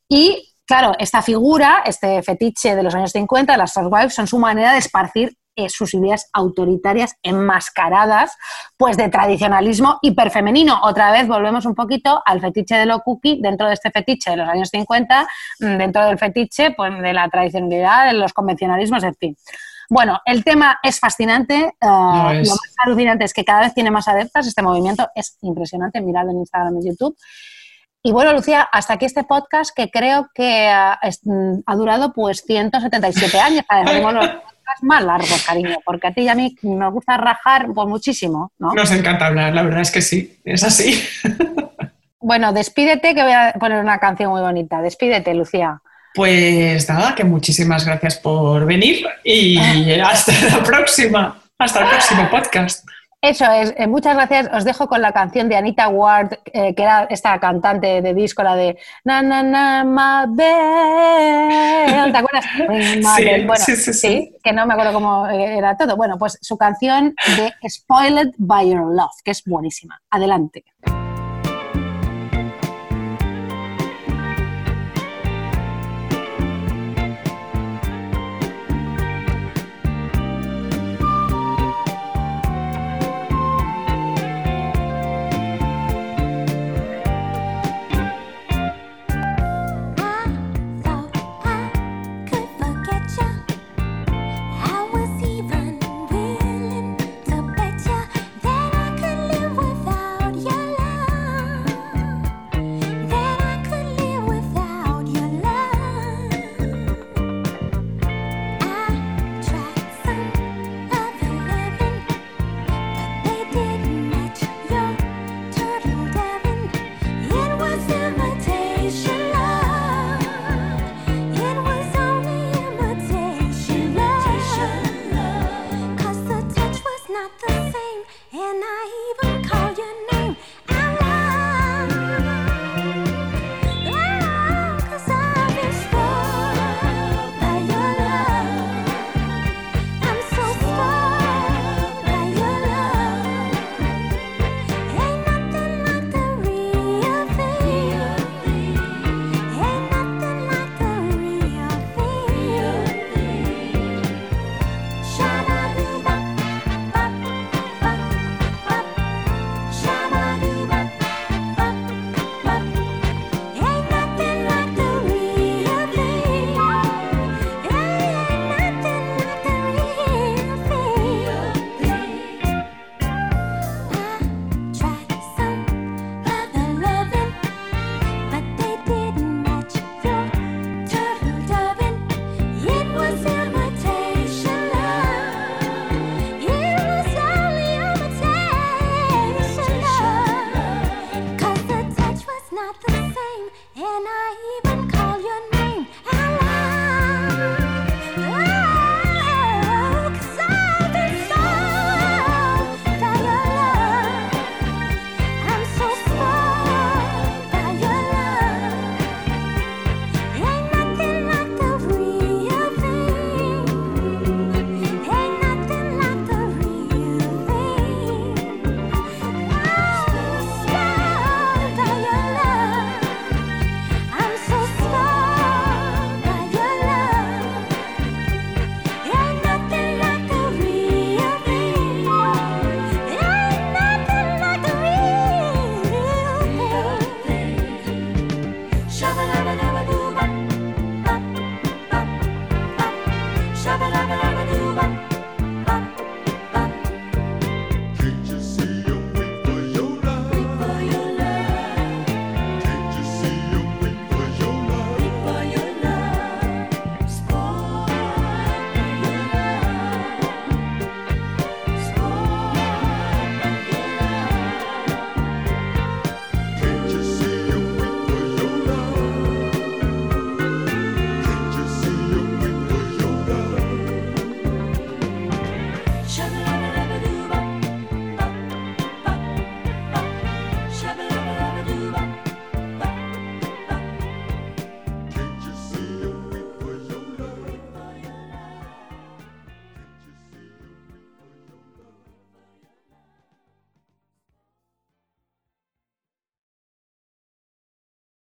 [0.09, 4.73] Y claro, esta figura, este fetiche de los años 50, las Tradwives, son su manera
[4.73, 8.35] de esparcir eh, sus ideas autoritarias enmascaradas,
[8.77, 10.79] pues de tradicionalismo hiperfemenino.
[10.83, 14.37] Otra vez volvemos un poquito al fetiche de lo cookie dentro de este fetiche de
[14.37, 15.27] los años 50,
[15.59, 19.35] mm, dentro del fetiche pues, de la tradicionalidad, de los convencionalismos, en fin.
[19.89, 21.55] Bueno, el tema es fascinante.
[21.59, 22.47] eh, Lo es.
[22.47, 24.47] Lo más alucinante es que cada vez tiene más adeptas.
[24.47, 25.99] Este movimiento es impresionante.
[25.99, 27.17] Miradlo en Instagram y YouTube.
[28.03, 32.13] Y bueno, Lucía, hasta aquí este podcast que creo que ah, es- mm, ha durado
[32.13, 33.65] pues 177 años.
[34.81, 38.73] más largos, cariño, porque a ti y a mí nos gusta rajar pues muchísimo, ¿no?
[38.73, 41.01] Nos encanta hablar, la verdad es que sí, es así.
[42.23, 44.79] Bueno, despídete que voy a poner una canción muy bonita.
[44.81, 45.81] Despídete, Lucía.
[46.13, 49.57] Pues nada, que muchísimas gracias por venir y
[50.05, 52.85] hasta la próxima, hasta el próximo podcast.
[53.23, 54.49] Eso es, eh, muchas gracias.
[54.51, 58.41] Os dejo con la canción de Anita Ward, eh, que era esta cantante de disco,
[58.41, 62.11] la de Na na na my bell.
[62.11, 62.45] ¿Te acuerdas?
[63.15, 63.45] Sí, bell.
[63.45, 64.35] Bueno, sí, sí, sí.
[64.43, 65.95] que no me acuerdo cómo eh, era todo.
[65.95, 70.01] Bueno, pues su canción de Spoiled by Your Love, que es buenísima.
[70.09, 70.63] Adelante.